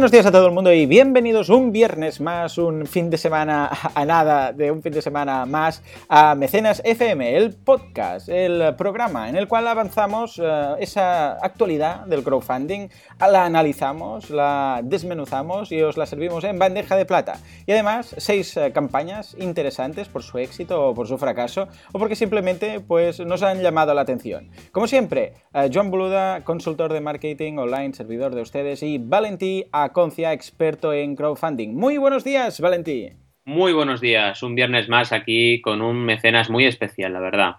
buenos 0.00 0.12
días 0.12 0.24
a 0.24 0.32
todo 0.32 0.46
el 0.46 0.54
mundo 0.54 0.72
y 0.72 0.86
bienvenidos 0.86 1.50
un 1.50 1.72
viernes 1.72 2.22
más, 2.22 2.56
un 2.56 2.86
fin 2.86 3.10
de 3.10 3.18
semana 3.18 3.68
a 3.94 4.06
nada, 4.06 4.50
de 4.50 4.70
un 4.70 4.80
fin 4.80 4.94
de 4.94 5.02
semana 5.02 5.44
más 5.44 5.82
a 6.08 6.34
Mecenas 6.34 6.80
FM, 6.86 7.36
el 7.36 7.54
podcast, 7.54 8.30
el 8.30 8.74
programa 8.76 9.28
en 9.28 9.36
el 9.36 9.46
cual 9.46 9.68
avanzamos 9.68 10.40
eh, 10.42 10.74
esa 10.78 11.32
actualidad 11.32 12.06
del 12.06 12.24
crowdfunding, 12.24 12.88
la 13.20 13.44
analizamos, 13.44 14.30
la 14.30 14.80
desmenuzamos 14.82 15.70
y 15.70 15.82
os 15.82 15.98
la 15.98 16.06
servimos 16.06 16.44
en 16.44 16.58
bandeja 16.58 16.96
de 16.96 17.04
plata. 17.04 17.38
Y 17.66 17.72
además, 17.72 18.14
seis 18.16 18.56
eh, 18.56 18.72
campañas 18.72 19.36
interesantes 19.38 20.08
por 20.08 20.22
su 20.22 20.38
éxito 20.38 20.82
o 20.82 20.94
por 20.94 21.08
su 21.08 21.18
fracaso 21.18 21.68
o 21.92 21.98
porque 21.98 22.16
simplemente 22.16 22.80
pues, 22.80 23.20
nos 23.20 23.42
han 23.42 23.60
llamado 23.60 23.92
la 23.92 24.00
atención. 24.00 24.48
Como 24.72 24.86
siempre, 24.86 25.34
eh, 25.52 25.68
Joan 25.70 25.90
Boluda, 25.90 26.42
consultor 26.42 26.90
de 26.90 27.02
marketing 27.02 27.58
online, 27.58 27.92
servidor 27.92 28.34
de 28.34 28.40
ustedes 28.40 28.82
y 28.82 28.96
Valentí 28.96 29.66
Aconcia, 29.90 30.32
experto 30.32 30.92
en 30.92 31.16
crowdfunding. 31.16 31.74
Muy 31.74 31.98
buenos 31.98 32.22
días, 32.22 32.60
Valentí. 32.60 33.10
Muy 33.44 33.72
buenos 33.72 34.00
días, 34.00 34.40
un 34.44 34.54
viernes 34.54 34.88
más 34.88 35.10
aquí 35.10 35.60
con 35.60 35.82
un 35.82 36.04
mecenas 36.04 36.48
muy 36.48 36.64
especial, 36.64 37.12
la 37.12 37.18
verdad. 37.18 37.56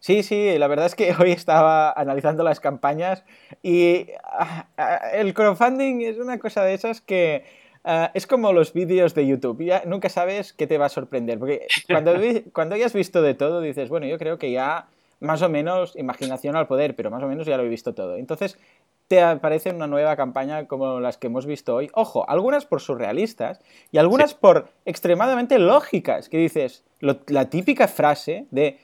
Sí, 0.00 0.22
sí, 0.22 0.56
la 0.56 0.66
verdad 0.66 0.86
es 0.86 0.94
que 0.94 1.14
hoy 1.20 1.32
estaba 1.32 1.92
analizando 1.92 2.42
las 2.42 2.58
campañas 2.58 3.22
y 3.62 4.06
ah, 4.24 4.66
ah, 4.78 5.00
el 5.12 5.34
crowdfunding 5.34 6.00
es 6.00 6.16
una 6.16 6.38
cosa 6.38 6.64
de 6.64 6.72
esas 6.72 7.02
que 7.02 7.44
ah, 7.84 8.10
es 8.14 8.26
como 8.26 8.54
los 8.54 8.72
vídeos 8.72 9.14
de 9.14 9.26
YouTube, 9.26 9.62
ya 9.62 9.82
nunca 9.84 10.08
sabes 10.08 10.54
qué 10.54 10.66
te 10.66 10.78
va 10.78 10.86
a 10.86 10.88
sorprender, 10.88 11.38
porque 11.38 11.66
cuando, 11.86 12.14
cuando 12.54 12.76
hayas 12.76 12.94
visto 12.94 13.20
de 13.20 13.34
todo 13.34 13.60
dices, 13.60 13.90
bueno, 13.90 14.06
yo 14.06 14.16
creo 14.16 14.38
que 14.38 14.50
ya 14.50 14.86
más 15.20 15.42
o 15.42 15.48
menos 15.48 15.96
imaginación 15.96 16.56
al 16.56 16.66
poder, 16.66 16.96
pero 16.96 17.10
más 17.10 17.22
o 17.22 17.28
menos 17.28 17.46
ya 17.46 17.56
lo 17.56 17.64
he 17.64 17.68
visto 17.68 17.94
todo. 17.94 18.16
Entonces, 18.16 18.58
te 19.08 19.20
aparece 19.20 19.70
una 19.70 19.86
nueva 19.86 20.16
campaña 20.16 20.66
como 20.66 21.00
las 21.00 21.18
que 21.18 21.26
hemos 21.26 21.46
visto 21.46 21.74
hoy. 21.74 21.90
Ojo, 21.94 22.28
algunas 22.28 22.66
por 22.66 22.80
surrealistas 22.80 23.60
y 23.92 23.98
algunas 23.98 24.34
por 24.34 24.70
extremadamente 24.84 25.58
lógicas, 25.58 26.28
que 26.28 26.38
dices, 26.38 26.84
la 27.00 27.50
típica 27.50 27.88
frase 27.88 28.46
de. 28.50 28.78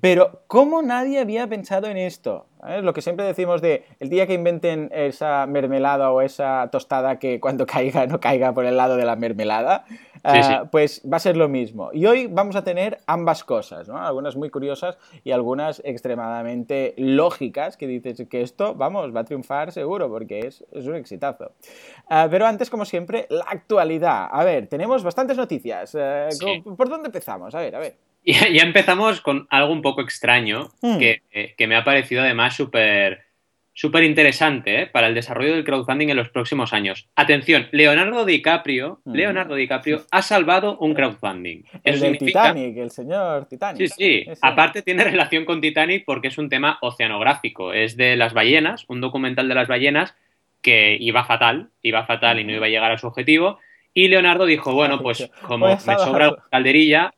Pero 0.00 0.42
¿cómo 0.46 0.82
nadie 0.82 1.20
había 1.20 1.46
pensado 1.46 1.86
en 1.88 1.96
esto? 1.96 2.46
Lo 2.82 2.92
que 2.94 3.02
siempre 3.02 3.24
decimos 3.24 3.62
de, 3.62 3.84
el 4.00 4.08
día 4.08 4.26
que 4.26 4.34
inventen 4.34 4.90
esa 4.92 5.46
mermelada 5.46 6.10
o 6.10 6.20
esa 6.20 6.68
tostada 6.72 7.18
que 7.18 7.40
cuando 7.40 7.66
caiga 7.66 8.06
no 8.06 8.20
caiga 8.20 8.52
por 8.52 8.64
el 8.64 8.76
lado 8.76 8.96
de 8.96 9.04
la 9.04 9.16
mermelada, 9.16 9.84
Ah, 10.26 10.68
pues 10.70 11.02
va 11.10 11.18
a 11.18 11.20
ser 11.20 11.36
lo 11.36 11.48
mismo. 11.48 11.90
Y 11.92 12.06
hoy 12.06 12.26
vamos 12.26 12.56
a 12.56 12.64
tener 12.64 12.98
ambas 13.06 13.44
cosas, 13.44 13.88
¿no? 13.88 13.98
Algunas 13.98 14.36
muy 14.36 14.50
curiosas 14.50 14.98
y 15.22 15.30
algunas 15.30 15.80
extremadamente 15.84 16.94
lógicas 16.96 17.76
que 17.76 17.86
dices 17.86 18.26
que 18.28 18.42
esto, 18.42 18.74
vamos, 18.74 19.14
va 19.14 19.20
a 19.20 19.24
triunfar 19.24 19.72
seguro 19.72 20.08
porque 20.08 20.40
es, 20.40 20.64
un 20.72 20.96
exitazo. 20.96 21.52
Ah, 22.08 22.26
pero 22.30 22.46
antes, 22.46 22.70
como 22.70 22.84
siempre, 22.84 23.26
la 23.30 23.44
actualidad. 23.44 24.28
A 24.30 24.44
ver, 24.44 24.66
tenemos 24.66 25.04
bastantes 25.04 25.36
noticias. 25.36 25.96
Eh, 25.98 26.28
¿Por 26.76 26.88
dónde 26.88 27.06
empezamos? 27.06 27.54
A 27.54 27.60
ver, 27.60 27.76
a 27.76 27.78
ver. 27.78 27.96
Ya, 28.52 28.62
empezamos 28.62 29.20
con 29.20 29.46
algo 29.50 29.72
un 29.72 29.82
poco 29.82 30.00
extraño 30.00 30.72
hmm. 30.82 30.98
que, 30.98 31.22
eh, 31.30 31.54
que 31.56 31.66
me 31.66 31.76
ha 31.76 31.84
parecido 31.84 32.22
además 32.22 32.56
súper 32.56 33.26
súper 33.76 34.04
interesante 34.04 34.82
¿eh? 34.82 34.86
para 34.86 35.06
el 35.06 35.14
desarrollo 35.14 35.52
del 35.52 35.62
crowdfunding 35.62 36.08
en 36.08 36.16
los 36.16 36.30
próximos 36.30 36.72
años. 36.72 37.08
Atención, 37.14 37.68
Leonardo 37.72 38.24
DiCaprio, 38.24 39.02
Leonardo 39.04 39.54
DiCaprio 39.54 40.06
ha 40.10 40.22
salvado 40.22 40.78
un 40.78 40.94
crowdfunding. 40.94 41.62
El 41.84 42.00
del 42.00 42.16
Titanic, 42.16 42.74
el 42.78 42.90
señor 42.90 43.44
Titanic. 43.44 43.86
Sí, 43.86 43.88
sí. 43.88 44.26
Aparte 44.40 44.80
tiene 44.80 45.04
relación 45.04 45.44
con 45.44 45.60
Titanic 45.60 46.06
porque 46.06 46.28
es 46.28 46.38
un 46.38 46.48
tema 46.48 46.78
oceanográfico. 46.80 47.74
Es 47.74 47.98
de 47.98 48.16
las 48.16 48.32
ballenas, 48.32 48.86
un 48.88 49.02
documental 49.02 49.46
de 49.46 49.54
las 49.54 49.68
ballenas 49.68 50.14
que 50.62 50.96
iba 50.98 51.24
fatal, 51.24 51.68
iba 51.82 52.06
fatal 52.06 52.40
y 52.40 52.44
no 52.44 52.52
iba 52.52 52.64
a 52.64 52.70
llegar 52.70 52.92
a 52.92 52.98
su 52.98 53.06
objetivo. 53.06 53.58
Y 53.92 54.08
Leonardo 54.08 54.46
dijo, 54.46 54.72
bueno, 54.72 55.02
pues 55.02 55.30
como 55.42 55.68
me 55.68 55.78
sobra 55.78 56.34
calderilla, 56.50 57.12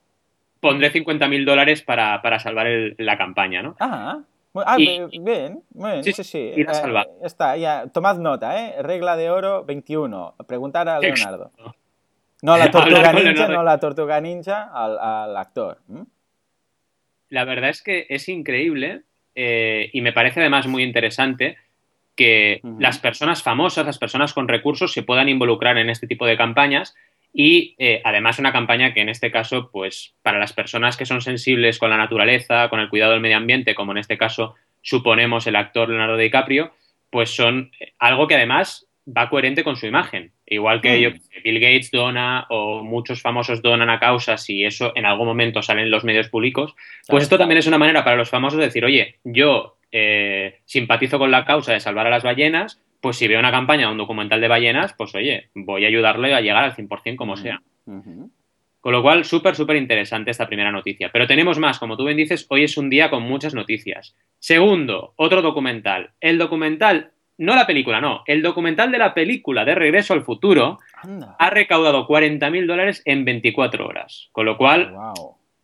pondré 0.60 0.92
50.000 0.92 1.44
dólares 1.44 1.82
para, 1.82 2.38
salvar 2.38 2.66
la 2.98 3.18
campaña, 3.18 3.62
¿no? 3.62 3.76
Ah. 3.80 4.20
Ah, 4.54 4.76
bien, 4.76 5.08
bien, 5.20 5.62
sí, 6.02 6.12
sí, 6.12 6.24
sí. 6.24 6.52
Y 6.56 6.64
la 6.64 7.02
eh, 7.02 7.06
está, 7.22 7.56
ya, 7.56 7.86
tomad 7.92 8.18
nota, 8.18 8.58
¿eh? 8.60 8.82
Regla 8.82 9.16
de 9.16 9.30
oro 9.30 9.64
21. 9.64 10.34
Preguntar 10.48 10.88
a 10.88 10.98
Leonardo. 10.98 11.52
No 12.42 12.56
la 12.56 12.70
tortuga 12.70 13.12
ninja, 13.12 13.48
no 13.48 13.62
la 13.62 13.78
tortuga 13.78 14.20
ninja, 14.20 14.70
al, 14.72 15.36
actor. 15.36 15.78
La 17.28 17.44
verdad 17.44 17.70
es 17.70 17.82
que 17.82 18.06
es 18.08 18.28
increíble 18.28 19.02
eh, 19.34 19.90
y 19.92 20.00
me 20.00 20.12
parece 20.12 20.40
además 20.40 20.66
muy 20.66 20.82
interesante 20.82 21.56
que 22.16 22.60
las 22.80 22.98
personas 22.98 23.44
famosas, 23.44 23.86
las 23.86 23.98
personas 23.98 24.32
con 24.32 24.48
recursos 24.48 24.92
se 24.92 25.04
puedan 25.04 25.28
involucrar 25.28 25.78
en 25.78 25.88
este 25.88 26.08
tipo 26.08 26.26
de 26.26 26.36
campañas 26.36 26.96
y 27.32 27.74
eh, 27.78 28.00
además 28.04 28.38
una 28.38 28.52
campaña 28.52 28.94
que 28.94 29.00
en 29.00 29.08
este 29.08 29.30
caso, 29.30 29.70
pues 29.70 30.14
para 30.22 30.38
las 30.38 30.52
personas 30.52 30.96
que 30.96 31.06
son 31.06 31.20
sensibles 31.20 31.78
con 31.78 31.90
la 31.90 31.96
naturaleza, 31.96 32.68
con 32.68 32.80
el 32.80 32.88
cuidado 32.88 33.12
del 33.12 33.20
medio 33.20 33.36
ambiente, 33.36 33.74
como 33.74 33.92
en 33.92 33.98
este 33.98 34.18
caso 34.18 34.54
suponemos 34.82 35.46
el 35.46 35.56
actor 35.56 35.88
Leonardo 35.88 36.16
DiCaprio, 36.16 36.72
pues 37.10 37.30
son 37.30 37.70
eh, 37.80 37.92
algo 37.98 38.26
que 38.26 38.34
además 38.34 38.88
va 39.06 39.30
coherente 39.30 39.64
con 39.64 39.76
su 39.76 39.86
imagen. 39.86 40.32
Igual 40.46 40.80
que 40.80 41.10
mm. 41.10 41.42
Bill 41.42 41.60
Gates 41.60 41.90
dona 41.90 42.46
o 42.48 42.82
muchos 42.82 43.20
famosos 43.20 43.62
donan 43.62 43.90
a 43.90 43.98
causas 43.98 44.48
y 44.50 44.64
eso 44.64 44.92
en 44.94 45.06
algún 45.06 45.26
momento 45.26 45.62
sale 45.62 45.82
en 45.82 45.90
los 45.90 46.04
medios 46.04 46.28
públicos, 46.28 46.74
pues 47.06 47.24
esto 47.24 47.38
también 47.38 47.58
es 47.58 47.66
una 47.66 47.78
manera 47.78 48.04
para 48.04 48.16
los 48.16 48.30
famosos 48.30 48.58
de 48.58 48.66
decir, 48.66 48.84
oye, 48.84 49.16
yo 49.24 49.76
eh, 49.92 50.60
simpatizo 50.64 51.18
con 51.18 51.30
la 51.30 51.44
causa 51.44 51.72
de 51.72 51.80
salvar 51.80 52.06
a 52.06 52.10
las 52.10 52.22
ballenas, 52.22 52.80
pues 53.00 53.16
si 53.16 53.28
veo 53.28 53.38
una 53.38 53.50
campaña, 53.50 53.90
un 53.90 53.98
documental 53.98 54.40
de 54.40 54.48
ballenas, 54.48 54.94
pues 54.94 55.14
oye, 55.14 55.50
voy 55.54 55.84
a 55.84 55.88
ayudarle 55.88 56.34
a 56.34 56.40
llegar 56.40 56.64
al 56.64 56.74
100% 56.74 57.16
como 57.16 57.36
sea. 57.36 57.60
Con 58.80 58.92
lo 58.92 59.02
cual, 59.02 59.24
súper, 59.24 59.54
súper 59.54 59.76
interesante 59.76 60.30
esta 60.30 60.46
primera 60.46 60.70
noticia. 60.70 61.10
Pero 61.12 61.26
tenemos 61.26 61.58
más, 61.58 61.78
como 61.78 61.96
tú 61.96 62.04
bien 62.04 62.16
dices, 62.16 62.46
hoy 62.48 62.64
es 62.64 62.76
un 62.76 62.90
día 62.90 63.10
con 63.10 63.22
muchas 63.22 63.54
noticias. 63.54 64.14
Segundo, 64.38 65.14
otro 65.16 65.42
documental. 65.42 66.10
El 66.20 66.38
documental, 66.38 67.10
no 67.38 67.54
la 67.54 67.66
película, 67.66 68.00
no, 68.00 68.22
el 68.26 68.42
documental 68.42 68.92
de 68.92 68.98
la 68.98 69.14
película 69.14 69.64
de 69.64 69.74
Regreso 69.74 70.14
al 70.14 70.22
Futuro 70.22 70.78
ha 71.38 71.50
recaudado 71.50 72.06
40.000 72.06 72.66
dólares 72.66 73.02
en 73.04 73.24
24 73.24 73.86
horas. 73.86 74.28
Con 74.32 74.46
lo 74.46 74.56
cual, 74.56 74.94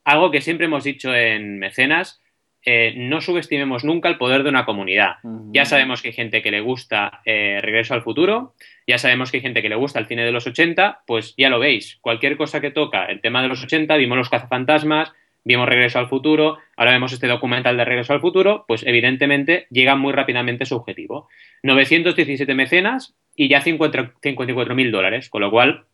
algo 0.04 0.30
que 0.30 0.40
siempre 0.40 0.66
hemos 0.66 0.84
dicho 0.84 1.14
en 1.14 1.58
Mecenas, 1.58 2.20
eh, 2.66 2.94
no 2.96 3.20
subestimemos 3.20 3.84
nunca 3.84 4.08
el 4.08 4.16
poder 4.16 4.42
de 4.42 4.48
una 4.48 4.64
comunidad. 4.64 5.16
Ya 5.52 5.66
sabemos 5.66 6.00
que 6.00 6.08
hay 6.08 6.14
gente 6.14 6.40
que 6.40 6.50
le 6.50 6.60
gusta 6.60 7.20
eh, 7.26 7.58
Regreso 7.60 7.92
al 7.92 8.02
Futuro, 8.02 8.54
ya 8.86 8.96
sabemos 8.96 9.30
que 9.30 9.36
hay 9.38 9.42
gente 9.42 9.60
que 9.60 9.68
le 9.68 9.74
gusta 9.74 9.98
el 9.98 10.06
cine 10.06 10.24
de 10.24 10.32
los 10.32 10.46
80, 10.46 11.02
pues 11.06 11.34
ya 11.36 11.50
lo 11.50 11.58
veis, 11.58 11.98
cualquier 12.00 12.36
cosa 12.36 12.60
que 12.60 12.70
toca 12.70 13.04
el 13.06 13.20
tema 13.20 13.42
de 13.42 13.48
los 13.48 13.62
80, 13.62 13.96
vimos 13.96 14.16
Los 14.16 14.30
cazafantasmas, 14.30 15.12
vimos 15.44 15.68
Regreso 15.68 15.98
al 15.98 16.08
Futuro, 16.08 16.56
ahora 16.76 16.92
vemos 16.92 17.12
este 17.12 17.26
documental 17.26 17.76
de 17.76 17.84
Regreso 17.84 18.14
al 18.14 18.20
Futuro, 18.20 18.64
pues 18.66 18.82
evidentemente 18.86 19.66
llega 19.70 19.94
muy 19.94 20.12
rápidamente 20.12 20.64
su 20.64 20.76
objetivo. 20.76 21.28
917 21.62 22.54
mecenas 22.54 23.14
y 23.36 23.48
ya 23.48 23.60
54 23.60 24.74
mil 24.74 24.90
dólares, 24.90 25.28
con 25.28 25.42
lo 25.42 25.50
cual 25.50 25.84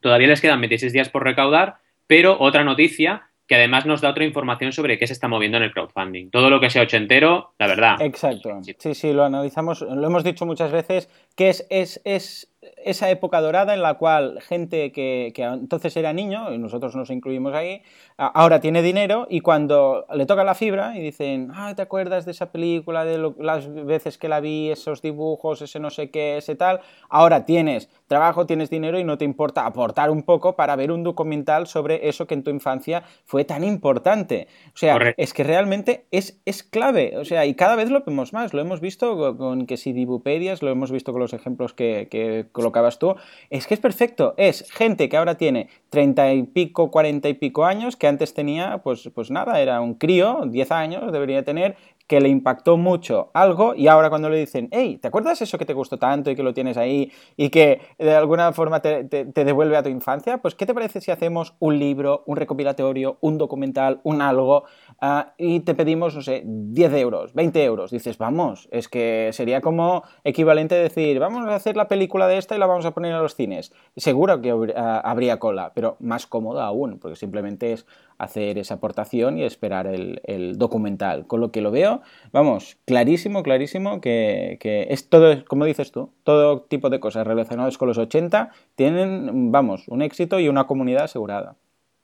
todavía 0.00 0.28
les 0.28 0.40
quedan 0.40 0.60
26 0.60 0.92
días 0.92 1.10
por 1.10 1.24
recaudar, 1.24 1.76
pero 2.06 2.38
otra 2.40 2.64
noticia 2.64 3.27
que 3.48 3.54
además 3.54 3.86
nos 3.86 4.02
da 4.02 4.10
otra 4.10 4.24
información 4.24 4.72
sobre 4.72 4.98
qué 4.98 5.06
se 5.06 5.14
está 5.14 5.26
moviendo 5.26 5.56
en 5.56 5.64
el 5.64 5.72
crowdfunding. 5.72 6.30
Todo 6.30 6.50
lo 6.50 6.60
que 6.60 6.68
sea 6.68 6.82
ochentero, 6.82 7.54
la 7.58 7.66
verdad. 7.66 7.96
Exacto. 8.00 8.60
Sí, 8.78 8.94
sí, 8.94 9.12
lo 9.12 9.24
analizamos, 9.24 9.80
lo 9.80 10.06
hemos 10.06 10.22
dicho 10.22 10.44
muchas 10.44 10.70
veces, 10.70 11.08
que 11.34 11.48
es, 11.48 11.66
es, 11.70 12.00
es 12.04 12.52
esa 12.84 13.08
época 13.10 13.40
dorada 13.40 13.74
en 13.74 13.82
la 13.82 13.94
cual 13.94 14.40
gente 14.40 14.90
que, 14.90 15.32
entonces 15.36 15.96
era 15.96 16.12
niño, 16.12 16.52
y 16.52 16.58
nosotros 16.58 16.96
nos 16.96 17.10
incluimos 17.10 17.54
ahí, 17.54 17.82
ahora 18.16 18.60
tiene 18.60 18.82
dinero 18.82 19.26
y 19.30 19.40
cuando 19.40 20.06
le 20.12 20.26
toca 20.26 20.42
la 20.42 20.54
fibra 20.54 20.96
y 20.98 21.02
dicen, 21.02 21.52
ah, 21.54 21.74
¿te 21.76 21.82
acuerdas 21.82 22.24
de 22.24 22.32
esa 22.32 22.50
película, 22.50 23.04
de 23.04 23.32
las 23.38 23.72
veces 23.72 24.18
que 24.18 24.28
la 24.28 24.40
vi, 24.40 24.70
esos 24.70 25.02
dibujos, 25.02 25.62
ese 25.62 25.78
no 25.78 25.90
sé 25.90 26.10
qué, 26.10 26.38
ese 26.38 26.56
tal? 26.56 26.80
Ahora 27.08 27.44
tienes 27.44 27.88
trabajo, 28.08 28.46
tienes 28.46 28.70
dinero 28.70 28.98
y 28.98 29.04
no 29.04 29.18
te 29.18 29.24
importa 29.24 29.64
aportar 29.64 30.10
un 30.10 30.22
poco 30.24 30.56
para 30.56 30.74
ver 30.74 30.90
un 30.90 31.04
documental 31.04 31.68
sobre 31.68 32.08
eso 32.08 32.26
que 32.26 32.34
en 32.34 32.42
tu 32.42 32.50
infancia 32.50 33.04
fue 33.24 33.44
tan 33.44 33.62
importante. 33.62 34.48
O 34.74 34.76
sea, 34.76 35.14
es 35.16 35.32
que 35.32 35.44
realmente 35.44 36.06
es, 36.10 36.40
es 36.44 36.64
clave, 36.64 37.16
o 37.18 37.24
sea, 37.24 37.46
y 37.46 37.54
cada 37.54 37.76
vez 37.76 37.90
lo 37.90 38.02
vemos 38.02 38.32
más, 38.32 38.52
lo 38.52 38.60
hemos 38.60 38.80
visto 38.80 39.36
con 39.36 39.66
que 39.66 39.76
si 39.76 39.92
Dibupedias, 39.92 40.62
lo 40.62 40.70
hemos 40.70 40.90
visto 40.90 41.12
con 41.12 41.20
los 41.20 41.32
ejemplos 41.32 41.72
que, 41.72 42.08
que 42.10 42.47
colocabas 42.52 42.98
tú, 42.98 43.16
es 43.50 43.66
que 43.66 43.74
es 43.74 43.80
perfecto. 43.80 44.34
Es 44.36 44.70
gente 44.70 45.08
que 45.08 45.16
ahora 45.16 45.36
tiene 45.36 45.68
treinta 45.90 46.32
y 46.32 46.42
pico, 46.42 46.90
cuarenta 46.90 47.28
y 47.28 47.34
pico 47.34 47.64
años, 47.64 47.96
que 47.96 48.06
antes 48.06 48.34
tenía, 48.34 48.78
pues, 48.78 49.10
pues 49.14 49.30
nada, 49.30 49.60
era 49.60 49.80
un 49.80 49.94
crío, 49.94 50.42
diez 50.46 50.70
años 50.72 51.12
debería 51.12 51.44
tener, 51.44 51.76
que 52.08 52.20
le 52.22 52.30
impactó 52.30 52.78
mucho 52.78 53.30
algo 53.34 53.74
y 53.74 53.86
ahora 53.86 54.08
cuando 54.08 54.30
le 54.30 54.38
dicen, 54.38 54.68
hey, 54.72 54.98
¿te 55.00 55.08
acuerdas 55.08 55.40
eso 55.42 55.58
que 55.58 55.66
te 55.66 55.74
gustó 55.74 55.98
tanto 55.98 56.30
y 56.30 56.36
que 56.36 56.42
lo 56.42 56.54
tienes 56.54 56.78
ahí 56.78 57.12
y 57.36 57.50
que 57.50 57.82
de 57.98 58.16
alguna 58.16 58.52
forma 58.52 58.80
te, 58.80 59.04
devuelve 59.04 59.76
a 59.76 59.82
tu 59.82 59.90
infancia? 59.90 60.38
Pues 60.38 60.54
¿qué 60.54 60.64
te 60.64 60.72
parece 60.72 61.02
si 61.02 61.10
hacemos 61.10 61.54
un 61.58 61.78
libro, 61.78 62.24
un 62.24 62.36
recopilatorio, 62.36 63.18
un 63.20 63.36
documental, 63.36 64.00
un 64.04 64.22
algo 64.22 64.64
ah, 65.02 65.34
y 65.36 65.60
te 65.60 65.74
pedimos, 65.74 66.16
no 66.16 66.22
sé, 66.22 66.42
10 66.46 66.94
euros, 66.94 67.34
20 67.34 67.62
euros? 67.62 67.90
Dices, 67.90 68.16
vamos, 68.16 68.68
es 68.72 68.88
que 68.88 69.28
sería 69.32 69.60
como 69.60 70.02
equivalente 70.24 70.76
a 70.76 70.78
decir, 70.78 71.18
vamos 71.18 71.46
a 71.46 71.54
hacer 71.54 71.76
la 71.76 71.88
película 71.88 72.26
de 72.26 72.38
esta 72.38 72.56
y 72.56 72.58
la 72.58 72.66
vamos 72.66 72.86
a 72.86 72.92
poner 72.92 73.12
en 73.12 73.22
los 73.22 73.34
cines. 73.34 73.70
Seguro 73.96 74.40
que 74.40 74.72
ah, 74.74 75.02
habría 75.04 75.38
cola, 75.38 75.72
pero 75.74 75.98
más 76.00 76.26
cómoda 76.26 76.64
aún, 76.64 76.98
porque 76.98 77.16
simplemente 77.16 77.74
es 77.74 77.86
hacer 78.18 78.58
esa 78.58 78.74
aportación 78.74 79.38
y 79.38 79.44
esperar 79.44 79.86
el, 79.86 80.58
documental. 80.58 81.26
Con 81.26 81.40
lo 81.40 81.50
que 81.50 81.60
lo 81.60 81.70
veo, 81.70 81.97
vamos, 82.32 82.78
clarísimo, 82.86 83.42
clarísimo 83.42 84.00
que, 84.00 84.58
es 84.90 85.08
todo, 85.08 85.44
como 85.44 85.64
dices 85.64 85.92
tú, 85.92 86.12
todo 86.24 86.62
tipo 86.62 86.90
de 86.90 87.00
cosas 87.00 87.26
relacionadas 87.26 87.78
con 87.78 87.88
los 87.88 87.98
80 87.98 88.50
tienen, 88.74 89.52
vamos, 89.52 89.88
un 89.88 90.02
éxito 90.02 90.40
y 90.40 90.48
una 90.48 90.66
comunidad 90.66 91.04
asegurada. 91.04 91.56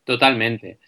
Totalmente. 0.05 0.79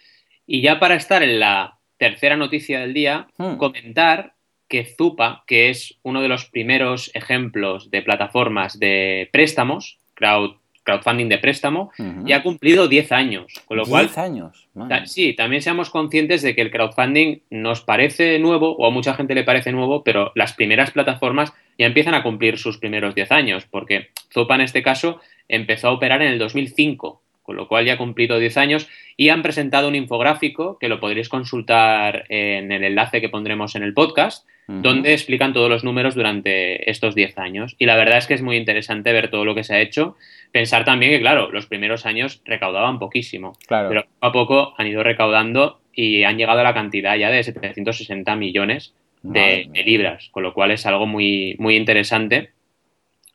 Y 0.46 0.62
ya 0.62 0.78
para 0.78 0.94
estar 0.94 1.22
en 1.22 1.40
la 1.40 1.78
tercera 1.98 2.36
noticia 2.36 2.80
del 2.80 2.94
día, 2.94 3.28
hmm. 3.38 3.56
comentar 3.56 4.34
que 4.68 4.84
Zupa, 4.84 5.44
que 5.46 5.70
es 5.70 5.98
uno 6.02 6.22
de 6.22 6.28
los 6.28 6.46
primeros 6.46 7.10
ejemplos 7.14 7.90
de 7.90 8.02
plataformas 8.02 8.78
de 8.78 9.28
préstamos, 9.32 9.98
crowd 10.14 10.56
crowdfunding 10.86 11.28
de 11.28 11.38
préstamo 11.38 11.90
y 12.24 12.32
ha 12.32 12.42
cumplido 12.42 12.88
10 12.88 13.12
años. 13.12 13.52
Con 13.66 13.76
lo 13.76 13.84
10 13.84 14.16
años. 14.16 14.68
sí, 15.04 15.34
también 15.34 15.60
seamos 15.60 15.90
conscientes 15.90 16.40
de 16.42 16.54
que 16.54 16.62
el 16.62 16.70
crowdfunding 16.70 17.40
nos 17.50 17.82
parece 17.82 18.38
nuevo 18.38 18.74
o 18.76 18.86
a 18.86 18.90
mucha 18.90 19.14
gente 19.14 19.34
le 19.34 19.44
parece 19.44 19.72
nuevo, 19.72 20.04
pero 20.04 20.32
las 20.34 20.54
primeras 20.54 20.92
plataformas 20.92 21.52
ya 21.78 21.86
empiezan 21.86 22.14
a 22.14 22.22
cumplir 22.22 22.56
sus 22.56 22.78
primeros 22.78 23.14
10 23.14 23.32
años, 23.32 23.66
porque 23.70 24.08
Zopa 24.32 24.54
en 24.54 24.62
este 24.62 24.82
caso 24.82 25.20
empezó 25.48 25.88
a 25.88 25.92
operar 25.92 26.22
en 26.22 26.32
el 26.32 26.38
2005 26.38 27.20
con 27.46 27.54
lo 27.54 27.68
cual 27.68 27.86
ya 27.86 27.92
ha 27.92 27.96
cumplido 27.96 28.40
10 28.40 28.56
años 28.56 28.88
y 29.16 29.28
han 29.28 29.42
presentado 29.42 29.86
un 29.86 29.94
infográfico 29.94 30.78
que 30.78 30.88
lo 30.88 30.98
podréis 30.98 31.28
consultar 31.28 32.24
en 32.28 32.72
el 32.72 32.82
enlace 32.82 33.20
que 33.20 33.28
pondremos 33.28 33.76
en 33.76 33.84
el 33.84 33.94
podcast, 33.94 34.44
donde 34.66 35.12
explican 35.12 35.52
todos 35.52 35.70
los 35.70 35.84
números 35.84 36.16
durante 36.16 36.90
estos 36.90 37.14
10 37.14 37.38
años. 37.38 37.76
Y 37.78 37.86
la 37.86 37.94
verdad 37.94 38.18
es 38.18 38.26
que 38.26 38.34
es 38.34 38.42
muy 38.42 38.56
interesante 38.56 39.12
ver 39.12 39.30
todo 39.30 39.44
lo 39.44 39.54
que 39.54 39.62
se 39.62 39.76
ha 39.76 39.80
hecho. 39.80 40.16
Pensar 40.52 40.84
también 40.84 41.12
que, 41.12 41.20
claro, 41.20 41.50
los 41.50 41.66
primeros 41.66 42.06
años 42.06 42.42
recaudaban 42.44 42.98
poquísimo, 42.98 43.52
pero 43.68 44.04
poco 44.04 44.26
a 44.26 44.32
poco 44.32 44.74
han 44.78 44.86
ido 44.86 45.02
recaudando 45.02 45.80
y 45.92 46.24
han 46.24 46.38
llegado 46.38 46.60
a 46.60 46.64
la 46.64 46.74
cantidad 46.74 47.16
ya 47.16 47.30
de 47.30 47.42
760 47.42 48.36
millones 48.36 48.94
de, 49.22 49.68
de 49.70 49.82
libras, 49.82 50.28
con 50.30 50.42
lo 50.42 50.54
cual 50.54 50.70
es 50.70 50.86
algo 50.86 51.06
muy, 51.06 51.56
muy 51.58 51.76
interesante 51.76 52.50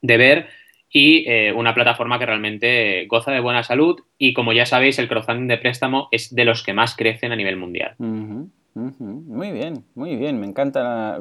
de 0.01 0.17
ver 0.17 0.47
y 0.91 1.23
eh, 1.27 1.53
una 1.53 1.73
plataforma 1.73 2.19
que 2.19 2.25
realmente 2.25 3.05
goza 3.07 3.31
de 3.31 3.39
buena 3.39 3.63
salud 3.63 4.01
y 4.17 4.33
como 4.33 4.51
ya 4.51 4.65
sabéis 4.65 4.99
el 4.99 5.07
crowdfunding 5.07 5.47
de 5.47 5.57
préstamo 5.57 6.09
es 6.11 6.35
de 6.35 6.45
los 6.45 6.63
que 6.63 6.73
más 6.73 6.95
crecen 6.95 7.31
a 7.31 7.35
nivel 7.35 7.55
mundial. 7.55 7.95
Muy 8.73 9.51
bien, 9.51 9.85
muy 9.95 10.15
bien, 10.15 10.39
me 10.39 10.47
encanta. 10.47 11.19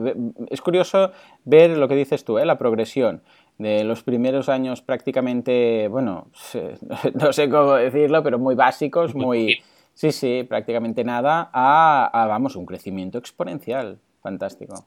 Es 0.50 0.60
curioso 0.60 1.12
ver 1.44 1.76
lo 1.76 1.88
que 1.88 1.96
dices 1.96 2.24
tú, 2.24 2.38
¿eh? 2.38 2.46
la 2.46 2.58
progresión 2.58 3.22
de 3.60 3.84
los 3.84 4.02
primeros 4.02 4.48
años 4.48 4.80
prácticamente, 4.80 5.86
bueno, 5.88 6.28
no 7.14 7.32
sé 7.32 7.50
cómo 7.50 7.74
decirlo, 7.74 8.22
pero 8.22 8.38
muy 8.38 8.54
básicos, 8.54 9.14
muy... 9.14 9.62
Sí, 9.92 10.12
sí, 10.12 10.46
prácticamente 10.48 11.04
nada, 11.04 11.50
a, 11.52 12.06
a 12.06 12.26
vamos, 12.26 12.56
un 12.56 12.64
crecimiento 12.64 13.18
exponencial. 13.18 13.98
Fantástico. 14.22 14.86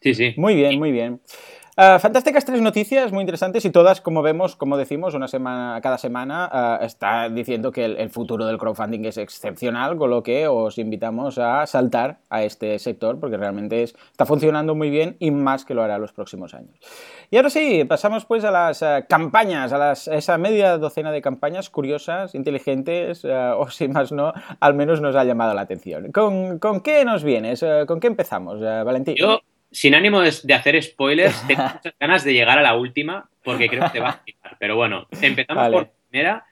Sí, 0.00 0.14
sí. 0.14 0.32
Muy 0.38 0.54
bien, 0.54 0.78
muy 0.78 0.90
bien. 0.90 1.20
Ah, 1.84 1.98
fantásticas 1.98 2.44
tres 2.44 2.60
noticias 2.60 3.10
muy 3.10 3.22
interesantes 3.22 3.64
y 3.64 3.70
todas, 3.70 4.00
como 4.00 4.22
vemos, 4.22 4.54
como 4.54 4.76
decimos, 4.76 5.14
una 5.14 5.26
semana, 5.26 5.80
cada 5.80 5.98
semana 5.98 6.48
ah, 6.52 6.78
está 6.80 7.28
diciendo 7.28 7.72
que 7.72 7.84
el, 7.84 8.08
futuro 8.08 8.46
del 8.46 8.56
crowdfunding 8.56 9.04
es 9.04 9.16
excepcional, 9.16 9.96
con 9.96 10.08
lo 10.08 10.22
que 10.22 10.46
os 10.46 10.78
invitamos 10.78 11.38
a 11.38 11.66
saltar 11.66 12.18
a 12.30 12.44
este 12.44 12.78
sector 12.78 13.18
porque 13.18 13.36
realmente 13.36 13.82
está 13.82 14.24
funcionando 14.26 14.76
muy 14.76 14.90
bien 14.90 15.16
y 15.18 15.32
más 15.32 15.64
que 15.64 15.74
lo 15.74 15.82
hará 15.82 15.98
los 15.98 16.12
próximos 16.12 16.54
años. 16.54 16.78
Y 17.32 17.36
ahora 17.36 17.50
sí, 17.50 17.84
pasamos 17.84 18.26
pues 18.26 18.44
a 18.44 18.52
las 18.52 18.80
ah, 18.84 19.06
campañas, 19.08 19.72
a, 19.72 19.90
esa 19.90 20.38
media 20.38 20.78
docena 20.78 21.10
de 21.10 21.20
campañas 21.20 21.68
curiosas, 21.68 22.36
inteligentes 22.36 23.24
o 23.24 23.68
si 23.70 23.88
más 23.88 24.12
no, 24.12 24.32
al 24.60 24.74
menos 24.74 25.00
nos 25.00 25.16
ha 25.16 25.24
llamado 25.24 25.52
la 25.52 25.62
atención. 25.62 26.12
¿Con, 26.12 26.60
qué 26.84 27.04
nos 27.04 27.24
vienes? 27.24 27.66
¿Con 27.88 27.98
qué 27.98 28.06
empezamos, 28.06 28.60
Valentín? 28.60 29.16
Sin 29.72 29.94
ánimo 29.94 30.20
de, 30.20 30.54
hacer 30.54 30.80
spoilers, 30.82 31.42
tengo 31.46 31.62
muchas 31.62 31.94
ganas 31.98 32.24
de 32.24 32.34
llegar 32.34 32.58
a 32.58 32.62
la 32.62 32.76
última 32.76 33.28
porque 33.42 33.68
creo 33.68 33.84
que 33.84 33.90
te 33.90 34.00
va 34.00 34.08
a 34.08 34.12
explicar. 34.12 34.56
Pero 34.58 34.76
bueno, 34.76 35.08
empezamos 35.20 35.68
por 35.68 35.90
primera 36.08 36.44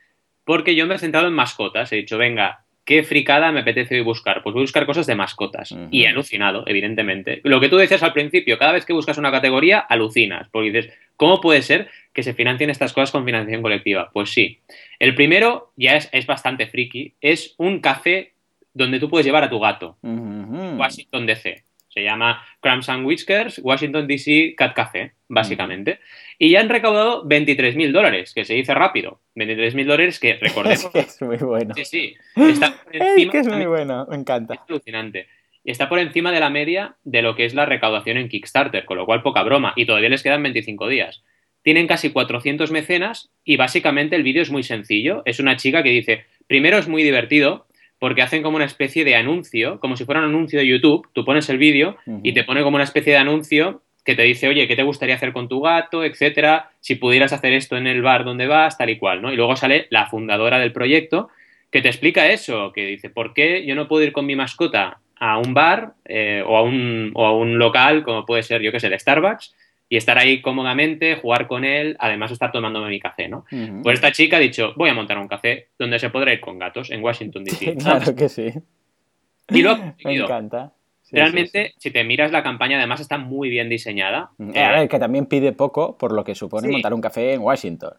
porque 0.45 0.75
yo 0.75 0.87
me 0.87 0.97
he 0.97 0.99
centrado 0.99 1.29
en 1.29 1.35
mascotas. 1.35 1.93
He 1.93 1.97
dicho, 1.97 2.19
venga, 2.19 2.65
¿qué 2.85 3.05
fricada 3.05 3.53
me 3.53 3.61
apetece 3.61 3.95
hoy 3.95 4.01
buscar? 4.01 4.43
Pues 4.43 4.53
voy 4.53 4.63
a 4.63 4.65
buscar 4.65 4.87
cosas 4.87 5.07
de 5.07 5.15
mascotas. 5.15 5.73
Y 5.93 6.03
he 6.03 6.09
alucinado, 6.09 6.65
evidentemente. 6.67 7.41
Lo 7.45 7.61
que 7.61 7.69
tú 7.69 7.77
decías 7.77 8.03
al 8.03 8.13
principio, 8.13 8.59
cada 8.59 8.73
vez 8.73 8.85
que 8.85 8.93
buscas 8.93 9.17
una 9.19 9.31
categoría, 9.31 9.79
alucinas. 9.79 10.49
Porque 10.51 10.73
dices, 10.73 10.93
¿cómo 11.17 11.41
puede 11.41 11.63
ser 11.63 11.89
que 12.13 12.25
se 12.25 12.35
financien 12.35 12.69
estas 12.69 12.93
cosas 12.93 13.13
con 13.13 13.25
financiación 13.25 13.63
colectiva? 13.63 14.11
Pues 14.13 14.31
sí. 14.31 14.59
El 14.99 15.15
primero 15.15 15.73
ya 15.77 15.95
es, 15.97 16.09
es 16.11 16.27
bastante 16.27 16.67
friki. 16.67 17.15
Es 17.21 17.55
un 17.59 17.81
café 17.81 18.33
donde 18.75 18.99
tú 18.99 19.09
puedes 19.09 19.27
llevar 19.27 19.45
a 19.45 19.51
tu 19.51 19.61
gato. 19.61 19.99
Washington 20.03 21.27
DC. 21.27 21.63
Se 21.91 22.03
llama 22.03 22.45
Cramps 22.61 22.89
and 22.89 23.05
Whiskers 23.05 23.61
Washington 23.63 24.07
DC 24.07 24.55
Cat 24.57 24.75
Café, 24.75 25.13
básicamente. 25.29 25.99
Y 26.39 26.51
ya 26.51 26.61
han 26.61 26.69
recaudado 26.69 27.25
23.000 27.27 27.91
dólares, 27.91 28.33
que 28.33 28.45
se 28.45 28.55
dice 28.55 28.75
rápido. 28.75 29.21
23.000 29.35 29.85
dólares 29.85 30.21
que 30.21 30.35
recordemos. 30.35 30.85
es 30.85 30.91
que 30.93 30.99
es 31.01 31.23
muy 31.23 31.37
bueno. 31.39 31.75
Sí, 31.75 31.85
sí. 31.85 32.15
Está 32.37 32.73
por 32.83 32.95
encima, 32.97 33.23
es 33.23 33.31
que 33.31 33.39
es 33.39 33.49
muy 33.49 33.67
bueno, 33.67 34.07
me 34.09 34.17
encanta. 34.17 34.55
Es 34.55 34.61
alucinante. 34.69 35.27
Y 35.65 35.71
está 35.73 35.89
por 35.89 35.99
encima 35.99 36.33
de 36.33 36.41
la 36.41 36.49
media 36.49 36.97
de 37.05 37.23
lo 37.23 37.35
que 37.35 37.45
es 37.45 37.55
la 37.55 37.67
recaudación 37.67 38.17
en 38.17 38.29
Kickstarter, 38.29 38.85
con 38.85 38.97
lo 38.97 39.05
cual 39.05 39.23
poca 39.23 39.43
broma. 39.43 39.73
Y 39.77 39.85
todavía 39.85 40.09
les 40.09 40.23
quedan 40.23 40.43
25 40.43 40.89
días. 40.89 41.23
Tienen 41.63 41.87
casi 41.87 42.11
400 42.11 42.71
mecenas 42.71 43.31
y 43.45 43.57
básicamente 43.57 44.17
el 44.17 44.23
vídeo 44.23 44.43
es 44.43 44.51
muy 44.51 44.63
sencillo. 44.63 45.23
Es 45.27 45.41
una 45.41 45.57
chica 45.57 45.83
que 45.83 45.91
dice, 45.91 46.25
primero 46.47 46.79
es 46.79 46.89
muy 46.89 47.03
divertido, 47.03 47.67
porque 48.01 48.23
hacen 48.23 48.43
como 48.43 48.57
una 48.57 48.65
especie 48.65 49.05
de 49.05 49.15
anuncio, 49.15 49.79
como 49.79 49.97
si 49.97 50.05
fuera 50.05 50.21
un 50.21 50.27
anuncio 50.27 50.59
de 50.59 50.67
YouTube. 50.67 51.07
Tú 51.13 51.25
pones 51.25 51.49
el 51.51 51.59
vídeo 51.59 51.97
y 52.25 52.33
te 52.33 52.43
pone 52.43 52.63
como 52.63 52.75
una 52.77 52.85
especie 52.85 53.13
de 53.13 53.19
anuncio 53.19 53.83
que 54.05 54.15
te 54.15 54.23
dice, 54.23 54.49
oye, 54.49 54.67
¿qué 54.67 54.75
te 54.75 54.83
gustaría 54.83 55.15
hacer 55.15 55.33
con 55.33 55.49
tu 55.49 55.61
gato? 55.61 56.03
etcétera, 56.03 56.71
si 56.81 56.95
pudieras 56.95 57.35
hacer 57.35 57.53
esto 57.53 57.77
en 57.77 57.87
el 57.87 58.01
bar 58.01 58.25
donde 58.25 58.47
vas, 58.47 58.79
tal 58.79 58.89
y 58.89 58.97
cual, 58.97 59.21
¿no? 59.21 59.31
Y 59.31 59.37
luego 59.37 59.55
sale 59.55 59.87
la 59.91 60.07
fundadora 60.07 60.59
del 60.59 60.73
proyecto 60.73 61.29
que 61.71 61.83
te 61.83 61.89
explica 61.89 62.27
eso, 62.29 62.73
que 62.73 62.87
dice, 62.87 63.11
¿por 63.11 63.35
qué 63.35 63.65
yo 63.67 63.75
no 63.75 63.87
puedo 63.87 64.03
ir 64.03 64.13
con 64.13 64.25
mi 64.27 64.35
mascota 64.35 64.99
a 65.17 65.37
un 65.37 65.53
bar 65.53 65.93
eh, 66.07 66.43
o, 66.45 66.57
a 66.57 66.63
un, 66.63 67.13
o 67.15 67.27
a 67.27 67.37
un 67.37 67.59
local, 67.59 68.03
como 68.03 68.25
puede 68.25 68.43
ser, 68.43 68.63
yo 68.63 68.73
qué 68.73 68.81
sé, 68.81 68.89
de 68.89 68.99
Starbucks, 68.99 69.55
y 69.93 69.97
estar 69.97 70.17
ahí 70.17 70.41
cómodamente, 70.41 71.17
jugar 71.17 71.49
con 71.49 71.65
él, 71.65 71.97
además 71.99 72.31
estar 72.31 72.53
tomándome 72.53 72.89
mi 72.89 73.01
café, 73.01 73.29
¿no? 73.29 73.45
Pues 73.83 73.95
esta 73.95 74.13
chica 74.13 74.37
ha 74.37 74.41
dicho, 74.41 74.73
voy 74.77 74.89
a 74.89 74.95
montar 74.95 75.19
un 75.19 75.27
café 75.27 75.67
donde 75.77 75.99
se 75.99 76.11
podrá 76.11 76.33
ir 76.33 76.41
con 76.41 76.61
gatos 76.61 76.93
en 76.93 77.03
Washington 77.03 77.43
DC. 77.43 77.75
claro 77.79 78.15
que 78.15 78.29
sí. 78.29 78.53
Y 79.49 79.63
lo 79.63 79.77
Me 80.05 80.15
encanta. 80.15 80.73
Realmente, 81.11 81.75
si 81.77 81.91
te 81.91 82.05
miras 82.05 82.31
la 82.31 82.45
campaña, 82.45 82.79
además 82.79 83.01
está 83.01 83.19
muy 83.19 83.51
bien 83.51 83.69
diseñada. 83.69 84.31
Eh, 84.55 84.63
a 84.63 84.79
ver, 84.79 84.89
que 84.89 85.01
también 85.01 85.27
pide 85.27 85.51
poco 85.51 85.99
por 85.99 86.13
lo 86.13 86.23
que 86.23 86.37
supone 86.37 86.69
montar 86.69 86.95
un 86.95 87.01
café 87.01 87.33
en 87.33 87.41
Washington. 87.41 87.95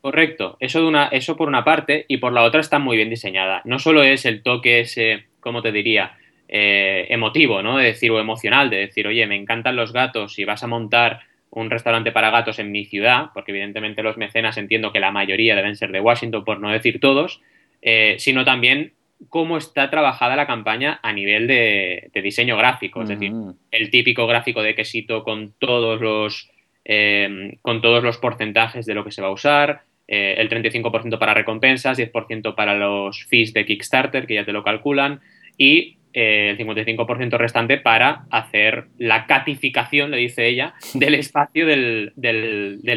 Correcto. 0.00 0.56
Eso, 0.60 0.80
de 0.80 0.86
una, 0.86 1.08
eso 1.08 1.36
por 1.36 1.48
una 1.48 1.62
parte, 1.62 2.06
y 2.08 2.16
por 2.16 2.32
la 2.32 2.42
otra 2.42 2.62
está 2.62 2.78
muy 2.78 2.96
bien 2.96 3.10
diseñada. 3.10 3.60
No 3.66 3.78
solo 3.78 4.02
es 4.02 4.24
el 4.24 4.42
toque 4.42 4.80
ese, 4.80 5.26
¿cómo 5.40 5.60
te 5.60 5.72
diría? 5.72 6.16
Eh, 6.48 7.06
emotivo, 7.10 7.60
¿no? 7.60 7.76
De 7.76 7.84
decir, 7.84 8.10
o 8.10 8.18
emocional, 8.18 8.70
de 8.70 8.78
decir, 8.78 9.06
oye, 9.06 9.26
me 9.26 9.36
encantan 9.36 9.76
los 9.76 9.92
gatos 9.92 10.38
y 10.38 10.46
vas 10.46 10.62
a 10.62 10.66
montar 10.66 11.20
un 11.54 11.70
restaurante 11.70 12.12
para 12.12 12.30
gatos 12.30 12.58
en 12.58 12.72
mi 12.72 12.84
ciudad, 12.84 13.30
porque 13.32 13.52
evidentemente 13.52 14.02
los 14.02 14.16
mecenas 14.16 14.56
entiendo 14.56 14.92
que 14.92 15.00
la 15.00 15.12
mayoría 15.12 15.54
deben 15.54 15.76
ser 15.76 15.92
de 15.92 16.00
Washington, 16.00 16.44
por 16.44 16.60
no 16.60 16.70
decir 16.70 17.00
todos, 17.00 17.40
eh, 17.82 18.16
sino 18.18 18.44
también 18.44 18.92
cómo 19.28 19.56
está 19.56 19.88
trabajada 19.88 20.36
la 20.36 20.46
campaña 20.46 20.98
a 21.02 21.12
nivel 21.12 21.46
de, 21.46 22.10
diseño 22.22 22.56
gráfico, 22.56 23.02
es 23.02 23.08
decir, 23.08 23.32
el 23.70 23.90
típico 23.90 24.26
gráfico 24.26 24.62
de 24.62 24.74
quesito 24.74 25.22
con 25.22 25.54
todos 25.58 26.00
los, 26.00 26.50
eh, 26.84 27.56
con 27.62 27.80
todos 27.80 28.02
los 28.02 28.18
porcentajes 28.18 28.84
de 28.86 28.94
lo 28.94 29.04
que 29.04 29.12
se 29.12 29.22
va 29.22 29.28
a 29.28 29.32
usar, 29.32 29.82
eh, 30.08 30.34
el 30.38 30.48
35% 30.48 31.18
para 31.18 31.34
recompensas, 31.34 31.98
10% 31.98 32.54
para 32.54 32.74
los 32.74 33.24
fees 33.24 33.52
de 33.54 33.64
Kickstarter, 33.64 34.26
que 34.26 34.34
ya 34.34 34.44
te 34.44 34.52
lo 34.52 34.62
calculan, 34.64 35.20
y 35.56 35.98
el 36.14 36.56
55% 36.56 37.36
restante 37.36 37.76
para 37.76 38.24
hacer 38.30 38.86
la 38.98 39.26
catificación, 39.26 40.12
le 40.12 40.18
dice 40.18 40.46
ella, 40.46 40.74
del 40.94 41.14
espacio 41.14 41.66
del, 41.66 42.12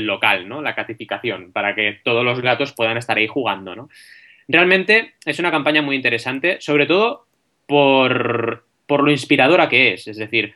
local, 0.05 0.47
¿no? 0.47 0.61
La 0.61 0.75
catificación, 0.75 1.51
para 1.51 1.75
que 1.75 1.99
todos 2.03 2.23
los 2.23 2.41
gatos 2.41 2.73
puedan 2.73 2.97
estar 2.97 3.17
ahí 3.17 3.27
jugando, 3.27 3.75
¿no? 3.75 3.89
Realmente 4.47 5.15
es 5.25 5.39
una 5.39 5.51
campaña 5.51 5.81
muy 5.81 5.95
interesante, 5.95 6.57
sobre 6.61 6.85
todo 6.85 7.25
por, 7.65 8.63
lo 8.87 9.11
inspiradora 9.11 9.67
que 9.67 9.93
es. 9.93 10.07
Es 10.07 10.17
decir, 10.17 10.53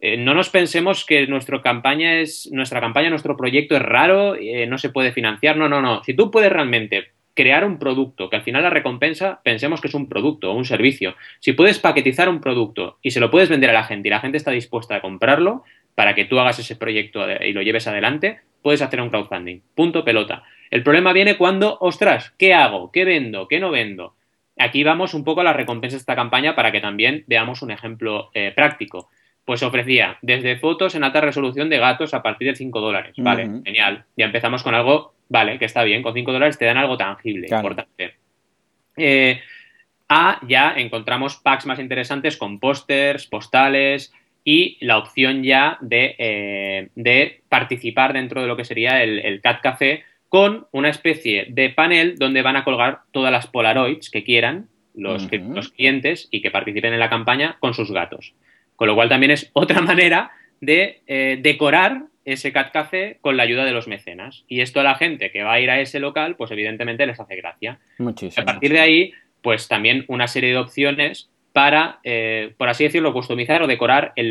eh, 0.00 0.16
no 0.16 0.32
nos 0.32 0.48
pensemos 0.48 1.04
que 1.04 1.26
nuestra 1.26 1.60
campaña 1.60 2.20
es, 2.20 2.48
nuestra 2.52 2.80
campaña, 2.80 3.10
nuestro 3.10 3.36
proyecto 3.36 3.76
es 3.76 3.82
raro, 3.82 4.34
eh, 4.34 4.66
no 4.66 4.78
se 4.78 4.88
puede 4.88 5.12
financiar. 5.12 5.58
No, 5.58 5.68
no, 5.68 5.82
no. 5.82 6.02
Si 6.04 6.14
tú 6.14 6.30
puedes 6.30 6.50
realmente 6.50 7.08
crear 7.34 7.64
un 7.64 7.78
producto, 7.78 8.30
que 8.30 8.36
al 8.36 8.42
final 8.42 8.62
la 8.62 8.70
recompensa 8.70 9.40
pensemos 9.42 9.80
que 9.80 9.88
es 9.88 9.94
un 9.94 10.08
producto 10.08 10.50
o 10.50 10.54
un 10.54 10.64
servicio. 10.64 11.16
Si 11.40 11.52
puedes 11.52 11.78
paquetizar 11.78 12.28
un 12.28 12.40
producto 12.40 12.98
y 13.02 13.10
se 13.10 13.20
lo 13.20 13.30
puedes 13.30 13.48
vender 13.48 13.70
a 13.70 13.74
la 13.74 13.84
gente 13.84 14.08
y 14.08 14.10
la 14.10 14.20
gente 14.20 14.38
está 14.38 14.52
dispuesta 14.52 14.96
a 14.96 15.00
comprarlo 15.00 15.64
para 15.94 16.14
que 16.14 16.24
tú 16.24 16.38
hagas 16.38 16.58
ese 16.58 16.76
proyecto 16.76 17.26
y 17.40 17.52
lo 17.52 17.62
lleves 17.62 17.86
adelante, 17.86 18.40
puedes 18.62 18.82
hacer 18.82 19.00
un 19.00 19.10
crowdfunding. 19.10 19.60
Punto 19.74 20.04
pelota. 20.04 20.44
El 20.70 20.82
problema 20.82 21.12
viene 21.12 21.36
cuando, 21.36 21.76
ostras, 21.80 22.32
¿qué 22.38 22.54
hago? 22.54 22.90
¿Qué 22.90 23.04
vendo? 23.04 23.46
¿Qué 23.46 23.60
no 23.60 23.70
vendo? 23.70 24.14
Aquí 24.58 24.84
vamos 24.84 25.14
un 25.14 25.24
poco 25.24 25.40
a 25.40 25.44
las 25.44 25.56
recompensas 25.56 25.98
de 25.98 26.02
esta 26.02 26.16
campaña 26.16 26.54
para 26.54 26.72
que 26.72 26.80
también 26.80 27.24
veamos 27.26 27.62
un 27.62 27.72
ejemplo 27.72 28.30
eh, 28.34 28.52
práctico. 28.54 29.08
Pues 29.44 29.62
ofrecía 29.62 30.18
desde 30.22 30.56
fotos 30.56 30.94
en 30.94 31.04
alta 31.04 31.20
resolución 31.20 31.68
de 31.68 31.78
gatos 31.78 32.14
a 32.14 32.22
partir 32.22 32.48
de 32.48 32.56
5 32.56 32.80
dólares. 32.80 33.14
Vale, 33.18 33.60
genial. 33.64 34.04
Ya 34.16 34.24
empezamos 34.26 34.62
con 34.62 34.74
algo 34.74 35.14
Vale, 35.28 35.58
que 35.58 35.64
está 35.64 35.82
bien, 35.84 36.02
con 36.02 36.14
5 36.14 36.32
dólares 36.32 36.58
te 36.58 36.64
dan 36.64 36.76
algo 36.76 36.96
tangible, 36.96 37.48
importante. 37.50 38.14
Eh, 38.96 39.40
a 40.08 40.38
ya 40.46 40.74
encontramos 40.76 41.36
packs 41.36 41.66
más 41.66 41.78
interesantes 41.78 42.36
con 42.36 42.60
pósters, 42.60 43.26
postales 43.26 44.12
y 44.44 44.76
la 44.80 44.98
opción 44.98 45.42
ya 45.42 45.78
de, 45.80 46.14
eh, 46.18 47.40
participar 47.48 48.12
dentro 48.12 48.42
de 48.42 48.48
lo 48.48 48.56
que 48.56 48.64
sería 48.64 49.02
el, 49.02 49.40
Cat 49.40 49.62
Café 49.62 50.04
con 50.28 50.66
una 50.72 50.90
especie 50.90 51.46
de 51.48 51.70
panel 51.70 52.16
donde 52.18 52.42
van 52.42 52.56
a 52.56 52.64
colgar 52.64 53.00
todas 53.10 53.32
las 53.32 53.46
Polaroids 53.46 54.10
que 54.10 54.24
quieran 54.24 54.68
los, 54.94 55.28
los 55.32 55.70
clientes 55.70 56.28
y 56.30 56.42
que 56.42 56.50
participen 56.50 56.92
en 56.92 57.00
la 57.00 57.10
campaña 57.10 57.56
con 57.60 57.72
sus 57.72 57.90
gatos. 57.90 58.34
Con 58.76 58.88
lo 58.88 58.94
cual 58.94 59.08
también 59.08 59.32
es 59.32 59.50
otra 59.54 59.80
manera 59.80 60.30
de 60.60 61.00
eh, 61.06 61.38
decorar 61.40 62.04
ese 62.24 62.52
cat 62.52 62.72
café 62.72 63.18
con 63.20 63.36
la 63.36 63.42
ayuda 63.42 63.64
de 63.64 63.72
los 63.72 63.86
mecenas. 63.86 64.44
Y 64.48 64.60
esto 64.60 64.80
a 64.80 64.84
la 64.84 64.94
gente 64.94 65.30
que 65.30 65.42
va 65.42 65.54
a 65.54 65.60
ir 65.60 65.70
a 65.70 65.80
ese 65.80 66.00
local, 66.00 66.36
pues 66.36 66.50
evidentemente 66.50 67.06
les 67.06 67.20
hace 67.20 67.36
gracia. 67.36 67.78
Muchísimo. 67.98 68.42
A 68.42 68.46
partir 68.46 68.72
de 68.72 68.80
ahí, 68.80 69.12
pues 69.42 69.68
también 69.68 70.04
una 70.08 70.26
serie 70.26 70.50
de 70.50 70.56
opciones 70.56 71.28
para, 71.52 72.00
eh, 72.02 72.52
por 72.56 72.68
así 72.68 72.84
decirlo, 72.84 73.12
customizar 73.12 73.62
o 73.62 73.66
decorar 73.66 74.12
el, 74.16 74.28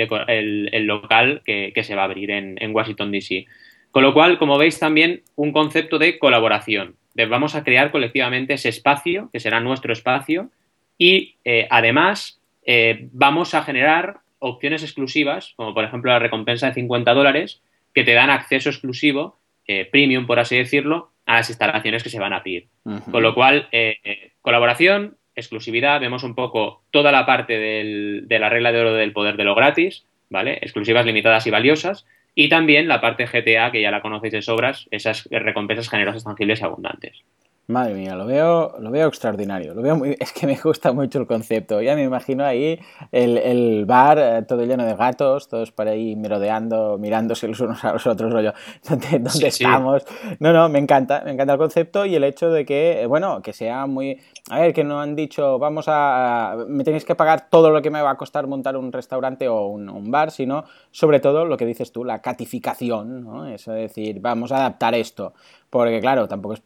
local 0.88 1.42
que, 1.46 1.72
se 1.84 1.96
va 1.96 2.02
a 2.02 2.06
abrir 2.06 2.32
en, 2.32 2.76
Washington, 2.76 3.12
D.C. 3.12 3.46
Con 3.92 4.04
lo 4.04 4.14
cual, 4.14 4.38
como 4.38 4.58
veis, 4.58 4.80
también 4.80 5.22
un 5.36 5.54
concepto 5.54 6.00
de 6.00 6.20
colaboración. 6.20 6.96
vamos 7.30 7.56
a 7.56 7.64
crear 7.64 7.92
colectivamente 7.92 8.56
ese 8.56 8.70
espacio, 8.70 9.30
que 9.32 9.40
será 9.40 9.60
nuestro 9.62 9.94
espacio, 9.94 10.50
y 10.98 11.36
eh, 11.46 11.68
además 11.70 12.42
eh, 12.66 13.08
vamos 13.14 13.54
a 13.54 13.64
generar 13.64 14.18
opciones 14.44 14.84
exclusivas, 14.84 15.54
como 15.56 15.74
por 15.74 15.84
ejemplo 15.84 16.12
la 16.12 16.20
recompensa 16.20 16.68
de 16.68 16.74
50 16.74 17.14
dólares, 17.14 17.62
que 17.94 18.04
te 18.04 18.14
dan 18.14 18.30
acceso 18.30 18.70
exclusivo, 18.70 19.40
eh, 19.68 19.86
premium 19.86 20.28
por 20.28 20.40
así 20.40 20.58
decirlo, 20.58 21.12
a 21.26 21.36
las 21.36 21.50
instalaciones 21.50 22.04
que 22.04 22.10
se 22.10 22.20
van 22.20 22.34
a 22.34 22.44
pedir. 22.44 22.68
Con 23.12 23.24
lo 23.24 23.34
cual, 23.34 23.70
eh, 23.72 24.34
colaboración, 24.42 25.18
exclusividad, 25.36 26.02
vemos 26.02 26.24
un 26.24 26.36
poco 26.36 26.84
toda 26.92 27.12
la 27.12 27.26
parte 27.26 27.58
de 27.58 28.40
la 28.40 28.50
regla 28.50 28.72
de 28.72 28.82
oro 28.82 28.94
del 28.94 29.14
poder 29.14 29.38
de 29.38 29.46
lo 29.46 29.56
gratis, 29.56 30.06
¿vale? 30.30 30.60
Exclusivas, 30.62 31.06
limitadas 31.06 31.48
y 31.48 31.50
valiosas. 31.50 32.06
Y 32.36 32.50
también 32.50 32.88
la 32.88 33.00
parte 33.00 33.26
GTA, 33.26 33.72
que 33.72 33.82
ya 33.82 33.92
la 33.92 34.02
conocéis 34.02 34.34
de 34.34 34.42
sobras, 34.42 34.88
esas 34.92 35.30
recompensas 35.32 35.90
generosas, 35.90 36.24
tangibles 36.24 36.60
y 36.60 36.64
abundantes. 36.64 37.24
Madre 37.66 37.94
mía, 37.94 38.14
lo 38.16 38.26
veo, 38.26 38.76
lo 38.80 38.92
veo 38.92 39.08
extraordinario. 39.08 39.74
Lo 39.74 39.82
veo 39.82 39.96
muy, 39.96 40.18
es 40.20 40.34
que 40.34 40.46
me 40.46 40.58
gusta 40.58 40.92
mucho 40.92 41.20
el 41.20 41.28
concepto. 41.28 41.82
Ya 41.82 41.96
me 41.96 42.04
imagino 42.04 42.44
ahí 42.44 42.78
el, 43.12 43.86
bar 43.86 44.20
eh, 44.20 44.42
todo 44.46 44.66
lleno 44.66 44.86
de 44.86 44.94
gatos, 44.96 45.48
todos 45.48 45.72
por 45.72 45.88
ahí 45.88 46.18
merodeando, 46.18 46.98
mirándose 46.98 47.48
los 47.48 47.62
unos 47.62 47.82
a 47.86 47.94
los 47.94 48.06
otros, 48.06 48.34
rollo, 48.34 48.54
¿dónde, 48.90 49.08
dónde 49.20 49.48
estamos? 49.48 50.04
No, 50.40 50.52
no, 50.52 50.68
me 50.68 50.80
encanta, 50.80 51.22
me 51.24 51.32
encanta 51.32 51.54
el 51.54 51.60
concepto 51.60 52.06
y 52.06 52.16
el 52.16 52.26
hecho 52.26 52.50
de 52.50 52.66
que, 52.66 53.02
eh, 53.02 53.06
bueno, 53.06 53.42
que 53.42 53.54
sea 53.54 53.86
muy. 53.86 54.20
A 54.50 54.60
ver, 54.60 54.74
que 54.74 54.84
no 54.84 55.00
han 55.00 55.16
dicho, 55.16 55.58
vamos 55.58 55.86
a. 55.88 56.58
Me 56.68 56.84
tenéis 56.84 57.06
que 57.06 57.16
pagar 57.16 57.50
todo 57.50 57.72
lo 57.72 57.82
que 57.82 57.90
me 57.90 58.02
va 58.02 58.12
a 58.12 58.18
costar 58.18 58.46
montar 58.46 58.76
un 58.76 58.92
restaurante 58.92 59.48
o 59.48 59.68
un, 59.68 60.12
bar, 60.12 60.32
sino 60.32 60.66
sobre 60.92 61.22
todo 61.22 61.46
lo 61.46 61.56
que 61.56 61.66
dices 61.66 61.94
tú, 61.94 62.04
la 62.04 62.22
catificación, 62.22 63.24
¿no? 63.24 63.48
Eso 63.48 63.72
de 63.72 63.84
decir, 63.84 64.20
vamos 64.20 64.52
a 64.52 64.58
adaptar 64.58 64.96
esto. 64.96 65.34
Porque 65.74 66.02
claro, 66.02 66.28
tampoco 66.28 66.54
es 66.54 66.62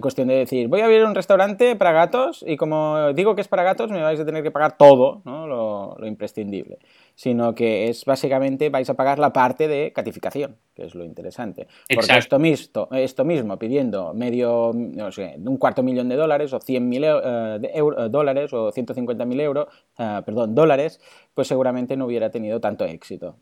cuestión 0.00 0.26
de 0.26 0.34
decir, 0.34 0.66
voy 0.66 0.80
a 0.80 0.86
abrir 0.86 1.04
un 1.04 1.14
restaurante 1.14 1.76
para 1.76 1.92
gatos 1.92 2.44
y 2.44 2.56
como 2.56 3.12
digo 3.12 3.36
que 3.36 3.40
es 3.40 3.46
para 3.46 3.62
gatos, 3.62 3.88
me 3.92 4.02
vais 4.02 4.18
a 4.18 4.26
tener 4.26 4.42
que 4.42 4.50
pagar 4.50 4.76
todo, 4.76 5.22
¿no? 5.24 5.46
lo, 5.46 5.96
imprescindible. 6.04 6.78
Sino 7.14 7.54
que 7.54 7.88
es 7.88 8.04
básicamente 8.04 8.68
vais 8.68 8.90
a 8.90 8.94
pagar 8.94 9.20
la 9.20 9.32
parte 9.32 9.68
de 9.68 9.92
catificación, 9.92 10.56
que 10.74 10.86
es 10.86 10.96
lo 10.96 11.04
interesante. 11.04 11.68
Porque 11.88 12.18
esto 12.18 12.40
mismo, 12.40 12.88
esto 12.90 13.24
mismo, 13.24 13.60
pidiendo 13.60 14.12
medio, 14.12 14.72
no 14.74 15.12
sé, 15.12 15.36
un 15.38 15.56
cuarto 15.56 15.84
millón 15.84 16.08
de 16.08 16.16
dólares 16.16 16.52
o 16.52 16.58
100 16.58 16.88
mil 16.88 17.04
eh, 17.04 17.60
eh, 17.62 17.82
dólares 18.10 18.52
o 18.52 18.72
150 18.72 19.24
mil 19.24 19.38
euros, 19.38 19.68
eh, 20.00 20.20
perdón, 20.26 20.56
dólares, 20.56 21.00
pues 21.32 21.46
seguramente 21.46 21.96
no 21.96 22.06
hubiera 22.06 22.32
tenido 22.32 22.60
tanto 22.60 22.86
éxito. 22.86 23.36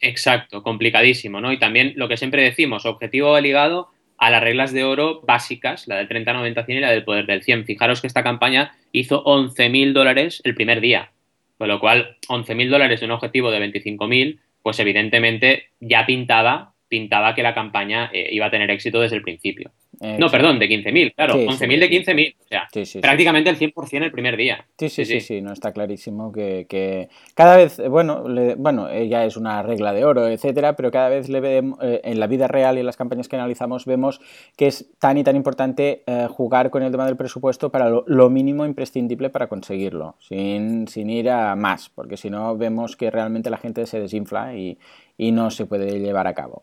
Exacto, 0.00 0.62
complicadísimo, 0.62 1.40
¿no? 1.40 1.50
Y 1.50 1.58
también 1.58 1.94
lo 1.96 2.08
que 2.08 2.18
siempre 2.18 2.42
decimos, 2.42 2.84
objetivo 2.84 3.40
ligado 3.40 3.88
a 4.18 4.30
las 4.30 4.42
reglas 4.42 4.72
de 4.72 4.84
oro 4.84 5.20
básicas, 5.22 5.86
la 5.86 5.96
del 5.96 6.08
30, 6.08 6.32
90, 6.32 6.64
100 6.64 6.78
y 6.78 6.80
la 6.80 6.90
del 6.90 7.04
poder 7.04 7.26
del 7.26 7.42
100. 7.42 7.64
Fijaros 7.64 8.00
que 8.00 8.08
esta 8.08 8.22
campaña 8.22 8.72
hizo 8.92 9.24
11.000 9.24 9.92
dólares 9.92 10.42
el 10.44 10.54
primer 10.54 10.80
día, 10.80 11.12
con 11.56 11.68
lo 11.68 11.80
cual 11.80 12.16
11.000 12.28 12.68
dólares 12.68 13.00
de 13.00 13.06
un 13.06 13.12
objetivo 13.12 13.50
de 13.50 13.60
25.000, 13.60 14.40
pues 14.62 14.78
evidentemente 14.80 15.68
ya 15.80 16.04
pintaba, 16.04 16.74
pintaba 16.88 17.34
que 17.34 17.42
la 17.42 17.54
campaña 17.54 18.10
eh, 18.12 18.28
iba 18.32 18.46
a 18.46 18.50
tener 18.50 18.70
éxito 18.70 19.00
desde 19.00 19.16
el 19.16 19.22
principio. 19.22 19.70
No, 20.00 20.30
perdón, 20.30 20.60
de 20.60 20.68
15.000, 20.68 21.14
claro, 21.14 21.34
11.000 21.34 21.80
de 21.80 21.90
15.000, 21.90 22.36
o 22.38 22.44
sea, 22.46 22.68
prácticamente 23.00 23.50
el 23.50 23.58
100% 23.58 24.04
el 24.04 24.12
primer 24.12 24.36
día. 24.36 24.64
Sí, 24.78 24.88
sí, 24.90 25.04
sí, 25.04 25.20
sí, 25.20 25.40
no 25.40 25.52
está 25.52 25.72
clarísimo 25.72 26.30
que, 26.30 27.08
cada 27.34 27.56
vez, 27.56 27.80
bueno, 27.88 28.24
bueno, 28.58 28.88
ya 29.02 29.24
es 29.24 29.36
una 29.36 29.62
regla 29.62 29.92
de 29.92 30.04
oro, 30.04 30.28
etcétera, 30.28 30.76
pero 30.76 30.92
cada 30.92 31.08
vez 31.08 31.28
le 31.28 31.40
vemos, 31.40 31.78
eh, 31.82 32.00
en 32.04 32.20
la 32.20 32.28
vida 32.28 32.46
real 32.46 32.76
y 32.76 32.80
en 32.80 32.86
las 32.86 32.96
campañas 32.96 33.26
que 33.28 33.36
analizamos 33.36 33.86
vemos 33.86 34.20
que 34.56 34.68
es 34.68 34.88
tan 35.00 35.18
y 35.18 35.24
tan 35.24 35.34
importante 35.34 36.04
eh, 36.06 36.28
jugar 36.30 36.70
con 36.70 36.84
el 36.84 36.92
tema 36.92 37.06
del 37.06 37.16
presupuesto 37.16 37.70
para 37.70 37.88
lo, 37.90 38.30
mínimo 38.30 38.64
imprescindible 38.66 39.30
para 39.30 39.48
conseguirlo, 39.48 40.14
sin, 40.20 40.86
sin, 40.86 41.10
ir 41.10 41.28
a 41.30 41.56
más, 41.56 41.88
porque 41.88 42.16
si 42.16 42.30
no 42.30 42.56
vemos 42.56 42.94
que 42.94 43.10
realmente 43.10 43.50
la 43.50 43.56
gente 43.56 43.84
se 43.86 43.98
desinfla 43.98 44.54
y, 44.54 44.78
y 45.16 45.32
no 45.32 45.50
se 45.50 45.66
puede 45.66 45.98
llevar 45.98 46.28
a 46.28 46.34
cabo. 46.34 46.62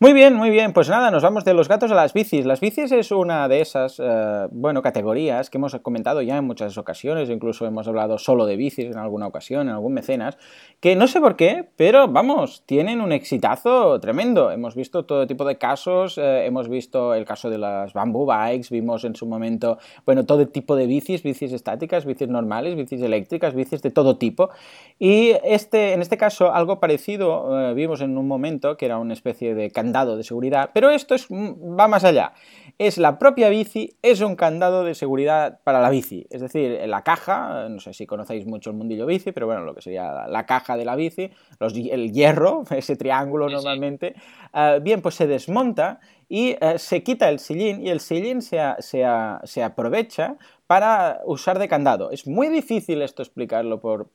Muy 0.00 0.12
bien, 0.12 0.34
muy 0.34 0.50
bien. 0.50 0.72
Pues 0.72 0.88
nada, 0.88 1.12
nos 1.12 1.22
vamos 1.22 1.44
de 1.44 1.54
los 1.54 1.68
gatos 1.68 1.92
a 1.92 1.94
las 1.94 2.12
bicis. 2.12 2.46
Las 2.46 2.58
bicis 2.58 2.90
es 2.90 3.12
una 3.12 3.46
de 3.46 3.60
esas, 3.60 4.00
eh, 4.02 4.48
bueno, 4.50 4.82
categorías 4.82 5.50
que 5.50 5.58
hemos 5.58 5.72
comentado 5.76 6.20
ya 6.20 6.36
en 6.36 6.44
muchas 6.44 6.76
ocasiones, 6.76 7.30
incluso 7.30 7.64
hemos 7.64 7.86
hablado 7.86 8.18
solo 8.18 8.44
de 8.44 8.56
bicis 8.56 8.86
en 8.86 8.98
alguna 8.98 9.28
ocasión, 9.28 9.68
en 9.68 9.74
algún 9.74 9.94
mecenas, 9.94 10.36
que 10.80 10.96
no 10.96 11.06
sé 11.06 11.20
por 11.20 11.36
qué, 11.36 11.68
pero 11.76 12.08
vamos, 12.08 12.64
tienen 12.66 13.00
un 13.00 13.12
exitazo 13.12 14.00
tremendo. 14.00 14.50
Hemos 14.50 14.74
visto 14.74 15.04
todo 15.04 15.28
tipo 15.28 15.44
de 15.44 15.58
casos, 15.58 16.18
eh, 16.18 16.44
hemos 16.44 16.68
visto 16.68 17.14
el 17.14 17.24
caso 17.24 17.48
de 17.48 17.58
las 17.58 17.92
bamboo 17.92 18.26
bikes, 18.26 18.70
vimos 18.70 19.04
en 19.04 19.14
su 19.14 19.26
momento, 19.26 19.78
bueno, 20.04 20.26
todo 20.26 20.48
tipo 20.48 20.74
de 20.74 20.86
bicis, 20.86 21.22
bicis 21.22 21.52
estáticas, 21.52 22.04
bicis 22.04 22.28
normales, 22.28 22.74
bicis 22.74 23.00
eléctricas, 23.00 23.54
bicis 23.54 23.80
de 23.80 23.92
todo 23.92 24.16
tipo. 24.18 24.50
Y 24.98 25.34
este, 25.44 25.92
en 25.92 26.02
este 26.02 26.16
caso, 26.16 26.52
algo 26.52 26.80
parecido 26.80 27.70
eh, 27.70 27.74
vimos 27.74 28.00
en 28.00 28.18
un 28.18 28.26
momento, 28.26 28.76
que 28.76 28.86
era 28.86 28.98
una 28.98 29.12
especie 29.12 29.54
de 29.54 29.70
candado 29.84 30.16
de 30.16 30.24
seguridad, 30.24 30.70
pero 30.72 30.90
esto 30.90 31.14
es, 31.14 31.30
mm, 31.30 31.78
va 31.78 31.88
más 31.88 32.04
allá. 32.04 32.32
Es 32.78 32.98
la 32.98 33.18
propia 33.18 33.50
bici, 33.50 33.96
es 34.02 34.20
un 34.20 34.34
candado 34.34 34.82
de 34.82 34.94
seguridad 34.94 35.60
para 35.62 35.80
la 35.80 35.90
bici. 35.90 36.26
Es 36.30 36.40
decir, 36.40 36.80
la 36.86 37.02
caja, 37.02 37.68
no 37.68 37.78
sé 37.78 37.92
si 37.92 38.06
conocéis 38.06 38.46
mucho 38.46 38.70
el 38.70 38.76
mundillo 38.76 39.06
bici, 39.06 39.30
pero 39.30 39.46
bueno, 39.46 39.62
lo 39.62 39.74
que 39.74 39.82
sería 39.82 40.26
la 40.26 40.46
caja 40.46 40.76
de 40.76 40.84
la 40.84 40.96
bici, 40.96 41.30
el 41.60 42.12
hierro, 42.12 42.64
ese 42.70 42.96
triángulo 42.96 43.48
normalmente, 43.48 44.14
eh, 44.52 44.80
bien, 44.82 45.02
pues 45.02 45.14
se 45.14 45.26
desmonta 45.26 46.00
y 46.28 46.56
eh, 46.60 46.78
se 46.78 47.02
quita 47.02 47.28
el 47.28 47.38
sillín 47.38 47.86
y 47.86 47.90
el 47.90 48.00
sillín 48.00 48.42
se, 48.42 48.58
se 48.80 49.62
aprovecha 49.62 50.36
para 50.66 51.20
usar 51.24 51.58
de 51.58 51.68
candado. 51.68 52.10
Es 52.10 52.26
muy 52.26 52.48
difícil 52.48 53.02
esto 53.02 53.22
explicarlo 53.22 53.80
por, 53.80 54.08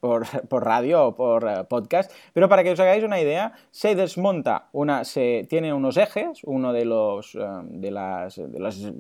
radio 0.63 1.07
o 1.07 1.15
por 1.15 1.47
eh, 1.47 1.63
podcast, 1.65 2.11
pero 2.33 2.49
para 2.49 2.63
que 2.63 2.71
os 2.71 2.79
hagáis 2.79 3.03
una 3.03 3.19
idea, 3.19 3.53
se 3.71 3.95
desmonta 3.95 4.69
una, 4.71 5.03
se 5.03 5.45
tiene 5.49 5.73
unos 5.73 5.97
ejes, 5.97 6.41
uno 6.43 6.73
de 6.73 6.85
los 6.85 7.35
eh, 7.35 7.39
de, 7.63 7.91
las, 7.91 8.39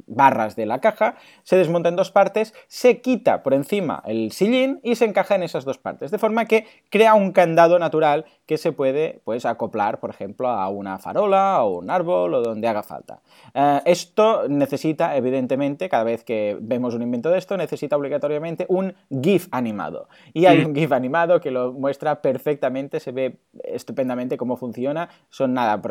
barras 0.07 0.55
de 0.55 0.65
la 0.65 0.79
caja, 0.79 1.15
se 1.43 1.57
desmonta 1.57 1.89
en 1.89 1.95
dos 1.95 2.11
partes, 2.11 2.53
se 2.67 3.01
quita 3.01 3.43
por 3.43 3.53
encima 3.53 4.03
el 4.05 4.31
sillín 4.31 4.79
y 4.83 4.95
se 4.95 5.05
encaja 5.05 5.35
en 5.35 5.43
esas 5.43 5.65
dos 5.65 5.77
partes, 5.77 6.11
de 6.11 6.17
forma 6.17 6.45
que 6.45 6.65
crea 6.89 7.13
un 7.13 7.31
candado 7.31 7.79
natural 7.79 8.25
que 8.45 8.57
se 8.57 8.71
puede 8.71 9.21
pues 9.23 9.45
acoplar, 9.45 9.99
por 9.99 10.09
ejemplo, 10.09 10.49
a 10.49 10.69
una 10.69 10.97
farola 10.97 11.63
o 11.63 11.79
un 11.79 11.89
árbol 11.89 12.33
o 12.33 12.41
donde 12.41 12.67
haga 12.67 12.83
falta. 12.83 12.89
falta. 12.89 13.21
Eh, 13.53 13.81
esto 13.85 14.47
necesita, 14.49 15.15
evidentemente, 15.15 15.87
cada 15.89 16.03
vez 16.03 16.23
que 16.23 16.57
vemos 16.59 16.95
un 16.95 17.01
invento 17.01 17.29
de 17.29 17.38
esto, 17.39 17.57
necesita 17.57 17.97
obligatoriamente 17.97 18.67
un 18.69 18.93
GIF 19.09 19.47
animado. 19.49 20.07
Y 20.33 20.45
hay 20.45 20.63
un 20.63 20.75
GIF 20.75 20.91
animado 20.91 21.39
que 21.39 21.49
lo 21.49 21.73
muestra 21.73 22.21
perfectamente, 22.21 22.99
se 22.99 23.11
ve 23.11 23.39
estupendamente 23.63 24.37
cómo 24.37 24.55
funciona. 24.55 25.09
Son 25.29 25.53
nada, 25.53 25.81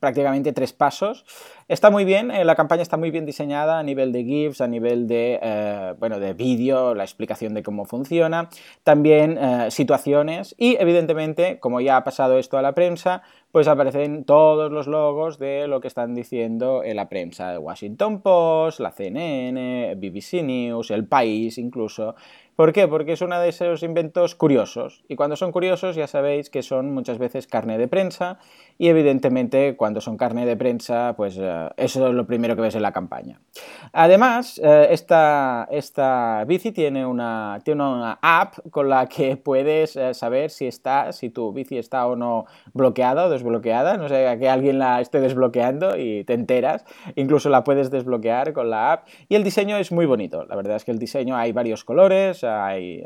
prácticamente 0.00 0.54
tres 0.54 0.72
pasos. 0.72 1.26
Está 1.68 1.90
muy 1.90 2.06
bien, 2.06 2.30
eh, 2.30 2.44
la 2.44 2.54
campaña 2.54 2.80
está 2.80 2.96
muy 2.96 3.10
bien 3.10 3.26
diseñada 3.26 3.78
a 3.78 3.82
nivel 3.82 4.12
de 4.12 4.24
GIFs, 4.24 4.62
a 4.62 4.66
nivel 4.66 5.06
de, 5.06 5.38
eh, 5.42 5.94
bueno, 5.98 6.18
de 6.18 6.32
vídeo, 6.32 6.94
la 6.94 7.04
explicación 7.04 7.52
de 7.52 7.62
cómo 7.62 7.84
funciona, 7.84 8.48
también 8.82 9.38
situaciones 9.70 10.54
y, 10.56 10.76
evidentemente, 10.76 11.58
como 11.58 11.80
ya 11.80 11.96
ha 11.96 12.04
pasado 12.04 12.38
esto 12.38 12.56
a 12.56 12.62
la 12.62 12.72
prensa, 12.72 13.22
pues 13.52 13.68
aparecen 13.68 14.24
todos 14.24 14.70
los 14.70 14.86
logos 14.86 15.38
de 15.38 15.66
lo 15.66 15.80
que 15.80 15.88
están 15.88 16.14
diciendo 16.14 16.84
en 16.84 16.96
la 16.96 17.08
prensa, 17.08 17.52
el 17.52 17.58
Washington 17.58 18.20
Post, 18.20 18.80
la 18.80 18.92
CNN, 18.92 19.94
BBC 19.96 20.42
News, 20.42 20.90
El 20.90 21.06
País 21.06 21.56
incluso, 21.58 22.16
¿Por 22.56 22.72
qué? 22.72 22.88
Porque 22.88 23.12
es 23.12 23.20
uno 23.20 23.38
de 23.38 23.50
esos 23.50 23.82
inventos 23.82 24.34
curiosos. 24.34 25.04
Y 25.08 25.16
cuando 25.16 25.36
son 25.36 25.52
curiosos 25.52 25.94
ya 25.94 26.06
sabéis 26.06 26.48
que 26.48 26.62
son 26.62 26.94
muchas 26.94 27.18
veces 27.18 27.46
carne 27.46 27.76
de 27.76 27.86
prensa 27.86 28.38
y 28.78 28.88
evidentemente 28.88 29.76
cuando 29.76 30.00
son 30.00 30.16
carne 30.16 30.46
de 30.46 30.56
prensa 30.56 31.12
pues 31.18 31.36
eh, 31.38 31.68
eso 31.76 32.08
es 32.08 32.14
lo 32.14 32.26
primero 32.26 32.56
que 32.56 32.62
ves 32.62 32.74
en 32.74 32.80
la 32.80 32.92
campaña. 32.92 33.40
Además, 33.92 34.58
eh, 34.64 34.88
esta, 34.90 35.68
esta, 35.70 36.44
bici 36.46 36.72
tiene 36.72 37.04
una, 37.04 37.58
tiene 37.62 37.82
una 37.82 38.18
app 38.22 38.54
con 38.70 38.88
la 38.88 39.06
que 39.06 39.36
puedes 39.36 39.94
eh, 39.96 40.14
saber 40.14 40.48
si 40.48 40.66
está, 40.66 41.12
si 41.12 41.28
tu 41.28 41.52
bici 41.52 41.76
está 41.76 42.06
o 42.06 42.16
no 42.16 42.46
bloqueada 42.72 43.26
o 43.26 43.28
desbloqueada. 43.28 43.98
No 43.98 44.08
sé, 44.08 44.34
que 44.38 44.48
alguien 44.48 44.78
la 44.78 45.02
esté 45.02 45.20
desbloqueando 45.20 45.98
y 45.98 46.24
te 46.24 46.32
enteras. 46.32 46.86
Incluso 47.16 47.50
la 47.50 47.64
puedes 47.64 47.90
desbloquear 47.90 48.54
con 48.54 48.70
la 48.70 48.92
app. 48.92 49.08
Y 49.28 49.34
el 49.34 49.44
diseño 49.44 49.76
es 49.76 49.92
muy 49.92 50.06
bonito. 50.06 50.46
La 50.46 50.56
verdad 50.56 50.76
es 50.76 50.84
que 50.86 50.90
el 50.90 50.98
diseño 50.98 51.36
hay 51.36 51.52
varios 51.52 51.84
colores 51.84 52.45
hay 52.46 53.02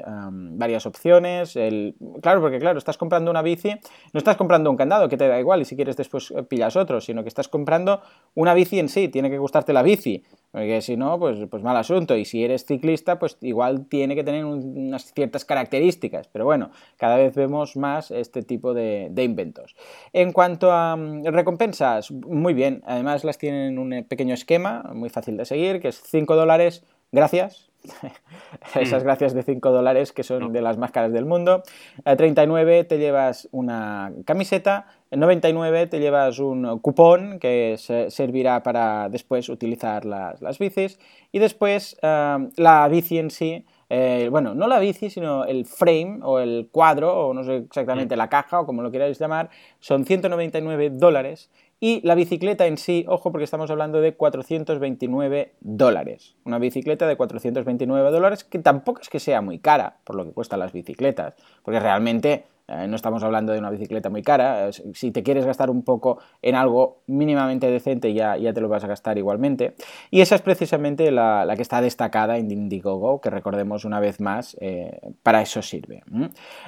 varias 0.61 0.87
opciones. 0.87 1.57
El... 1.57 1.97
Claro, 2.23 2.41
porque 2.41 2.59
claro, 2.59 2.79
estás 2.79 2.99
comprando 2.99 3.31
una 3.31 3.43
bici, 3.43 3.71
no 4.13 4.19
estás 4.19 4.37
comprando 4.37 4.71
un 4.71 4.77
candado 4.77 5.09
que 5.09 5.17
te 5.17 5.29
da 5.29 5.39
igual 5.39 5.63
y 5.63 5.65
si 5.65 5.77
quieres 5.77 5.97
después 5.97 6.31
eh, 6.31 6.43
pillas 6.43 6.77
otro, 6.77 7.01
sino 7.01 7.23
que 7.23 7.29
estás 7.29 7.49
comprando 7.49 8.03
una 8.35 8.55
bici 8.55 8.79
en 8.79 8.89
sí, 8.89 9.09
tiene 9.09 9.31
que 9.31 9.39
gustarte 9.39 9.73
la 9.73 9.83
bici, 9.83 10.25
porque 10.51 10.81
si 10.81 10.97
no, 10.97 11.19
pues, 11.19 11.39
pues 11.51 11.63
mal 11.63 11.77
asunto. 11.77 12.17
Y 12.17 12.25
si 12.25 12.45
eres 12.45 12.65
ciclista, 12.65 13.19
pues 13.19 13.39
igual 13.41 13.87
tiene 13.87 14.15
que 14.15 14.25
tener 14.25 14.45
unas 14.45 15.13
ciertas 15.13 15.45
características. 15.45 16.29
Pero 16.29 16.45
bueno, 16.45 16.71
cada 16.97 17.17
vez 17.17 17.35
vemos 17.35 17.77
más 17.77 18.11
este 18.11 18.43
tipo 18.43 18.75
de, 18.75 19.13
inventos. 19.17 19.77
En 20.13 20.33
cuanto 20.33 20.73
a 20.73 20.97
recompensas, 21.25 22.11
muy 22.11 22.55
bien. 22.55 22.83
Además 22.87 23.25
las 23.25 23.39
tienen 23.39 23.73
en 23.73 23.79
un 23.79 24.05
pequeño 24.05 24.35
esquema, 24.35 24.91
muy 24.95 25.09
fácil 25.09 25.37
de 25.37 25.45
seguir, 25.45 25.81
que 25.81 25.89
es 25.89 26.03
5 26.03 26.37
dólares 26.37 26.85
gracias 27.13 27.70
esas 28.75 29.03
mm. 29.03 29.07
gracias 29.07 29.35
de 29.35 29.43
5 29.43 29.71
dólares 29.71 30.13
que 30.13 30.23
son 30.23 30.53
de 30.53 30.63
las 30.63 30.79
más 30.79 30.91
caras 30.91 31.13
del 31.13 31.27
mundo. 31.27 31.63
A 32.05 32.17
39 32.17 32.85
te 32.85 32.99
llevas 32.99 33.49
una 33.53 34.13
camiseta, 34.25 34.87
en 35.11 35.21
99 35.21 35.87
te 35.87 36.01
llevas 36.01 36.39
un 36.39 36.79
cupón 36.81 37.39
que 37.39 37.77
servirá 38.09 38.63
para 38.63 39.09
después 39.09 39.49
utilizar 39.49 40.05
las, 40.05 40.41
las 40.41 40.59
bicis 40.59 40.99
y 41.33 41.39
después 41.39 41.97
la 42.03 42.89
bici 42.91 43.19
en 43.19 43.31
sí 43.31 43.67
eh, 43.93 44.29
bueno, 44.31 44.55
no 44.55 44.69
la 44.69 44.79
bici, 44.79 45.11
sino 45.11 45.45
el 45.45 45.67
frame 45.67 46.21
o 46.23 46.39
el 46.39 46.69
cuadro, 46.71 47.27
o 47.27 47.35
no 47.35 47.43
sé 47.43 47.57
exactamente 47.57 48.15
mm. 48.15 48.19
la 48.19 48.29
caja 48.29 48.61
o 48.61 48.67
como 48.67 48.83
lo 48.83 48.93
queráis 48.93 49.19
llamar, 49.19 49.51
son 49.81 50.05
199 50.05 50.91
dólares 50.91 51.51
y 51.81 52.07
la 52.07 52.15
bicicleta 52.15 52.67
en 52.67 52.77
sí, 52.77 53.07
ojo 53.09 53.33
porque 53.33 53.45
estamos 53.45 53.71
hablando 53.71 54.03
de 54.03 54.15
429 54.15 55.55
dólares. 55.61 56.37
Una 56.45 56.59
bicicleta 56.59 57.07
de 57.07 57.17
429 57.17 58.11
dólares 58.11 58.45
que 58.45 58.59
tampoco 58.59 59.01
es 59.01 59.09
que 59.09 59.19
sea 59.19 59.41
muy 59.41 59.59
cara 59.59 59.97
por 60.05 60.15
lo 60.15 60.27
que 60.27 60.33
cuestan 60.33 60.61
las 60.61 60.73
bicicletas, 60.73 61.35
porque 61.63 61.81
realmente 61.81 62.45
eh, 62.71 62.87
no 62.87 62.97
estamos 62.97 63.23
hablando 63.23 63.53
de 63.53 63.59
una 63.59 63.71
bicicleta 63.71 64.11
muy 64.11 64.23
cara. 64.23 64.69
Eh, 64.69 64.73
si 64.95 65.11
te 65.11 65.23
quieres 65.23 65.45
gastar 65.45 65.71
un 65.71 65.83
poco 65.83 66.19
en 66.41 66.55
algo 66.55 67.03
mínimamente 67.07 67.71
decente, 67.71 68.13
ya, 68.15 68.37
ya 68.37 68.53
te 68.53 68.61
lo 68.61 68.69
vas 68.69 68.85
a 68.85 68.87
gastar 68.87 69.19
igualmente. 69.19 69.75
Y 70.11 70.21
esa 70.21 70.37
es 70.37 70.43
precisamente 70.43 71.11
la, 71.11 71.53
que 71.57 71.63
está 71.63 71.81
destacada 71.81 72.39
en 72.39 72.51
Indiegogo, 72.51 73.21
que 73.21 73.31
recordemos 73.31 73.85
una 73.85 74.01
vez 74.01 74.21
más, 74.21 74.57
eh, 74.61 75.01
para 75.23 75.43
eso 75.43 75.63
sirve. 75.63 76.03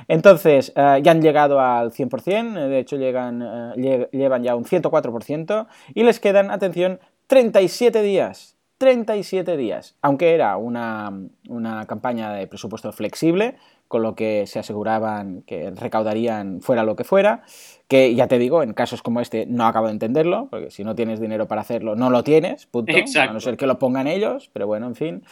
Entonces, 0.08 0.72
ya 0.74 1.10
han 1.10 1.22
llegado 1.22 1.60
al 1.60 1.92
100%, 1.92 2.68
de 2.68 2.78
hecho 2.78 2.96
llegan, 2.96 3.74
llevan 3.76 4.42
ya 4.42 4.56
un 4.56 4.64
104%, 4.64 5.66
y 5.94 6.02
les 6.02 6.20
quedan, 6.20 6.50
atención, 6.50 6.98
37 7.28 8.02
días. 8.02 8.56
37 8.82 9.56
días, 9.56 9.94
aunque 10.02 10.34
era 10.34 10.56
una, 10.56 11.12
una 11.48 11.86
campaña 11.86 12.32
de 12.32 12.48
presupuesto 12.48 12.90
flexible, 12.90 13.54
con 13.86 14.02
lo 14.02 14.16
que 14.16 14.48
se 14.48 14.58
aseguraban 14.58 15.42
que 15.42 15.70
recaudarían 15.70 16.60
fuera 16.62 16.82
lo 16.82 16.96
que 16.96 17.04
fuera, 17.04 17.44
que 17.86 18.12
ya 18.16 18.26
te 18.26 18.40
digo, 18.40 18.60
en 18.64 18.72
casos 18.72 19.00
como 19.00 19.20
este 19.20 19.46
no 19.46 19.68
acabo 19.68 19.86
de 19.86 19.92
entenderlo, 19.92 20.48
porque 20.50 20.72
si 20.72 20.82
no 20.82 20.96
tienes 20.96 21.20
dinero 21.20 21.46
para 21.46 21.60
hacerlo, 21.60 21.94
no 21.94 22.10
lo 22.10 22.24
tienes, 22.24 22.66
punto, 22.66 22.92
a 22.92 23.26
no 23.26 23.38
ser 23.38 23.56
que 23.56 23.68
lo 23.68 23.78
pongan 23.78 24.08
ellos, 24.08 24.50
pero 24.52 24.66
bueno, 24.66 24.88
en 24.88 24.96
fin. 24.96 25.22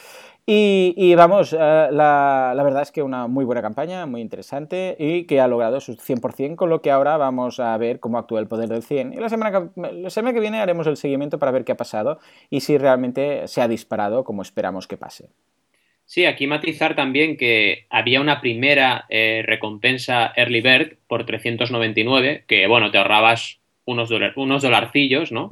Y, 0.53 1.15
vamos, 1.15 1.53
eh, 1.53 1.57
la, 1.57 2.61
verdad 2.65 2.83
es 2.83 2.91
que 2.91 3.05
una 3.05 3.29
muy 3.29 3.45
buena 3.45 3.63
campaña, 3.63 4.05
muy 4.07 4.21
interesante 4.21 4.97
y 4.99 5.23
que 5.23 5.39
ha 5.39 5.47
logrado 5.47 5.79
su 5.81 5.95
100%, 5.95 6.57
con 6.57 6.71
lo 6.71 6.83
que 6.83 6.91
ahora 6.91 7.17
vamos 7.17 7.61
a 7.61 7.77
ver 7.77 8.01
cómo 8.01 8.19
actúa 8.19 8.41
el 8.41 8.49
poder 8.49 8.69
del 8.69 8.83
100. 8.83 9.13
Y 9.13 9.17
la 9.19 9.29
semana, 9.29 9.71
la 9.77 10.11
semana 10.11 10.35
que 10.35 10.41
viene 10.41 10.59
haremos 10.59 10.89
el 10.89 10.97
seguimiento 10.97 11.39
para 11.39 11.53
ver 11.53 11.65
qué 11.65 11.71
ha 11.71 11.77
pasado 11.77 12.19
y 12.51 12.63
si 12.63 12.79
realmente 12.79 13.47
se 13.47 13.61
ha 13.61 13.69
disparado 13.69 14.25
como 14.25 14.43
esperamos 14.43 14.89
que 14.89 14.97
pase. 14.97 15.29
Sí, 16.05 16.25
aquí 16.25 16.49
matizar 16.49 16.97
también 16.97 17.37
que 17.37 17.87
había 17.89 18.21
una 18.21 18.41
primera 18.41 19.05
eh, 19.09 19.45
recompensa 19.47 20.33
Early 20.35 20.63
Bird 20.63 20.97
por 21.07 21.27
399, 21.27 22.43
que 22.49 22.67
bueno, 22.67 22.91
te 22.91 22.99
ahorrabas 22.99 23.61
unos, 23.85 24.11
unos 24.35 24.63
dolarcillos, 24.63 25.31
¿no? 25.31 25.49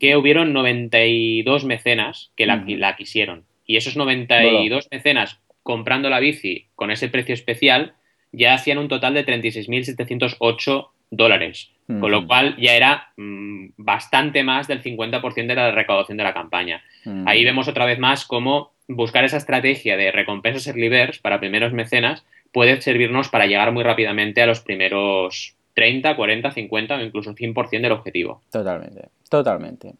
Que 0.00 0.16
hubieron 0.16 0.52
92 0.52 1.64
mecenas 1.64 2.32
que 2.34 2.46
la, 2.46 2.64
la 2.66 2.96
quisieron. 2.96 3.44
Y 3.70 3.76
esos 3.76 3.96
92 3.96 4.88
mecenas 4.90 5.38
comprando 5.62 6.10
la 6.10 6.18
bici 6.18 6.66
con 6.74 6.90
ese 6.90 7.08
precio 7.08 7.32
especial 7.34 7.94
ya 8.32 8.52
hacían 8.52 8.78
un 8.78 8.88
total 8.88 9.14
de 9.14 9.24
36.708 9.24 10.88
dólares. 11.12 11.70
Con 11.86 12.10
lo 12.10 12.26
cual 12.26 12.56
ya 12.56 12.74
era 12.74 13.12
mm, 13.16 13.74
bastante 13.76 14.42
más 14.42 14.66
del 14.66 14.82
50% 14.82 15.46
de 15.46 15.54
la 15.54 15.70
recaudación 15.70 16.18
de 16.18 16.24
la 16.24 16.34
campaña. 16.34 16.82
Ahí 17.26 17.44
vemos 17.44 17.68
otra 17.68 17.84
vez 17.84 18.00
más 18.00 18.24
cómo 18.24 18.72
buscar 18.88 19.22
esa 19.24 19.36
estrategia 19.36 19.96
de 19.96 20.10
recompensas 20.10 20.66
early 20.66 20.88
birds 20.88 21.20
para 21.20 21.38
primeros 21.38 21.72
mecenas 21.72 22.24
puede 22.50 22.80
servirnos 22.80 23.28
para 23.28 23.46
llegar 23.46 23.70
muy 23.70 23.84
rápidamente 23.84 24.42
a 24.42 24.46
los 24.46 24.60
primeros 24.60 25.54
30, 25.74 26.16
40, 26.16 26.50
50 26.50 26.96
o 26.96 27.00
incluso 27.00 27.34
100% 27.34 27.70
del 27.80 27.92
objetivo. 27.92 28.42
Totalmente, 28.50 29.08
totalmente. 29.28 29.94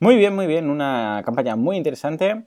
Muy 0.00 0.16
bien, 0.16 0.34
muy 0.34 0.48
bien, 0.48 0.68
una 0.68 1.22
campaña 1.24 1.54
muy 1.54 1.76
interesante. 1.76 2.42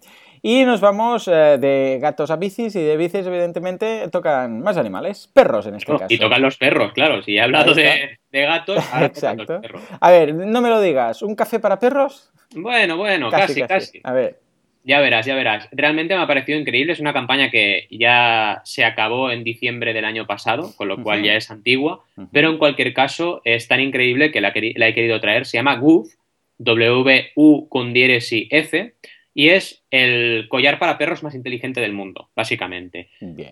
Y 0.47 0.63
nos 0.63 0.79
vamos 0.79 1.27
eh, 1.27 1.57
de 1.59 1.97
gatos 1.99 2.29
a 2.29 2.35
bicis 2.35 2.75
y 2.75 2.83
de 2.83 2.97
bicis, 2.97 3.25
evidentemente, 3.25 4.07
tocan 4.11 4.61
más 4.61 4.77
animales, 4.77 5.27
perros 5.33 5.65
en 5.65 5.73
este 5.73 5.91
caso. 5.91 6.05
Y 6.07 6.19
tocan 6.19 6.39
los 6.39 6.55
perros, 6.55 6.93
claro. 6.93 7.23
Si 7.23 7.35
he 7.35 7.41
hablado 7.41 7.73
de, 7.73 8.19
gatos, 8.31 8.77
Exacto. 9.01 9.59
A 9.99 10.11
ver, 10.11 10.35
no 10.35 10.61
me 10.61 10.69
lo 10.69 10.79
digas, 10.81 11.23
¿un 11.23 11.35
café 11.35 11.59
para 11.59 11.79
perros? 11.79 12.31
Bueno, 12.53 12.95
bueno, 12.95 13.31
casi, 13.31 13.63
casi. 13.63 14.01
A 14.03 14.13
ver. 14.13 14.39
Ya 14.83 14.99
verás, 14.99 15.25
ya 15.25 15.33
verás. 15.33 15.67
Realmente 15.71 16.15
me 16.15 16.21
ha 16.21 16.27
parecido 16.27 16.59
increíble. 16.59 16.93
Es 16.93 16.99
una 16.99 17.11
campaña 17.11 17.49
que 17.49 17.87
ya 17.89 18.61
se 18.65 18.85
acabó 18.85 19.31
en 19.31 19.43
diciembre 19.43 19.93
del 19.93 20.05
año 20.05 20.27
pasado, 20.27 20.73
con 20.75 20.87
lo 20.87 21.01
cual 21.01 21.23
ya 21.23 21.33
es 21.33 21.49
antigua. 21.49 22.03
Pero 22.31 22.51
en 22.51 22.59
cualquier 22.59 22.93
caso, 22.93 23.41
es 23.45 23.67
tan 23.67 23.79
increíble 23.79 24.31
que 24.31 24.41
la, 24.41 24.49
he 24.49 24.93
querido 24.93 25.19
traer. 25.19 25.47
Se 25.47 25.57
llama 25.57 25.77
Goof, 25.77 26.13
W-U 26.59 27.67
con 27.67 27.93
diéresis 27.93 28.47
F, 28.51 28.93
y 29.37 29.49
es 29.49 29.83
el 29.91 30.47
collar 30.47 30.79
para 30.79 30.97
perros 30.97 31.21
más 31.21 31.35
inteligente 31.35 31.81
del 31.81 31.91
mundo, 31.91 32.29
básicamente. 32.35 33.09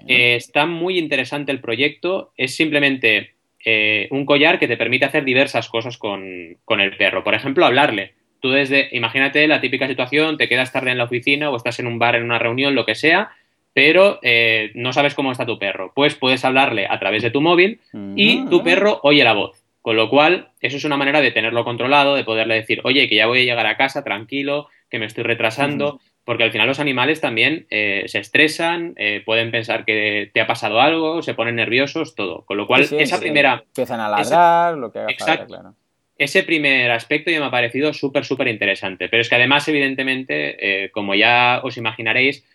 Eh, 0.07 0.35
está 0.35 0.65
muy 0.65 0.97
interesante 0.97 1.51
el 1.51 1.59
proyecto. 1.59 2.31
Es 2.37 2.55
simplemente 2.55 3.33
eh, 3.65 4.07
un 4.09 4.25
collar 4.25 4.59
que 4.59 4.69
te 4.69 4.77
permite 4.77 5.03
hacer 5.03 5.25
diversas 5.25 5.67
cosas 5.67 5.97
con, 5.97 6.57
con 6.63 6.79
el 6.79 6.95
perro. 6.95 7.25
Por 7.25 7.35
ejemplo, 7.35 7.65
hablarle 7.65 8.13
tú 8.39 8.51
desde, 8.51 8.89
imagínate 8.93 9.45
la 9.45 9.59
típica 9.59 9.87
situación, 9.87 10.37
te 10.37 10.47
quedas 10.47 10.71
tarde 10.71 10.91
en 10.91 10.97
la 10.97 11.03
oficina 11.03 11.49
o 11.49 11.57
estás 11.57 11.79
en 11.79 11.87
un 11.87 11.99
bar, 11.99 12.15
en 12.15 12.23
una 12.23 12.39
reunión, 12.39 12.75
lo 12.75 12.85
que 12.85 12.95
sea, 12.95 13.31
pero 13.73 14.19
eh, 14.21 14.71
no 14.75 14.93
sabes 14.93 15.15
cómo 15.15 15.33
está 15.33 15.45
tu 15.45 15.59
perro. 15.59 15.91
Pues 15.93 16.15
puedes 16.15 16.45
hablarle 16.45 16.87
a 16.89 16.97
través 16.97 17.23
de 17.23 17.31
tu 17.31 17.41
móvil 17.41 17.81
y 18.15 18.45
tu 18.45 18.63
perro 18.63 19.01
oye 19.03 19.23
la 19.23 19.33
voz. 19.33 19.63
Con 19.81 19.97
lo 19.97 20.09
cual, 20.09 20.47
eso 20.61 20.77
es 20.77 20.85
una 20.85 20.95
manera 20.95 21.19
de 21.19 21.31
tenerlo 21.31 21.65
controlado, 21.65 22.15
de 22.15 22.23
poderle 22.23 22.55
decir, 22.55 22.79
oye, 22.85 23.09
que 23.09 23.15
ya 23.15 23.27
voy 23.27 23.41
a 23.41 23.43
llegar 23.43 23.65
a 23.65 23.75
casa 23.75 24.01
tranquilo, 24.01 24.69
que 24.93 24.99
me 24.99 25.08
estoy 25.08 25.23
retrasando, 25.23 25.99
porque 26.23 26.43
al 26.43 26.51
final 26.51 26.67
los 26.67 26.79
animales 26.79 27.19
también 27.19 27.65
eh, 27.71 28.03
se 28.06 28.19
estresan, 28.19 28.93
eh, 28.95 29.23
pueden 29.25 29.49
pensar 29.49 29.86
que 29.86 30.29
te 30.32 30.39
ha 30.39 30.45
pasado 30.45 30.79
algo, 30.79 31.23
se 31.23 31.34
ponen 31.34 31.56
nerviosos, 31.56 32.13
todo. 32.13 32.45
Con 32.45 32.58
lo 32.58 32.67
cual, 32.67 32.84
esa 32.84 33.19
primera... 33.19 33.63
Empiezan 33.65 33.99
a 33.99 34.08
ladrar, 34.08 34.77
lo 34.77 34.91
que 34.91 34.99
haga 34.99 35.12
Exacto. 35.12 35.47
claro 35.47 35.73
ese 36.15 36.43
primer 36.43 36.91
aspecto 36.91 37.32
ya 37.32 37.39
me 37.39 37.47
ha 37.47 37.51
parecido 37.51 37.91
súper, 37.91 38.23
súper 38.23 38.47
interesante. 38.47 39.10
Pero 39.10 39.21
es 39.21 39.29
que 39.29 39.36
además, 39.36 39.67
evidentemente, 39.67 40.84
eh, 40.86 40.91
como 40.91 41.15
ya 41.15 41.60
os 41.63 41.75
imaginaréis, 41.75 42.45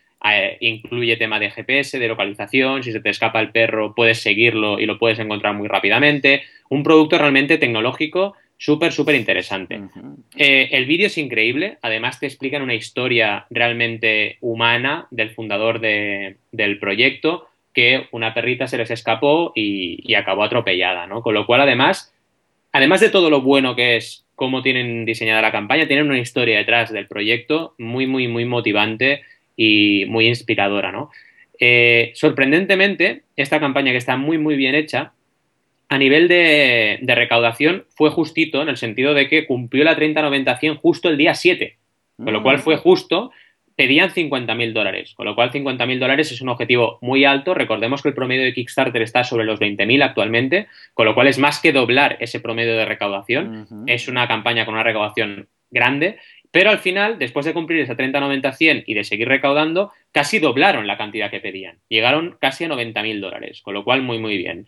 incluye 0.61 1.16
tema 1.16 1.40
de 1.40 1.51
GPS, 1.51 1.98
de 1.98 2.09
localización, 2.09 2.85
si 2.85 2.92
se 2.92 3.01
te 3.01 3.11
escapa 3.11 3.40
el 3.40 3.51
perro 3.51 3.94
puedes 3.94 4.22
seguirlo 4.22 4.79
y 4.79 4.87
lo 4.87 4.96
puedes 4.96 5.18
encontrar 5.18 5.55
muy 5.55 5.66
rápidamente. 5.66 6.44
Un 6.70 6.85
producto 6.85 7.18
realmente 7.18 7.59
tecnológico 7.59 8.37
súper, 8.59 8.92
súper 8.92 9.14
interesante. 9.14 9.81
Eh, 10.37 10.68
el 10.73 10.85
vídeo 10.85 11.07
es 11.07 11.16
increíble, 11.16 11.79
además 11.81 12.21
te 12.21 12.27
explican 12.27 12.62
una 12.62 12.75
historia 12.75 13.47
realmente 13.49 14.37
humana 14.40 15.07
del 15.11 15.31
fundador 15.31 15.81
del 15.81 16.79
proyecto, 16.79 17.49
que 17.73 18.09
una 18.11 18.35
perrita 18.35 18.66
se 18.66 18.77
les 18.77 18.90
escapó 18.90 19.53
y, 19.55 20.01
y 20.03 20.14
acabó 20.14 20.42
atropellada, 20.42 21.07
¿no? 21.07 21.23
Con 21.23 21.35
lo 21.35 21.47
cual, 21.47 21.61
además, 21.61 22.12
además 22.73 23.01
de 23.01 23.11
todo 23.11 23.31
lo 23.31 23.40
bueno 23.40 23.77
que 23.77 23.97
es 23.97 24.27
cómo 24.35 24.62
tienen 24.62 25.05
diseñada 25.05 25.42
la 25.42 25.53
campaña, 25.53 25.87
tienen 25.87 26.09
una 26.09 26.18
historia 26.18 26.59
detrás 26.59 26.92
del 26.92 27.07
proyecto 27.07 27.75
muy, 27.79 28.07
muy, 28.07 28.29
muy 28.29 28.44
motivante 28.44 29.23
y 29.57 30.05
muy 30.07 30.27
inspiradora, 30.29 30.92
¿no? 30.92 31.11
Eh, 31.61 32.12
sorprendentemente, 32.14 33.23
esta 33.37 33.59
campaña 33.59 33.90
que 33.92 33.99
está 33.99 34.16
muy, 34.16 34.38
muy 34.38 34.57
bien 34.57 34.75
hecha, 34.77 35.12
a 35.88 35.98
nivel 35.98 36.29
de, 36.29 37.01
recaudación 37.07 37.85
fue 37.90 38.11
justito 38.11 38.62
en 38.62 38.68
el 38.68 38.77
sentido 38.77 39.14
de 39.14 39.29
que 39.29 39.46
cumplió 39.46 39.85
la 39.85 39.96
30-90-100 39.96 40.77
justo 40.77 41.09
el 41.09 41.16
día 41.16 41.35
7, 41.35 41.77
con 42.22 42.33
lo 42.33 42.42
cual 42.42 42.59
fue 42.59 42.77
mm. 42.77 42.81
justo 42.81 43.31
pedían 43.74 44.11
50.000 44.11 44.72
dólares, 44.72 45.14
con 45.14 45.24
lo 45.24 45.37
cual 45.37 45.53
50.000 45.53 46.01
dólares 46.01 46.33
es 46.33 46.40
un 46.40 46.48
objetivo 46.48 46.98
muy 47.01 47.24
alto. 47.24 47.55
Recordemos 47.55 48.03
que 48.03 48.09
el 48.09 48.14
promedio 48.14 48.42
de 48.42 48.53
Kickstarter 48.53 49.01
está 49.03 49.22
sobre 49.22 49.44
los 49.44 49.61
20.000 49.61 50.03
actualmente, 50.03 50.66
con 50.94 51.07
lo 51.07 51.14
cual 51.14 51.29
es 51.29 51.38
más 51.38 51.61
que 51.61 51.72
doblar 51.72 52.16
ese 52.18 52.40
promedio 52.40 52.77
de 52.77 52.85
recaudación. 52.85 53.68
Es 53.87 54.09
una 54.09 54.27
campaña 54.27 54.64
con 54.64 54.74
una 54.74 54.83
recaudación 54.83 55.46
grande, 55.70 56.18
pero 56.51 56.70
al 56.70 56.79
final, 56.79 57.18
después 57.20 57.46
de 57.46 57.53
cumplir 57.53 57.81
esa 57.81 57.96
30-90-100 57.96 58.85
y 58.87 58.94
de 58.94 59.05
seguir 59.05 59.29
recaudando, 59.29 59.92
casi 60.11 60.38
doblaron 60.38 60.87
la 60.87 60.96
cantidad 60.96 61.31
que 61.31 61.40
pedían. 61.40 61.79
Llegaron 61.88 62.37
casi 62.40 62.64
a 62.64 62.68
90.000 62.68 63.20
dólares, 63.20 63.61
con 63.62 63.74
lo 63.74 63.85
cual 63.85 64.03
muy, 64.03 64.18
muy 64.18 64.38
bien. 64.38 64.66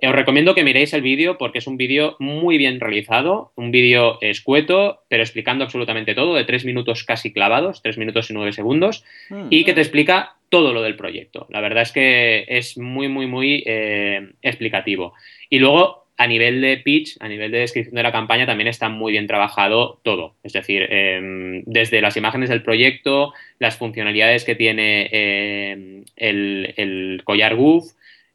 Os 0.00 0.12
recomiendo 0.12 0.54
que 0.54 0.64
miréis 0.64 0.92
el 0.94 1.02
vídeo 1.02 1.38
porque 1.38 1.58
es 1.58 1.66
un 1.66 1.76
vídeo 1.76 2.16
muy 2.18 2.58
bien 2.58 2.80
realizado, 2.80 3.52
un 3.54 3.70
vídeo 3.70 4.18
escueto, 4.20 5.02
pero 5.08 5.22
explicando 5.22 5.64
absolutamente 5.64 6.14
todo, 6.14 6.34
de 6.34 6.44
tres 6.44 6.64
minutos 6.64 7.04
casi 7.04 7.32
clavados, 7.32 7.82
tres 7.82 7.98
minutos 7.98 8.30
y 8.30 8.34
nueve 8.34 8.52
segundos, 8.52 9.04
mm. 9.30 9.46
y 9.50 9.64
que 9.64 9.74
te 9.74 9.80
explica 9.80 10.34
todo 10.48 10.74
lo 10.74 10.82
del 10.82 10.96
proyecto. 10.96 11.46
La 11.50 11.60
verdad 11.60 11.82
es 11.82 11.92
que 11.92 12.44
es 12.48 12.76
muy, 12.76 13.08
muy, 13.08 13.26
muy 13.26 13.62
eh, 13.64 14.32
explicativo. 14.42 15.14
Y 15.48 15.60
luego, 15.60 16.04
a 16.18 16.26
nivel 16.26 16.60
de 16.60 16.76
pitch, 16.76 17.16
a 17.20 17.28
nivel 17.28 17.50
de 17.52 17.60
descripción 17.60 17.94
de 17.94 18.02
la 18.02 18.12
campaña, 18.12 18.44
también 18.44 18.68
está 18.68 18.88
muy 18.88 19.12
bien 19.12 19.26
trabajado 19.26 20.00
todo. 20.02 20.34
Es 20.42 20.52
decir, 20.52 20.86
em, 20.90 21.62
desde 21.64 22.02
las 22.02 22.16
imágenes 22.18 22.50
del 22.50 22.62
proyecto, 22.62 23.32
las 23.58 23.78
funcionalidades 23.78 24.44
que 24.44 24.54
tiene 24.54 25.08
em, 25.10 26.04
el, 26.16 26.74
el 26.76 27.22
collar 27.24 27.54
Goof, 27.54 27.92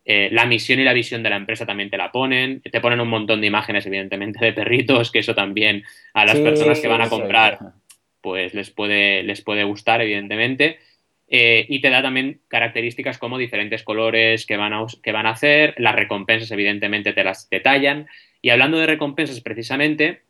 eh, 0.09 0.29
la 0.31 0.45
misión 0.45 0.79
y 0.79 0.85
la 0.85 0.93
visión 0.93 1.21
de 1.21 1.29
la 1.29 1.35
empresa 1.35 1.65
también 1.65 1.89
te 1.89 1.97
la 1.97 2.13
ponen. 2.13 2.61
Te 2.61 2.79
ponen 2.79 3.01
un 3.01 3.09
montón 3.09 3.41
de 3.41 3.47
imágenes, 3.47 3.85
evidentemente, 3.85 4.43
de 4.43 4.53
perritos, 4.53 5.11
que 5.11 5.19
eso 5.19 5.35
también 5.35 5.83
a 6.13 6.23
las 6.23 6.39
personas 6.39 6.79
que 6.79 6.87
van 6.87 7.01
a 7.01 7.09
comprar, 7.09 7.59
pues 8.21 8.53
les 8.53 8.71
puede, 8.71 9.21
les 9.23 9.41
puede 9.41 9.65
gustar, 9.65 9.99
evidentemente. 10.01 10.79
Eh, 11.27 11.65
y 11.67 11.81
te 11.81 11.89
da 11.89 12.01
también 12.01 12.39
características 12.47 13.17
como 13.17 13.37
diferentes 13.37 13.83
colores 13.83 14.45
que 14.45 14.55
van, 14.55 14.71
a, 14.71 14.85
que 15.03 15.11
van 15.11 15.25
a 15.25 15.31
hacer, 15.31 15.75
las 15.77 15.93
recompensas 15.93 16.51
evidentemente 16.51 17.11
te 17.11 17.25
las 17.25 17.49
detallan. 17.49 18.07
Y 18.41 18.51
hablando 18.51 18.77
de 18.77 18.87
recompensas 18.87 19.41
precisamente, 19.41 20.21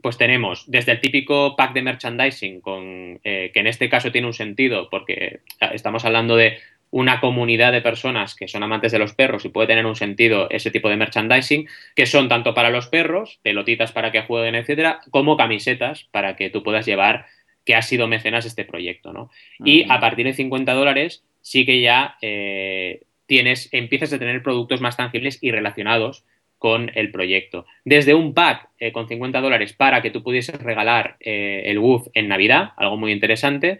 pues 0.00 0.16
tenemos 0.16 0.64
desde 0.70 0.92
el 0.92 1.00
típico 1.02 1.54
pack 1.54 1.74
de 1.74 1.82
merchandising, 1.82 2.62
con, 2.62 3.20
eh, 3.24 3.50
que 3.52 3.60
en 3.60 3.66
este 3.66 3.90
caso 3.90 4.10
tiene 4.10 4.26
un 4.26 4.32
sentido 4.32 4.88
porque 4.88 5.40
estamos 5.74 6.06
hablando 6.06 6.34
de 6.36 6.56
una 6.90 7.20
comunidad 7.20 7.72
de 7.72 7.82
personas 7.82 8.34
que 8.34 8.48
son 8.48 8.62
amantes 8.62 8.92
de 8.92 8.98
los 8.98 9.14
perros 9.14 9.44
y 9.44 9.48
puede 9.48 9.68
tener 9.68 9.86
un 9.86 9.96
sentido 9.96 10.48
ese 10.50 10.70
tipo 10.70 10.88
de 10.88 10.96
merchandising, 10.96 11.68
que 11.94 12.06
son 12.06 12.28
tanto 12.28 12.52
para 12.52 12.70
los 12.70 12.88
perros, 12.88 13.38
pelotitas 13.42 13.92
para 13.92 14.10
que 14.10 14.22
jueguen, 14.22 14.56
etcétera, 14.56 15.00
como 15.10 15.36
camisetas 15.36 16.08
para 16.10 16.36
que 16.36 16.50
tú 16.50 16.62
puedas 16.62 16.86
llevar 16.86 17.26
que 17.64 17.74
ha 17.74 17.82
sido 17.82 18.08
mecenas 18.08 18.46
este 18.46 18.64
proyecto, 18.64 19.12
¿no? 19.12 19.30
Y 19.64 19.84
a 19.88 20.00
partir 20.00 20.26
de 20.26 20.32
50 20.32 20.72
dólares 20.72 21.22
sí 21.42 21.64
que 21.64 21.80
ya 21.80 22.16
eh, 22.22 23.02
tienes, 23.26 23.68
empiezas 23.72 24.12
a 24.12 24.18
tener 24.18 24.42
productos 24.42 24.80
más 24.80 24.96
tangibles 24.96 25.38
y 25.40 25.52
relacionados 25.52 26.24
con 26.58 26.90
el 26.94 27.10
proyecto. 27.10 27.66
Desde 27.84 28.14
un 28.14 28.34
pack 28.34 28.68
eh, 28.78 28.92
con 28.92 29.08
50 29.08 29.40
dólares 29.40 29.72
para 29.72 30.02
que 30.02 30.10
tú 30.10 30.22
pudieses 30.22 30.60
regalar 30.60 31.16
eh, 31.20 31.62
el 31.66 31.78
WUF 31.78 32.08
en 32.14 32.28
Navidad, 32.28 32.72
algo 32.76 32.96
muy 32.96 33.12
interesante, 33.12 33.78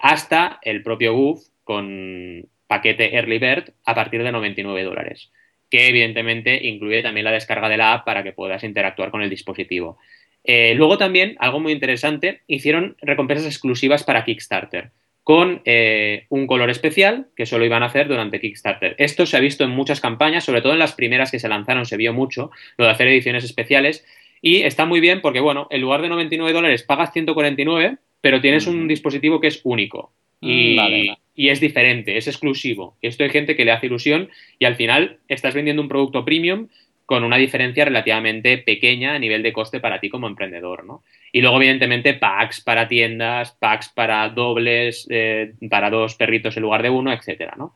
hasta 0.00 0.58
el 0.62 0.82
propio 0.82 1.14
WUF 1.14 1.51
con 1.64 2.46
paquete 2.66 3.14
Early 3.14 3.38
Bird 3.38 3.72
a 3.84 3.94
partir 3.94 4.22
de 4.22 4.32
99 4.32 4.84
dólares, 4.84 5.30
que 5.70 5.88
evidentemente 5.88 6.66
incluye 6.66 7.02
también 7.02 7.24
la 7.24 7.32
descarga 7.32 7.68
de 7.68 7.76
la 7.76 7.92
app 7.92 8.04
para 8.04 8.22
que 8.22 8.32
puedas 8.32 8.64
interactuar 8.64 9.10
con 9.10 9.22
el 9.22 9.30
dispositivo. 9.30 9.98
Eh, 10.44 10.74
luego 10.74 10.98
también, 10.98 11.36
algo 11.38 11.60
muy 11.60 11.72
interesante, 11.72 12.42
hicieron 12.46 12.96
recompensas 13.00 13.46
exclusivas 13.46 14.02
para 14.02 14.24
Kickstarter 14.24 14.90
con 15.24 15.62
eh, 15.64 16.26
un 16.30 16.46
color 16.46 16.70
especial 16.70 17.28
que 17.36 17.46
solo 17.46 17.64
iban 17.64 17.82
a 17.82 17.86
hacer 17.86 18.08
durante 18.08 18.40
Kickstarter. 18.40 18.96
Esto 18.98 19.24
se 19.24 19.36
ha 19.36 19.40
visto 19.40 19.64
en 19.64 19.70
muchas 19.70 20.00
campañas, 20.00 20.44
sobre 20.44 20.62
todo 20.62 20.72
en 20.72 20.80
las 20.80 20.94
primeras 20.94 21.30
que 21.30 21.38
se 21.38 21.48
lanzaron 21.48 21.86
se 21.86 21.96
vio 21.96 22.12
mucho, 22.12 22.50
lo 22.76 22.86
de 22.86 22.90
hacer 22.90 23.06
ediciones 23.06 23.44
especiales, 23.44 24.04
y 24.40 24.62
está 24.62 24.84
muy 24.84 24.98
bien 24.98 25.20
porque, 25.20 25.38
bueno, 25.38 25.68
en 25.70 25.80
lugar 25.80 26.02
de 26.02 26.08
99 26.08 26.52
dólares 26.52 26.82
pagas 26.82 27.12
149, 27.12 27.98
pero 28.20 28.40
tienes 28.40 28.66
un 28.66 28.88
dispositivo 28.88 29.40
que 29.40 29.46
es 29.46 29.60
único. 29.62 30.12
Mm, 30.42 31.14
y, 31.34 31.48
es 31.48 31.60
diferente, 31.60 32.16
es 32.16 32.26
exclusivo. 32.26 32.96
Esto 33.00 33.24
hay 33.24 33.30
gente 33.30 33.56
que 33.56 33.64
le 33.64 33.70
hace 33.70 33.86
ilusión 33.86 34.28
y 34.58 34.64
al 34.64 34.74
final 34.74 35.18
estás 35.28 35.54
vendiendo 35.54 35.80
un 35.80 35.88
producto 35.88 36.24
premium 36.24 36.68
con 37.06 37.24
una 37.24 37.36
diferencia 37.36 37.84
relativamente 37.84 38.58
pequeña 38.58 39.14
a 39.14 39.18
nivel 39.18 39.42
de 39.42 39.52
coste 39.52 39.80
para 39.80 40.00
ti 40.00 40.08
como 40.08 40.26
emprendedor, 40.26 40.84
¿no? 40.84 41.02
Y 41.30 41.40
luego, 41.40 41.56
evidentemente, 41.58 42.14
packs 42.14 42.60
para 42.60 42.88
tiendas, 42.88 43.52
packs 43.52 43.88
para 43.88 44.28
dobles, 44.28 45.06
eh, 45.10 45.52
para 45.70 45.90
dos 45.90 46.14
perritos 46.14 46.56
en 46.56 46.62
lugar 46.62 46.82
de 46.82 46.90
uno, 46.90 47.12
etcétera, 47.12 47.54
¿no? 47.56 47.74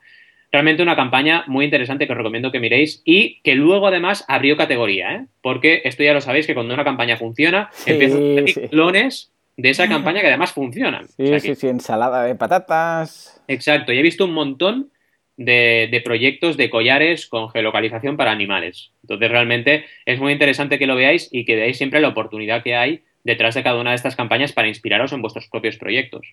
Realmente 0.52 0.82
una 0.82 0.96
campaña 0.96 1.44
muy 1.48 1.64
interesante 1.64 2.06
que 2.06 2.12
os 2.12 2.18
recomiendo 2.18 2.50
que 2.50 2.60
miréis 2.60 3.02
y 3.04 3.40
que 3.42 3.54
luego 3.54 3.88
además 3.88 4.24
abrió 4.28 4.56
categoría, 4.56 5.14
¿eh? 5.14 5.26
Porque 5.42 5.82
esto 5.84 6.02
ya 6.02 6.14
lo 6.14 6.20
sabéis 6.20 6.46
que 6.46 6.54
cuando 6.54 6.72
una 6.72 6.84
campaña 6.84 7.16
funciona, 7.16 7.68
empiezan 7.84 8.38
a 8.38 8.42
hacer 8.42 8.70
clones 8.70 9.35
de 9.56 9.70
esa 9.70 9.88
campaña 9.88 10.20
que 10.20 10.28
además 10.28 10.52
funcionan. 10.52 11.08
Sí, 11.08 11.40
sí, 11.40 11.54
sí, 11.54 11.68
ensalada 11.68 12.24
de 12.24 12.34
patatas. 12.34 13.42
Exacto, 13.48 13.92
y 13.92 13.98
he 13.98 14.02
visto 14.02 14.24
un 14.24 14.32
montón 14.32 14.90
de, 15.36 16.00
proyectos 16.04 16.56
de 16.56 16.70
collares 16.70 17.26
con 17.26 17.50
geolocalización 17.50 18.16
para 18.16 18.32
animales. 18.32 18.92
Entonces, 19.02 19.30
realmente 19.30 19.84
es 20.04 20.18
muy 20.18 20.32
interesante 20.32 20.78
que 20.78 20.86
lo 20.86 20.96
veáis 20.96 21.28
y 21.30 21.44
que 21.44 21.56
veáis 21.56 21.76
siempre 21.76 22.00
la 22.00 22.08
oportunidad 22.08 22.62
que 22.62 22.74
hay 22.74 23.04
detrás 23.24 23.54
de 23.54 23.62
cada 23.62 23.80
una 23.80 23.90
de 23.90 23.96
estas 23.96 24.16
campañas 24.16 24.52
para 24.52 24.68
inspiraros 24.68 25.12
en 25.12 25.20
vuestros 25.20 25.48
propios 25.48 25.76
proyectos. 25.76 26.26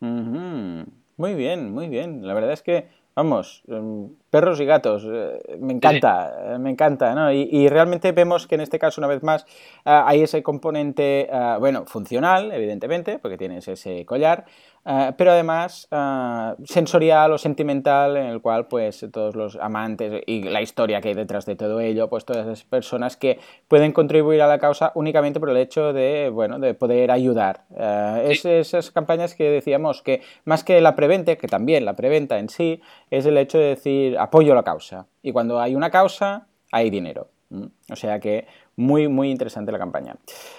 Muy 0.00 1.34
bien, 1.34 1.72
muy 1.72 1.88
bien. 1.88 2.26
La 2.26 2.34
verdad 2.34 2.52
es 2.52 2.62
que 2.62 2.84
Vamos, 3.16 3.62
em, 3.66 4.10
perros 4.28 4.60
y 4.60 4.66
gatos, 4.66 5.02
eh, 5.10 5.56
me 5.58 5.72
encanta, 5.72 6.54
eh, 6.54 6.58
me 6.58 6.68
encanta, 6.68 7.14
¿no? 7.14 7.32
Y, 7.32 7.66
realmente 7.66 8.12
vemos 8.12 8.46
que 8.46 8.56
en 8.56 8.60
este 8.60 8.78
caso, 8.78 9.00
una 9.00 9.08
vez 9.08 9.22
más, 9.22 9.46
ah, 9.86 10.04
hay 10.06 10.20
ese 10.20 10.42
componente, 10.42 11.26
bueno, 11.58 11.86
funcional, 11.86 12.52
evidentemente, 12.52 13.18
porque 13.18 13.38
tienes 13.38 13.66
ese 13.68 14.04
collar, 14.04 14.44
Ah, 14.88 15.14
pero 15.18 15.32
además 15.32 15.88
ah, 15.90 16.54
sensorial 16.64 17.32
o 17.32 17.38
sentimental 17.38 18.16
en 18.16 18.26
el 18.26 18.40
cual 18.40 18.68
pues 18.68 19.04
todos 19.12 19.34
los 19.34 19.56
amantes 19.56 20.22
y 20.26 20.44
la 20.44 20.62
historia 20.62 21.00
que 21.00 21.08
hay 21.08 21.14
detrás 21.14 21.44
de 21.44 21.56
todo 21.56 21.80
ello, 21.80 22.08
pues 22.08 22.24
todas 22.24 22.46
las 22.46 22.62
personas 22.62 23.16
que 23.16 23.40
pueden 23.66 23.90
contribuir 23.90 24.42
a 24.42 24.46
la 24.46 24.60
causa 24.60 24.92
únicamente 24.94 25.40
por 25.40 25.50
el 25.50 25.56
hecho 25.56 25.92
de, 25.92 26.30
bueno, 26.32 26.60
de 26.60 26.74
poder 26.74 27.10
ayudar. 27.10 27.64
Ah, 27.76 28.20
es 28.22 28.44
esas 28.44 28.92
campañas 28.92 29.34
que 29.34 29.50
decíamos 29.50 30.02
que 30.02 30.22
más 30.44 30.62
que 30.62 30.80
la 30.80 30.94
prevente, 30.94 31.36
que 31.36 31.48
también 31.48 31.84
la 31.84 31.96
preventa 31.96 32.38
en 32.38 32.48
sí, 32.48 32.80
es 33.10 33.26
el 33.26 33.38
hecho 33.38 33.58
de 33.58 33.64
decir 33.64 34.16
apoyo 34.20 34.52
a 34.52 34.54
la 34.54 34.62
causa. 34.62 35.08
Y 35.20 35.32
cuando 35.32 35.60
hay 35.60 35.74
una 35.74 35.90
causa, 35.90 36.46
hay 36.70 36.90
dinero. 36.90 37.35
O 37.48 37.96
sea 37.96 38.18
que 38.18 38.46
muy, 38.74 39.08
muy 39.08 39.30
interesante 39.30 39.72
la 39.72 39.78
campaña. 39.78 40.16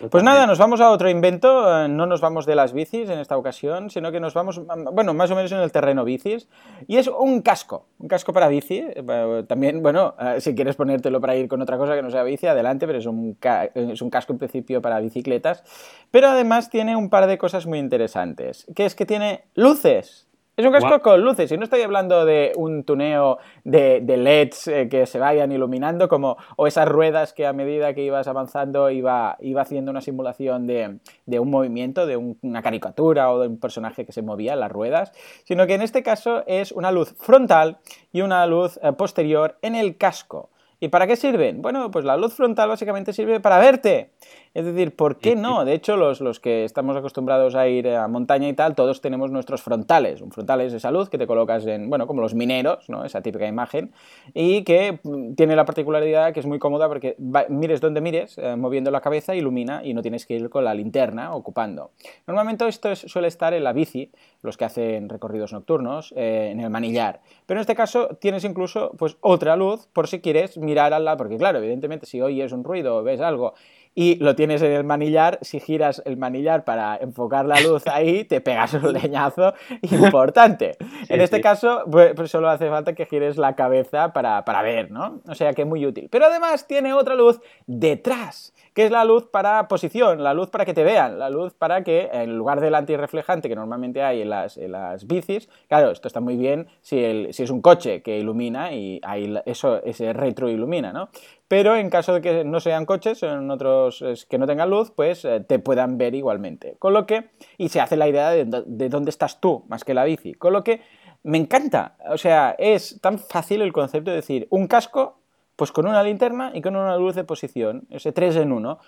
pues 0.10 0.24
nada, 0.24 0.48
nos 0.48 0.58
vamos 0.58 0.82
a 0.82 0.90
otro 0.90 1.10
invento. 1.10 1.84
Eh, 1.84 1.88
no 1.88 2.06
nos 2.06 2.22
vamos 2.22 2.46
de 2.46 2.56
las 2.56 2.74
bicis 2.74 3.10
en 3.10 3.20
esta 3.20 3.38
ocasión, 3.38 3.90
sino 3.90 4.12
que 4.12 4.20
nos 4.20 4.34
vamos, 4.34 4.62
bueno, 4.94 5.14
más 5.14 5.30
o 5.32 5.36
menos 5.36 5.52
en 5.52 5.60
el 5.60 5.72
terreno 5.72 6.04
bicis. 6.04 6.48
Y 6.88 6.98
es 6.98 7.08
un 7.08 7.42
casco, 7.42 7.88
un 8.00 8.08
casco 8.08 8.34
para 8.34 8.48
bici. 8.48 8.84
Eh, 8.84 9.44
también, 9.48 9.84
bueno, 9.84 10.16
eh, 10.20 10.40
si 10.40 10.56
quieres 10.56 10.76
ponértelo 10.76 11.20
para 11.20 11.36
ir 11.36 11.48
con 11.48 11.62
otra 11.62 11.78
cosa 11.78 11.96
que 11.96 12.02
no 12.02 12.10
sea 12.10 12.24
bici, 12.24 12.48
adelante, 12.48 12.88
pero 12.88 13.00
es 13.00 13.06
un, 13.06 13.38
es 13.76 14.02
un 14.02 14.10
casco 14.10 14.34
en 14.34 14.40
principio 14.40 14.82
para 14.82 15.00
bicicletas. 15.00 15.64
Pero 16.10 16.28
además 16.28 16.70
tiene 16.70 16.96
un 16.96 17.10
par 17.10 17.28
de 17.28 17.38
cosas 17.38 17.68
muy 17.68 17.80
interesantes, 17.80 18.66
que 18.76 18.86
es 18.86 18.96
que 18.96 19.06
tiene 19.06 19.44
luces 19.54 20.27
Es 20.58 20.66
un 20.66 20.72
casco 20.72 21.00
con 21.04 21.22
luces, 21.22 21.52
y 21.52 21.58
no 21.58 21.66
estoy 21.66 21.84
hablando 21.84 22.26
de 22.26 22.52
un 22.56 22.84
tuneo 22.84 23.38
de, 23.64 24.02
LEDs 24.02 24.68
eh, 24.68 24.90
que 24.90 25.06
se 25.06 25.20
vayan 25.20 25.52
iluminando, 25.52 26.10
como, 26.10 26.36
o 26.56 26.66
esas 26.66 26.90
ruedas 26.90 27.32
que 27.32 27.46
a 27.46 27.54
medida 27.54 27.94
que 27.94 28.02
ibas 28.02 28.28
avanzando 28.28 28.90
iba, 28.90 29.38
iba 29.40 29.62
haciendo 29.62 29.92
una 29.92 30.02
simulación 30.02 30.66
de, 30.66 30.98
un 31.40 31.52
movimiento, 31.52 32.08
de 32.08 32.18
una 32.18 32.64
caricatura 32.64 33.32
o 33.32 33.40
de 33.40 33.50
un 33.50 33.60
personaje 33.60 34.04
que 34.04 34.12
se 34.12 34.24
movía 34.24 34.54
en 34.54 34.62
las 34.62 34.72
ruedas, 34.72 35.12
sino 35.44 35.68
que 35.68 35.76
en 35.76 35.84
este 35.84 36.02
caso 36.02 36.44
es 36.48 36.72
una 36.72 36.92
luz 36.92 37.14
frontal 37.20 37.78
y 38.12 38.22
una 38.22 38.44
luz 38.48 38.80
eh, 38.82 38.94
posterior 38.94 39.60
en 39.62 39.76
el 39.76 39.96
casco. 39.96 40.50
¿Y 40.80 40.90
para 40.90 41.08
qué 41.08 41.16
sirven? 41.16 41.64
Bueno, 41.64 41.90
pues 41.90 42.06
la 42.06 42.18
luz 42.18 42.36
frontal 42.36 42.70
básicamente 42.70 43.12
sirve 43.12 43.40
para 43.40 43.58
verte. 43.58 44.12
Es 44.54 44.66
decir, 44.66 44.96
¿por 44.96 45.18
qué 45.18 45.36
no? 45.36 45.66
De 45.66 45.74
hecho, 45.74 45.98
los, 45.98 46.22
los, 46.22 46.40
que 46.40 46.64
estamos 46.64 46.96
acostumbrados 46.96 47.56
a 47.56 47.68
ir 47.68 47.88
a 47.90 48.08
montaña 48.08 48.48
y 48.48 48.54
tal, 48.54 48.76
todos 48.76 49.02
tenemos 49.02 49.32
nuestros 49.32 49.62
frontales. 49.62 50.22
Un 50.22 50.32
frontal 50.32 50.62
es 50.62 50.74
esa 50.74 50.92
luz 50.92 51.10
que 51.10 51.18
te 51.18 51.28
colocas 51.28 51.66
en, 51.66 51.90
bueno, 51.90 52.08
como 52.08 52.22
los 52.22 52.34
mineros, 52.34 52.90
¿no? 52.90 53.06
Esa 53.06 53.22
típica 53.22 53.48
imagen. 53.48 53.92
Y 54.34 54.64
que 54.64 55.00
mm, 55.04 55.34
tiene 55.34 55.56
la 55.56 55.66
particularidad 55.66 56.34
que 56.34 56.40
es 56.40 56.46
muy 56.46 56.60
cómoda 56.60 56.88
porque 56.88 57.16
mires 57.50 57.82
donde 57.82 58.02
mires, 58.02 58.38
eh, 58.38 58.56
moviendo 58.56 58.92
la 58.92 59.02
cabeza, 59.02 59.36
ilumina 59.36 59.82
y 59.84 59.94
no 59.94 60.02
tienes 60.02 60.26
que 60.26 60.36
ir 60.36 60.50
con 60.50 60.64
la 60.64 60.74
linterna 60.74 61.34
ocupando. 61.34 61.92
Normalmente 62.26 62.68
esto 62.68 62.96
suele 62.96 63.28
estar 63.28 63.54
en 63.54 63.64
la 63.64 63.74
bici, 63.74 64.12
los 64.42 64.58
que 64.58 64.66
hacen 64.66 65.10
recorridos 65.10 65.54
nocturnos, 65.54 66.14
eh, 66.16 66.50
en 66.52 66.60
el 66.60 66.70
manillar. 66.70 67.22
Pero 67.46 67.60
en 67.60 67.62
este 67.62 67.76
caso 67.76 68.10
tienes 68.20 68.44
incluso 68.44 68.92
pues 68.98 69.18
otra 69.22 69.56
luz 69.56 69.88
por 69.94 70.08
si 70.08 70.20
quieres 70.20 70.58
mirar 70.68 70.94
al 70.94 71.06
lado, 71.06 71.18
porque 71.18 71.38
claro, 71.38 71.60
evidentemente 71.60 72.06
si 72.06 72.22
oyes 72.22 72.52
un 72.52 72.64
ruido 72.64 72.98
o 72.98 73.04
ves 73.04 73.22
algo 73.22 73.54
y 74.00 74.14
lo 74.18 74.36
tienes 74.36 74.62
en 74.62 74.74
el 74.74 74.84
manillar, 74.84 75.40
si 75.42 75.60
giras 75.60 76.04
el 76.06 76.18
manillar 76.18 76.66
para 76.66 76.98
enfocar 76.98 77.48
la 77.48 77.60
luz 77.60 77.88
ahí, 77.88 78.26
te 78.26 78.42
pegas 78.42 78.76
un 78.76 78.94
leñazo 78.94 79.56
importante. 79.82 80.78
en 81.10 81.20
este 81.20 81.42
caso, 81.42 81.84
pues, 81.90 82.14
pues, 82.16 82.30
solo 82.30 82.48
hace 82.48 82.70
falta 82.70 82.94
que 82.94 83.08
gires 83.08 83.38
la 83.38 83.56
cabeza 83.56 84.14
para, 84.14 84.46
para 84.46 84.62
ver, 84.62 84.92
¿no? 84.92 85.22
O 85.28 85.34
sea 85.34 85.54
que 85.54 85.64
es 85.64 85.68
muy 85.68 85.84
útil. 85.84 86.10
Pero 86.12 86.28
además 86.28 86.68
tiene 86.68 86.94
otra 86.94 87.16
luz 87.16 87.42
detrás 87.66 88.54
que 88.78 88.86
es 88.86 88.92
la 88.92 89.06
luz 89.06 89.26
para 89.26 89.68
posición, 89.68 90.22
la 90.22 90.36
luz 90.36 90.52
para 90.52 90.64
que 90.64 90.76
te 90.76 90.84
vean, 90.84 91.18
la 91.18 91.32
luz 91.32 91.56
para 91.56 91.84
que 91.84 92.12
en 92.14 92.38
lugar 92.38 92.62
del 92.62 92.76
antirreflejante 92.76 93.50
que 93.50 93.56
normalmente 93.56 94.04
hay 94.04 94.22
en 94.22 94.30
las, 94.30 94.56
las 94.56 95.08
bicis, 95.08 95.50
claro, 95.68 95.90
esto 95.90 96.08
está 96.08 96.20
muy 96.20 96.38
bien 96.38 96.68
si, 96.82 97.04
el, 97.04 97.34
si 97.34 97.42
es 97.42 97.50
un 97.50 97.64
coche 97.64 98.04
que 98.04 98.20
ilumina 98.20 98.74
y 98.74 99.02
ahí 99.02 99.36
eso, 99.48 99.82
ese 99.84 100.14
retroilumina, 100.14 100.94
¿no? 100.94 101.10
Pero 101.48 101.76
en 101.76 101.90
caso 101.90 102.14
de 102.14 102.22
que 102.22 102.44
no 102.44 102.60
sean 102.60 102.86
coches, 102.86 103.24
en 103.24 103.50
otros 103.50 104.04
que 104.30 104.38
no 104.38 104.48
tengan 104.48 104.70
luz, 104.70 104.92
pues 104.92 105.24
eh, 105.24 105.40
te 105.40 105.60
puedan 105.60 105.98
ver 105.98 106.14
igualmente. 106.14 106.76
Con 106.80 106.94
lo 106.94 107.06
que, 107.06 107.30
y 107.58 107.70
se 107.70 107.80
hace 107.80 107.96
la 107.96 108.08
idea 108.08 108.32
de, 108.32 108.46
de 108.66 108.90
dónde 108.90 109.10
estás 109.10 109.40
tú 109.40 109.64
más 109.70 109.84
que 109.84 109.94
la 109.94 110.04
bici. 110.04 110.34
Con 110.34 110.54
lo 110.54 110.64
que 110.64 110.82
me 111.24 111.38
encanta, 111.38 111.98
o 112.10 112.18
sea, 112.18 112.56
es 112.58 113.00
tan 113.02 113.20
fácil 113.20 113.62
el 113.62 113.74
concepto 113.74 114.12
de 114.12 114.18
decir 114.18 114.48
un 114.50 114.68
casco 114.68 115.20
pues 115.58 115.72
con 115.72 115.88
una 115.88 116.04
linterna 116.04 116.52
y 116.54 116.62
con 116.62 116.76
una 116.76 116.96
luz 116.96 117.16
de 117.16 117.24
posición, 117.24 117.88
ese 117.90 118.14
3 118.14 118.38
en 118.38 118.52
1. 118.54 118.80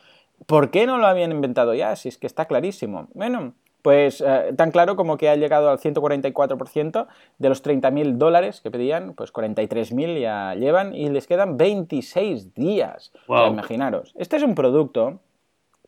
¿Por 0.46 0.72
qué 0.72 0.86
no 0.86 0.98
lo 0.98 1.08
habían 1.08 1.32
inventado 1.32 1.74
ya? 1.74 1.96
Si 1.96 2.08
es 2.08 2.18
que 2.18 2.28
está 2.28 2.46
clarísimo. 2.46 3.08
Bueno, 3.14 3.56
pues 3.82 4.22
eh, 4.22 4.54
tan 4.56 4.72
claro 4.72 4.96
como 4.96 5.18
que 5.18 5.30
ha 5.30 5.36
llegado 5.36 5.70
al 5.70 5.80
144% 5.80 7.08
de 7.38 7.50
los 7.50 7.64
30.000 7.64 8.18
dólares 8.18 8.62
que 8.62 8.72
pedían, 8.72 9.14
pues 9.14 9.34
43.000 9.34 10.20
ya 10.20 10.56
llevan 10.56 10.94
y 10.94 11.10
les 11.10 11.28
quedan 11.28 11.58
26 11.58 12.54
días. 12.54 13.12
imaginaros, 13.28 14.14
este 14.18 14.38
es 14.38 14.44
un 14.44 14.56
producto 14.56 15.20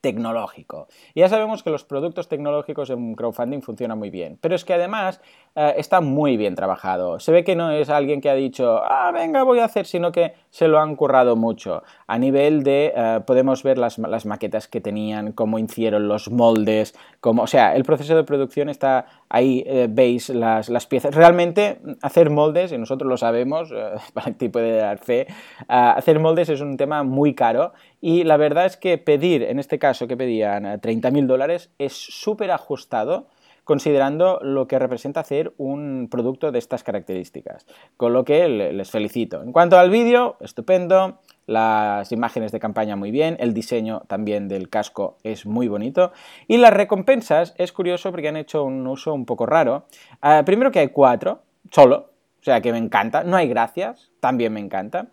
tecnológico. 0.01 0.87
Y 1.13 1.19
ya 1.21 1.29
sabemos 1.29 1.63
que 1.63 1.69
los 1.69 1.85
productos 1.85 2.27
tecnológicos 2.27 2.89
en 2.89 3.15
crowdfunding 3.15 3.61
funcionan 3.61 3.99
muy 3.99 4.09
bien, 4.09 4.37
pero 4.41 4.55
es 4.55 4.65
que 4.65 4.73
además 4.73 5.21
eh, 5.53 5.73
está 5.77 5.99
muy 5.99 6.37
bien 6.37 6.55
trabajado. 6.55 7.19
Se 7.19 7.31
ve 7.33 7.43
que 7.43 7.57
no 7.57 7.71
es 7.71 7.89
alguien 7.89 8.21
que 8.21 8.29
ha 8.29 8.35
dicho, 8.35 8.81
ah, 8.83 9.11
venga, 9.13 9.43
voy 9.43 9.59
a 9.59 9.65
hacer, 9.65 9.85
sino 9.85 10.11
que 10.11 10.33
se 10.49 10.69
lo 10.69 10.79
han 10.79 10.95
currado 10.95 11.35
mucho. 11.35 11.83
A 12.07 12.17
nivel 12.17 12.63
de, 12.63 12.93
eh, 12.95 13.19
podemos 13.25 13.61
ver 13.61 13.77
las, 13.77 13.99
maquetas 14.25 14.69
que 14.69 14.79
tenían, 14.79 15.33
cómo 15.33 15.59
hicieron 15.59 16.07
los 16.07 16.31
moldes, 16.31 16.95
cómo, 17.19 17.43
o 17.43 17.47
sea, 17.47 17.75
el 17.75 17.83
proceso 17.83 18.15
de 18.15 18.23
producción 18.23 18.69
está 18.69 19.05
ahí, 19.27 19.63
eh, 19.67 19.87
veis 19.89 20.29
las, 20.29 20.69
piezas. 20.87 21.13
Realmente 21.13 21.81
hacer 22.01 22.29
moldes, 22.29 22.71
y 22.71 22.77
nosotros 22.77 23.09
lo 23.09 23.17
sabemos, 23.17 23.73
para 24.13 24.29
el 24.29 24.35
tipo 24.35 24.59
de 24.59 24.77
dar 24.77 24.99
fe, 24.99 25.27
hacer 25.67 26.19
moldes 26.19 26.47
es 26.47 26.61
un 26.61 26.77
tema 26.77 27.03
muy 27.03 27.35
caro 27.35 27.73
y 27.99 28.23
la 28.23 28.37
verdad 28.37 28.65
es 28.65 28.77
que 28.77 28.97
pedir, 28.97 29.43
en 29.43 29.59
este 29.59 29.79
caso 29.79 30.07
que 30.07 30.15
pedían 30.15 30.63
30.000 30.63 31.27
dólares, 31.27 31.71
es 31.77 31.93
súper 31.93 32.51
ajustado 32.51 33.27
considerando 33.63 34.39
lo 34.41 34.67
que 34.67 34.79
representa 34.79 35.19
hacer 35.19 35.53
un 35.57 36.07
producto 36.09 36.51
de 36.51 36.59
estas 36.59 36.83
características. 36.83 37.65
Con 37.97 38.13
lo 38.13 38.25
que 38.25 38.47
les 38.47 38.91
felicito. 38.91 39.41
En 39.43 39.51
cuanto 39.51 39.77
al 39.77 39.89
vídeo, 39.89 40.37
estupendo. 40.39 41.19
Las 41.47 42.11
imágenes 42.11 42.51
de 42.51 42.59
campaña 42.59 42.95
muy 42.95 43.11
bien, 43.11 43.35
el 43.39 43.53
diseño 43.53 44.03
también 44.07 44.47
del 44.47 44.69
casco 44.69 45.17
es 45.23 45.45
muy 45.45 45.67
bonito 45.67 46.13
y 46.47 46.57
las 46.57 46.71
recompensas 46.71 47.55
es 47.57 47.73
curioso 47.73 48.11
porque 48.11 48.29
han 48.29 48.37
hecho 48.37 48.63
un 48.63 48.85
uso 48.87 49.13
un 49.13 49.25
poco 49.25 49.45
raro. 49.47 49.85
Ah, 50.21 50.43
primero 50.45 50.71
que 50.71 50.79
hay 50.79 50.89
cuatro, 50.89 51.41
solo, 51.71 52.11
o 52.39 52.43
sea 52.43 52.61
que 52.61 52.71
me 52.71 52.77
encanta, 52.77 53.23
no 53.23 53.35
hay 53.35 53.49
gracias, 53.49 54.11
también 54.19 54.53
me 54.53 54.61
encanta. 54.61 55.07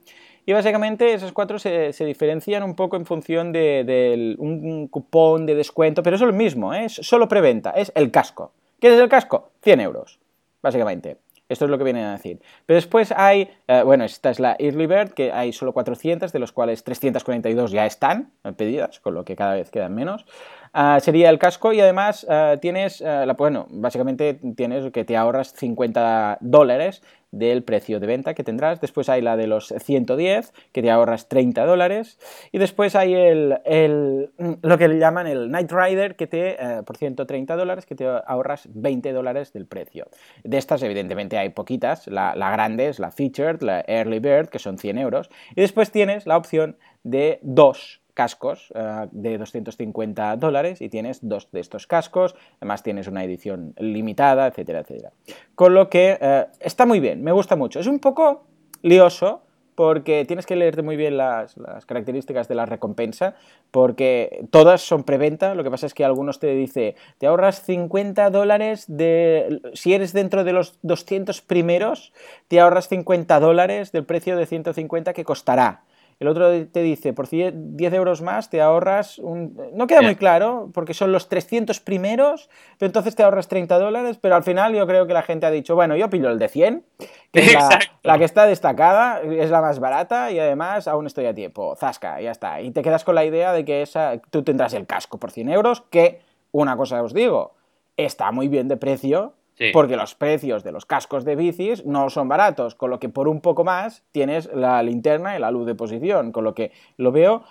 Y 0.49 0.55
básicamente 0.55 1.13
esos 1.13 1.33
cuatro 1.33 1.59
se, 1.59 1.93
diferencian 2.07 2.63
un 2.63 2.75
poco 2.75 2.97
en 2.97 3.05
función 3.05 3.53
de, 3.53 4.35
un 4.39 4.89
cupón 4.89 5.45
de 5.45 5.55
descuento, 5.55 6.03
pero 6.03 6.17
es 6.17 6.23
lo 6.23 6.33
mismo, 6.33 6.73
¿eh? 6.73 6.87
es 6.87 6.95
solo 6.95 7.29
preventa, 7.29 7.73
es 7.73 7.93
el 7.95 8.11
casco. 8.11 8.53
¿Qué 8.81 8.89
es 8.95 8.99
el 8.99 9.11
casco? 9.11 9.51
100 9.61 9.81
euros, 9.83 10.19
básicamente. 10.63 11.19
Esto 11.51 11.67
es 11.67 11.71
lo 11.71 11.77
que 11.77 11.85
vienen 11.85 12.07
a 12.07 12.13
decir. 12.13 12.41
Pero 12.65 12.77
después 12.77 13.13
hay, 13.15 13.51
eh, 13.67 13.83
bueno, 13.85 14.05
esta 14.05 14.31
es 14.31 14.41
la 14.41 14.57
Early 14.59 14.87
Bird, 14.87 15.11
que 15.13 15.33
hay 15.33 15.53
solo 15.53 15.75
400, 15.75 16.33
de 16.33 16.39
los 16.39 16.53
cuales 16.53 16.83
342 16.83 17.71
ya 17.71 17.85
están 17.85 18.31
pedidas, 18.57 19.01
con 19.01 19.13
lo 19.13 19.27
que 19.27 19.37
cada 19.37 19.53
vez 19.53 19.71
quedan 19.71 19.95
menos. 19.95 20.25
Ah, 20.73 20.99
sería 21.01 21.31
el 21.31 21.39
casco 21.39 21.73
y 21.73 21.81
además 21.81 22.27
ah, 22.29 22.57
tienes, 22.61 23.03
ah, 23.03 23.27
la, 23.27 23.35
bueno, 23.35 23.67
básicamente 23.71 24.41
tienes 24.57 24.91
que 24.93 25.05
te 25.05 25.17
ahorras 25.17 25.53
50 25.55 26.39
dólares 26.41 27.03
del 27.31 27.63
precio 27.63 28.01
de 28.01 28.07
venta 28.07 28.35
que 28.35 28.45
tendrás. 28.45 28.81
Después 28.81 29.09
hay 29.09 29.21
la 29.21 29.37
de 29.37 29.47
los 29.47 29.69
110, 29.69 30.53
que 30.73 30.83
te 30.83 30.91
ahorras 30.91 31.29
30 31.29 31.65
dólares. 31.67 32.19
Y 32.53 32.59
después 32.59 32.95
hay 32.97 33.15
el, 33.15 34.31
lo 34.63 34.79
que 34.79 34.89
le 34.89 34.99
llaman 34.99 35.27
el 35.27 35.51
Night 35.51 35.71
Rider, 35.71 36.17
que 36.17 36.27
te, 36.27 36.57
eh, 36.59 36.83
por 36.85 36.97
130 36.97 37.57
dólares, 37.57 37.87
que 37.87 37.95
te 37.95 38.07
ahorras 38.07 38.69
20 38.73 39.13
dólares 39.13 39.53
del 39.53 39.67
precio. 39.67 40.09
De 40.45 40.59
estas, 40.59 40.83
evidentemente, 40.83 41.39
hay 41.39 41.51
poquitas. 41.51 42.07
La, 42.07 42.35
la 42.35 42.51
grande 42.51 42.89
es 42.89 42.99
la 42.99 43.11
Featured, 43.11 43.63
la 43.63 43.85
Early 43.87 44.21
Bird, 44.21 44.49
que 44.49 44.59
son 44.59 44.79
100 44.79 44.99
euros. 44.99 45.31
Y 45.55 45.61
después 45.61 45.91
tienes 45.91 46.27
la 46.27 46.37
opción 46.37 46.77
de 47.03 47.39
dos 47.43 48.01
cascos 48.19 48.73
eh, 48.75 49.07
de 49.13 49.39
250 49.39 50.37
dólares 50.39 50.81
y 50.81 50.89
tienes 50.89 51.21
dos 51.23 51.53
de 51.53 51.61
estos 51.61 51.87
cascos, 51.87 52.35
además 52.57 52.83
tienes 52.83 53.07
una 53.07 53.23
edición 53.23 53.75
limitada, 53.79 54.49
etcétera, 54.49 54.81
etcétera. 54.81 55.13
Con 55.55 55.73
lo 55.73 55.89
que 55.89 56.19
eh, 56.21 56.47
está 56.59 56.85
muy 56.85 56.99
bien, 56.99 57.23
me 57.23 57.31
gusta 57.31 57.55
mucho. 57.55 57.79
Es 57.79 57.87
un 57.87 58.01
poco 58.01 58.43
lioso 58.83 59.43
porque 59.77 60.25
tienes 60.25 60.47
que 60.47 60.57
leerte 60.57 60.83
muy 60.83 60.97
bien 60.97 61.17
las, 61.17 61.55
características 61.87 62.49
de 62.49 62.57
la 62.57 62.67
recompensa, 62.67 63.37
porque 63.71 64.45
todas 64.51 64.81
son 64.81 65.05
preventa, 65.05 65.55
lo 65.55 65.63
que 65.63 65.71
pasa 65.71 65.87
es 65.87 65.95
que 65.95 66.05
algunos 66.05 66.41
te 66.41 66.49
dice, 66.49 66.97
te 67.19 67.29
ahorras 67.29 67.63
50 67.63 68.31
dólares 68.31 68.87
de, 68.89 69.61
si 69.75 69.95
eres 69.95 70.13
dentro 70.13 70.43
de 70.43 70.55
los 70.55 70.81
200 70.83 71.41
primeros, 71.43 72.13
te 72.49 72.59
ahorras 72.59 72.89
50 72.89 73.39
dólares 73.39 73.93
del 73.93 74.05
precio 74.05 74.37
de 74.37 74.47
150 74.47 75.13
que 75.13 75.23
costará. 75.23 75.85
El 76.21 76.27
otro 76.27 76.51
te 76.67 76.83
dice, 76.83 77.13
por 77.13 77.29
10 77.29 77.55
euros 77.95 78.23
más 78.23 78.51
te 78.51 78.61
ahorras 78.61 79.21
un... 79.21 79.57
No 79.75 79.87
queda 79.87 80.03
muy 80.03 80.17
claro, 80.17 80.69
porque 80.75 80.93
son 80.93 81.13
los 81.13 81.29
300 81.29 81.79
primeros, 81.79 82.51
pero 82.77 82.89
entonces 82.89 83.15
te 83.15 83.23
ahorras 83.23 83.47
30 83.47 83.79
dólares, 83.79 84.19
pero 84.21 84.35
al 84.35 84.43
final 84.43 84.75
yo 84.75 84.85
creo 84.89 85.07
que 85.07 85.13
la 85.13 85.23
gente 85.23 85.47
ha 85.47 85.51
dicho, 85.53 85.77
bueno, 85.77 85.95
yo 85.95 86.11
pillo 86.11 86.29
el 86.29 86.41
de 86.41 86.49
100, 86.49 86.85
que 87.33 87.41
es 87.41 87.57
la, 88.03 88.19
que 88.19 88.25
está 88.25 88.47
destacada, 88.47 89.21
es 89.21 89.51
la 89.51 89.61
más 89.61 89.79
barata 89.79 90.33
y 90.33 90.41
además 90.41 90.89
aún 90.89 91.07
estoy 91.07 91.27
a 91.27 91.35
tiempo. 91.35 91.77
Zasca, 91.77 92.21
ya 92.21 92.33
está. 92.33 92.61
Y 92.63 92.73
te 92.73 92.83
quedas 92.83 93.05
con 93.05 93.15
la 93.15 93.25
idea 93.25 93.53
de 93.53 93.65
que 93.65 93.83
esa, 93.83 94.21
tú 94.31 94.43
tendrás 94.43 94.75
el 94.75 94.87
casco 94.87 95.19
por 95.19 95.31
100 95.31 95.51
euros, 95.51 95.83
que, 95.83 96.21
una 96.51 96.77
cosa 96.77 97.01
os 97.01 97.15
digo, 97.15 97.55
está 97.97 98.33
muy 98.33 98.49
bien 98.49 98.67
de 98.67 98.77
precio 98.77 99.35
porque 99.73 99.97
los 99.97 100.15
precios 100.15 100.65
de 100.65 100.73
los 100.73 100.87
cascos 100.87 101.25
de 101.25 101.37
bicis 101.37 101.85
no 101.85 102.11
son 102.11 102.29
baratos, 102.29 102.75
con 102.75 102.91
lo 102.91 102.99
que 102.99 103.09
por 103.09 103.29
un 103.29 103.41
poco 103.41 103.65
más 103.65 104.05
tienes 104.13 104.51
la 104.53 104.83
linterna 104.83 105.37
y 105.37 105.41
la 105.41 105.51
luz 105.51 105.67
de 105.67 105.75
posición, 105.75 106.33
con 106.33 106.45
lo 106.45 106.55
que 106.55 106.73
lo 106.97 107.13
veo 107.13 107.43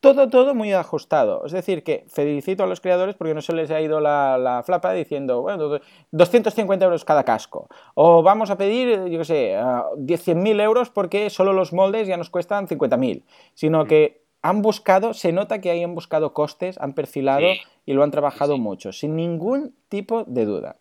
todo, 0.00 0.28
todo 0.28 0.54
muy 0.54 0.72
ajustado. 0.72 1.44
Es 1.44 1.52
decir, 1.52 1.82
que 1.82 2.04
felicito 2.08 2.62
a 2.62 2.66
los 2.66 2.80
creadores 2.80 3.16
porque 3.16 3.34
no 3.34 3.40
se 3.40 3.52
les 3.52 3.70
ha 3.70 3.80
ido 3.80 4.00
la, 4.00 4.62
flapa 4.64 4.92
diciendo, 4.92 5.42
bueno, 5.42 5.80
250 6.12 6.84
euros 6.84 7.04
cada 7.04 7.24
casco. 7.24 7.68
O 7.94 8.22
vamos 8.22 8.50
a 8.50 8.56
pedir, 8.56 9.06
yo 9.06 9.18
qué 9.18 9.24
sé, 9.24 9.56
100.000 9.56 10.60
euros 10.60 10.90
porque 10.90 11.30
solo 11.30 11.52
los 11.52 11.72
moldes 11.72 12.06
ya 12.06 12.16
nos 12.16 12.30
cuestan 12.30 12.68
50.000. 12.68 13.24
Sino 13.54 13.84
mm. 13.84 13.88
que 13.88 14.22
han 14.42 14.62
buscado, 14.62 15.12
se 15.12 15.32
nota 15.32 15.60
que 15.60 15.70
ahí 15.70 15.82
han 15.82 15.94
buscado 15.94 16.32
costes, 16.32 16.78
han 16.78 16.92
perfilado 16.92 17.46
y 17.84 17.92
lo 17.92 18.04
han 18.04 18.12
trabajado 18.12 18.58
mucho, 18.58 18.92
sin 18.92 19.16
ningún 19.16 19.74
tipo 19.88 20.22
de 20.24 20.44
duda 20.44 20.76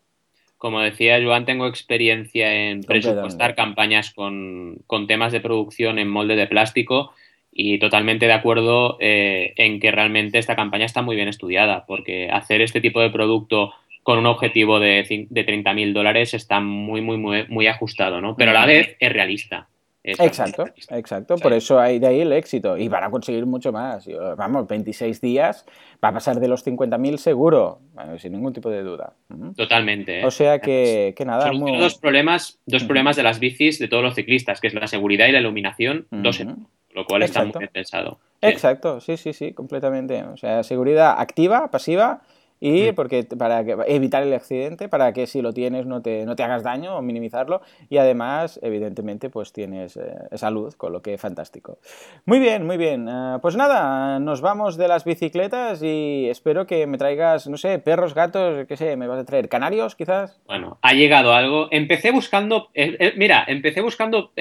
como 0.58 0.82
decía 0.82 1.20
Joan, 1.24 1.46
tengo 1.46 1.68
experiencia 1.68 2.70
en 2.70 2.82
presupuestar 2.82 3.56
campañas 3.56 4.14
con, 4.14 4.84
temas 5.08 5.32
de 5.32 5.42
producción 5.42 6.00
en 6.00 6.10
molde 6.10 6.36
de 6.36 6.48
plástico 6.48 7.14
y 7.52 7.80
totalmente 7.80 8.26
de 8.26 8.34
acuerdo 8.34 8.98
eh, 9.00 9.54
en 9.58 9.80
que 9.80 9.92
realmente 9.92 10.40
esta 10.40 10.56
campaña 10.56 10.86
está 10.86 11.02
muy 11.02 11.16
bien 11.16 11.28
estudiada, 11.28 11.86
porque 11.86 12.30
hacer 12.30 12.62
este 12.62 12.82
tipo 12.82 13.02
de 13.02 13.10
producto 13.10 13.74
con 14.04 14.20
un 14.20 14.28
objetivo 14.28 14.80
de, 14.80 15.28
de 15.30 15.46
30.000 15.46 15.94
dólares 15.94 16.34
está 16.34 16.60
muy, 16.60 17.02
muy, 17.02 17.18
muy, 17.18 17.46
muy 17.48 17.68
ajustado, 17.68 18.22
¿no? 18.22 18.36
Pero 18.36 18.52
a 18.52 18.54
la 18.54 18.66
vez 18.66 18.96
es 19.00 19.12
realista. 19.12 19.68
Exacto, 20.06 20.66
exacto. 20.90 21.36
Por 21.38 21.54
eso 21.54 21.80
hay 21.80 22.00
de 22.00 22.08
ahí 22.08 22.22
el 22.22 22.32
éxito. 22.32 22.78
Y 22.78 22.88
van 22.88 23.04
a 23.04 23.10
conseguir 23.10 23.46
mucho 23.46 23.72
más. 23.72 24.08
Vamos, 24.38 24.68
26 24.68 25.20
días 25.20 25.66
va 26.04 26.10
a 26.10 26.14
pasar 26.14 26.40
de 26.40 26.48
los 26.48 26.66
50.000 26.66 27.18
seguro, 27.18 27.80
sin 28.18 28.34
ningún 28.34 28.54
tipo 28.54 28.70
de 28.70 28.84
duda. 28.84 29.14
Totalmente. 29.56 30.22
¿eh? 30.22 30.26
O 30.26 30.32
sea 30.32 30.60
que, 30.60 31.16
nada. 31.26 31.48
Son 31.48 31.60
dos, 31.80 31.96
problemas, 31.96 32.60
dos 32.66 32.84
problemas 32.84 33.16
de 33.16 33.24
las 33.24 33.40
bicis 33.40 33.80
de 33.80 33.88
todos 33.88 34.04
los 34.04 34.16
ciclistas, 34.16 34.62
que 34.62 34.68
es 34.68 34.74
la 34.74 34.88
seguridad 34.88 35.28
y 35.28 35.32
la 35.32 35.40
iluminación, 35.40 36.08
dos 36.12 36.40
en 36.40 36.68
lo 36.94 37.06
cual 37.06 37.24
está 37.24 37.44
muy 37.44 37.54
bien 37.58 37.70
pensado. 37.74 38.20
Exacto, 38.42 39.02
sí, 39.02 39.18
sí, 39.18 39.34
sí, 39.34 39.54
completamente. 39.54 40.24
O 40.24 40.38
sea, 40.38 40.64
seguridad 40.64 41.16
activa, 41.18 41.70
pasiva 41.72 42.22
y 42.60 42.92
porque 42.94 43.24
para 43.24 43.60
evitar 43.88 44.24
el 44.24 44.34
accidente, 44.34 44.88
para 44.88 45.14
que 45.14 45.28
si 45.28 45.42
lo 45.42 45.54
tienes 45.54 45.86
no 45.86 46.02
te, 46.02 46.26
no 46.26 46.36
te 46.36 46.44
hagas 46.44 46.64
daño 46.64 46.96
o 46.98 47.02
minimizarlo 47.02 47.62
y 47.90 47.98
además, 47.98 48.60
evidentemente, 48.64 49.30
pues 49.30 49.52
tienes 49.52 49.98
eh, 49.98 50.16
salud, 50.34 50.74
con 50.74 50.94
lo 50.94 51.02
que 51.02 51.18
fantástico. 51.18 51.80
Muy 52.26 52.40
bien, 52.40 52.66
muy 52.66 52.78
bien. 52.78 53.08
Eh, 53.10 53.38
pues 53.42 53.56
nada, 53.56 54.20
nos 54.20 54.42
vamos 54.42 54.78
de 54.78 54.88
las 54.88 55.04
bicicletas 55.04 55.82
y 55.84 56.28
espero 56.30 56.66
que 56.66 56.88
me 56.88 56.98
traigas, 56.98 57.48
no 57.48 57.58
sé, 57.58 57.80
perros, 57.80 58.14
gatos, 58.14 58.66
qué 58.68 58.78
sé, 58.78 58.96
me 58.96 59.08
vas 59.08 59.20
a 59.20 59.26
traer 59.26 59.50
canarios 59.50 59.96
quizás. 59.96 60.40
Bueno, 60.46 60.78
ha 60.82 60.94
llegado 60.94 61.34
algo. 61.34 61.68
Empecé 61.72 62.12
buscando, 62.12 62.70
eh, 62.74 63.14
mira, 63.18 63.44
empecé 63.48 63.82
buscando 63.82 64.32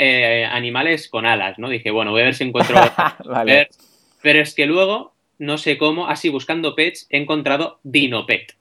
animales 0.50 1.08
con 1.08 1.26
alas, 1.26 1.58
¿no? 1.58 1.68
Dije, 1.68 1.90
bueno, 1.90 2.12
voy 2.12 2.22
a 2.22 2.24
ver 2.24 2.34
si 2.34 2.44
encuentro... 2.44 2.76
vale. 3.24 3.68
pero 4.22 4.40
es 4.40 4.54
que 4.54 4.66
luego 4.66 5.13
no 5.38 5.58
sé 5.58 5.78
cómo, 5.78 6.08
así 6.08 6.28
buscando 6.28 6.74
pets, 6.74 7.06
he 7.10 7.18
encontrado 7.18 7.80
Dinopet. 7.82 8.54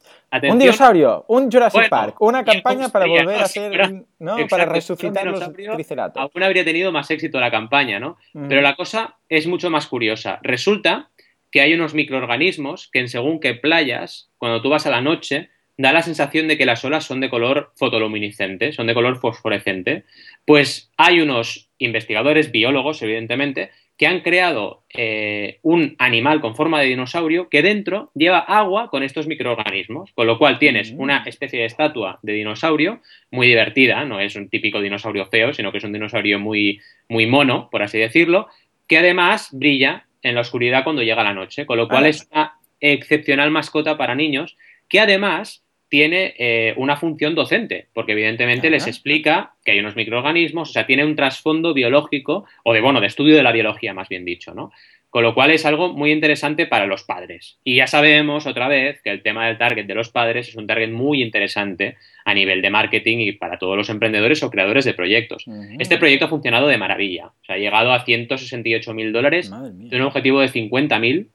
un 0.49 0.59
dinosaurio, 0.59 1.25
un 1.27 1.51
Jurassic 1.51 1.89
Park, 1.89 2.15
una 2.19 2.43
campaña 2.43 2.89
para 2.89 3.05
volver 3.05 3.41
a 3.41 3.47
ser, 3.47 4.05
¿no? 4.19 4.35
para 4.49 4.65
resucitar 4.65 5.25
los 5.25 5.53
triceratops. 5.53 6.31
Aún 6.33 6.43
habría 6.43 6.65
tenido 6.65 6.91
más 6.91 7.09
éxito 7.11 7.39
la 7.39 7.51
campaña, 7.51 7.99
¿no? 7.99 8.17
Pero 8.33 8.61
la 8.61 8.75
cosa 8.75 9.17
es 9.29 9.47
mucho 9.47 9.69
más 9.69 9.87
curiosa. 9.87 10.39
Resulta 10.41 11.09
que 11.51 11.61
hay 11.61 11.73
unos 11.75 11.93
microorganismos 11.93 12.89
que 12.91 12.99
en 12.99 13.09
según 13.09 13.39
qué 13.39 13.53
playas, 13.53 14.31
cuando 14.37 14.61
tú 14.61 14.69
vas 14.69 14.87
a 14.87 14.89
la 14.89 15.01
noche, 15.01 15.51
da 15.77 15.93
la 15.93 16.01
sensación 16.01 16.47
de 16.47 16.57
que 16.57 16.65
las 16.65 16.83
olas 16.85 17.05
son 17.05 17.19
de 17.19 17.29
color 17.29 17.71
fotoluminiscente, 17.75 18.71
son 18.73 18.87
de 18.87 18.93
color 18.93 19.17
fosforescente. 19.17 20.03
Pues 20.45 20.91
hay 20.97 21.21
unos 21.21 21.69
investigadores, 21.77 22.51
biólogos, 22.51 23.01
evidentemente, 23.01 23.71
que 24.03 24.07
han 24.07 24.19
creado 24.19 24.83
eh, 24.89 25.59
un 25.61 25.95
animal 25.97 26.41
con 26.41 26.57
forma 26.57 26.81
de 26.81 26.87
dinosaurio 26.87 27.47
que 27.47 27.61
dentro 27.61 28.11
lleva 28.13 28.39
agua 28.39 28.89
con 28.89 29.01
estos 29.01 29.27
microorganismos, 29.27 30.11
con 30.11 30.27
lo 30.27 30.37
cual 30.37 30.59
tienes 30.59 30.91
mm. 30.91 30.99
una 30.99 31.23
especie 31.25 31.59
de 31.61 31.67
estatua 31.67 32.19
de 32.21 32.33
dinosaurio 32.33 32.99
muy 33.31 33.47
divertida, 33.47 34.03
no 34.03 34.19
es 34.19 34.35
un 34.35 34.49
típico 34.49 34.81
dinosaurio 34.81 35.27
feo, 35.27 35.53
sino 35.53 35.71
que 35.71 35.77
es 35.77 35.85
un 35.85 35.93
dinosaurio 35.93 36.37
muy, 36.37 36.81
muy 37.07 37.27
mono, 37.27 37.69
por 37.71 37.81
así 37.81 37.97
decirlo, 37.97 38.49
que 38.87 38.97
además 38.97 39.47
brilla 39.53 40.05
en 40.21 40.35
la 40.35 40.41
oscuridad 40.41 40.83
cuando 40.83 41.01
llega 41.01 41.23
la 41.23 41.33
noche, 41.33 41.65
con 41.65 41.77
lo 41.77 41.87
cual 41.87 42.03
ah. 42.03 42.09
es 42.09 42.27
una 42.29 42.53
excepcional 42.81 43.51
mascota 43.51 43.95
para 43.95 44.15
niños 44.15 44.57
que 44.89 44.99
además 44.99 45.62
tiene 45.93 46.33
eh, 46.39 46.73
una 46.77 46.97
función 46.97 47.35
docente, 47.35 47.85
porque 47.93 48.13
evidentemente 48.13 48.71
les 48.71 48.87
explica 48.87 49.53
que 49.63 49.73
hay 49.73 49.79
unos 49.79 49.95
microorganismos, 49.95 50.71
o 50.71 50.73
sea, 50.73 50.87
tiene 50.87 51.05
un 51.05 51.15
trasfondo 51.15 51.75
biológico, 51.75 52.45
o 52.63 52.73
de, 52.73 52.81
bueno, 52.81 52.99
de 52.99 53.05
estudio 53.05 53.35
de 53.35 53.43
la 53.43 53.51
biología, 53.51 53.93
más 53.93 54.09
bien 54.09 54.25
dicho, 54.25 54.55
¿no? 54.55 54.71
Con 55.11 55.21
lo 55.21 55.35
cual 55.35 55.51
es 55.51 55.67
algo 55.67 55.93
muy 55.93 56.11
interesante 56.11 56.65
para 56.65 56.87
los 56.87 57.03
padres. 57.03 57.59
Y 57.63 57.75
ya 57.75 57.85
sabemos 57.85 58.47
otra 58.47 58.67
vez 58.67 59.03
que 59.03 59.11
el 59.11 59.21
tema 59.21 59.45
del 59.45 59.59
target 59.59 59.85
de 59.85 59.93
los 59.93 60.09
padres 60.09 60.49
es 60.49 60.55
un 60.55 60.65
target 60.65 60.89
muy 60.89 61.21
interesante 61.21 61.97
a 62.25 62.33
nivel 62.33 62.63
de 62.63 62.71
marketing 62.71 63.19
y 63.19 63.31
para 63.33 63.59
todos 63.59 63.77
los 63.77 63.91
emprendedores 63.91 64.41
o 64.41 64.49
creadores 64.49 64.85
de 64.85 64.95
proyectos. 64.95 65.45
Este 65.77 65.99
proyecto 65.99 66.25
ha 66.25 66.29
funcionado 66.29 66.65
de 66.69 66.79
maravilla. 66.79 67.27
O 67.27 67.45
sea, 67.45 67.53
ha 67.53 67.59
llegado 67.59 67.93
a 67.93 68.03
168 68.03 68.95
mil 68.95 69.13
dólares 69.13 69.51
de 69.51 69.95
un 69.95 70.01
objetivo 70.01 70.41
de 70.41 70.47
50 70.47 70.97
mil. 70.97 71.29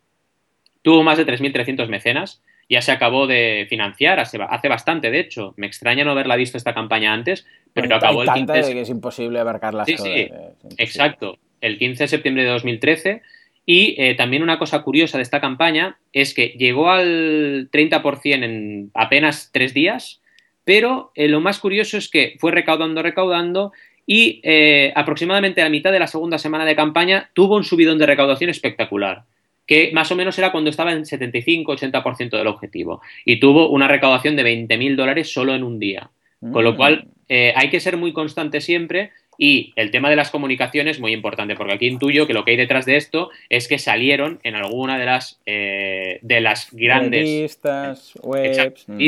Tuvo 0.82 1.04
más 1.04 1.16
de 1.16 1.26
3.300 1.26 1.86
mecenas 1.86 2.42
ya 2.68 2.82
se 2.82 2.92
acabó 2.92 3.26
de 3.26 3.66
financiar 3.68 4.20
hace, 4.20 4.68
bastante, 4.68 5.10
de 5.10 5.20
hecho. 5.20 5.54
Me 5.56 5.66
extraña 5.66 6.04
no 6.04 6.10
haberla 6.10 6.36
visto 6.36 6.58
esta 6.58 6.74
campaña 6.74 7.12
antes, 7.12 7.46
pero 7.72 7.94
acabó 7.96 8.22
el 8.22 8.30
15 8.30 8.52
de 8.52 8.72
que 8.74 8.80
es 8.82 8.90
imposible 8.90 9.38
abarcarlas 9.38 9.86
sí, 9.86 9.96
Sí, 9.96 10.28
exacto. 10.76 11.38
El 11.60 11.78
15 11.78 12.04
de 12.04 12.08
septiembre 12.08 12.44
de 12.44 12.50
2013. 12.50 13.22
Y 13.64 13.94
eh, 13.98 14.14
también 14.14 14.42
una 14.42 14.58
cosa 14.58 14.82
curiosa 14.82 15.18
de 15.18 15.22
esta 15.22 15.40
campaña 15.40 15.98
es 16.12 16.32
que 16.32 16.54
llegó 16.58 16.90
al 16.90 17.70
30% 17.70 18.44
en 18.44 18.90
apenas 18.94 19.50
tres 19.52 19.74
días, 19.74 20.22
pero 20.64 21.12
eh, 21.14 21.28
lo 21.28 21.40
más 21.40 21.58
curioso 21.58 21.98
es 21.98 22.08
que 22.08 22.36
fue 22.38 22.50
recaudando, 22.50 23.02
recaudando 23.02 23.72
y 24.06 24.40
eh, 24.42 24.90
aproximadamente 24.96 25.60
a 25.60 25.64
la 25.64 25.70
mitad 25.70 25.92
de 25.92 25.98
la 25.98 26.06
segunda 26.06 26.38
semana 26.38 26.64
de 26.64 26.76
campaña 26.76 27.28
tuvo 27.34 27.56
un 27.56 27.64
subidón 27.64 27.98
de 27.98 28.06
recaudación 28.06 28.48
espectacular 28.48 29.24
que 29.68 29.90
más 29.92 30.10
o 30.10 30.16
menos 30.16 30.36
era 30.38 30.50
cuando 30.50 30.70
estaba 30.70 30.92
en 30.92 31.04
75-80% 31.04 32.30
del 32.30 32.46
objetivo. 32.46 33.02
Y 33.24 33.38
tuvo 33.38 33.68
una 33.68 33.86
recaudación 33.86 34.34
de 34.34 34.42
20.000 34.42 34.96
dólares 34.96 35.30
solo 35.30 35.54
en 35.54 35.62
un 35.62 35.78
día. 35.78 36.10
Con 36.40 36.64
lo 36.64 36.72
mm. 36.72 36.76
cual, 36.76 37.08
eh, 37.28 37.52
hay 37.54 37.68
que 37.68 37.78
ser 37.78 37.98
muy 37.98 38.12
constante 38.12 38.62
siempre. 38.62 39.10
Y 39.36 39.72
el 39.76 39.90
tema 39.92 40.10
de 40.10 40.16
las 40.16 40.30
comunicaciones 40.30 40.98
muy 40.98 41.12
importante, 41.12 41.54
porque 41.54 41.74
aquí 41.74 41.86
intuyo 41.86 42.26
que 42.26 42.32
lo 42.32 42.44
que 42.44 42.52
hay 42.52 42.56
detrás 42.56 42.86
de 42.86 42.96
esto 42.96 43.30
es 43.50 43.68
que 43.68 43.78
salieron 43.78 44.40
en 44.42 44.56
alguna 44.56 44.98
de 44.98 45.04
las 45.04 45.40
eh, 45.46 46.18
de 46.22 46.40
las 46.40 46.72
grandes 46.72 47.24
listas, 47.24 48.14
webs, 48.20 48.88
mm. 48.88 48.98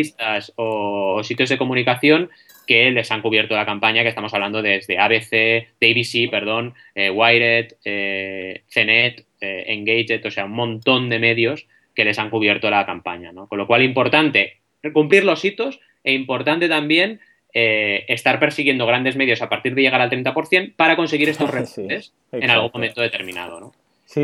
o, 0.54 1.24
sitios 1.24 1.48
de 1.48 1.58
comunicación 1.58 2.30
que 2.68 2.92
les 2.92 3.10
han 3.10 3.22
cubierto 3.22 3.56
la 3.56 3.66
campaña, 3.66 4.02
que 4.02 4.08
estamos 4.08 4.32
hablando 4.32 4.62
desde 4.62 4.98
ABC, 4.98 5.66
ABC, 5.82 6.30
perdón, 6.30 6.74
eh, 6.94 7.10
Wired, 7.10 7.74
eh, 7.84 8.62
CNET, 8.68 9.24
eh, 9.40 9.64
Engaged, 9.68 10.26
o 10.26 10.30
sea, 10.30 10.44
un 10.44 10.52
montón 10.52 11.08
de 11.08 11.18
medios 11.18 11.66
que 11.94 12.04
les 12.04 12.18
han 12.18 12.30
cubierto 12.30 12.70
la 12.70 12.86
campaña, 12.86 13.32
¿no? 13.32 13.46
Con 13.48 13.58
lo 13.58 13.66
cual, 13.66 13.82
importante 13.82 14.58
cumplir 14.92 15.24
los 15.24 15.44
hitos 15.44 15.80
e 16.04 16.12
importante 16.12 16.68
también 16.68 17.20
eh, 17.52 18.04
estar 18.08 18.38
persiguiendo 18.38 18.86
grandes 18.86 19.16
medios 19.16 19.42
a 19.42 19.48
partir 19.48 19.74
de 19.74 19.82
llegar 19.82 20.00
al 20.00 20.10
30% 20.10 20.74
para 20.76 20.96
conseguir 20.96 21.28
estos 21.28 21.50
reportes 21.52 22.12
en 22.32 22.50
algún 22.50 22.70
momento 22.72 23.00
determinado, 23.00 23.60
¿no? 23.60 23.72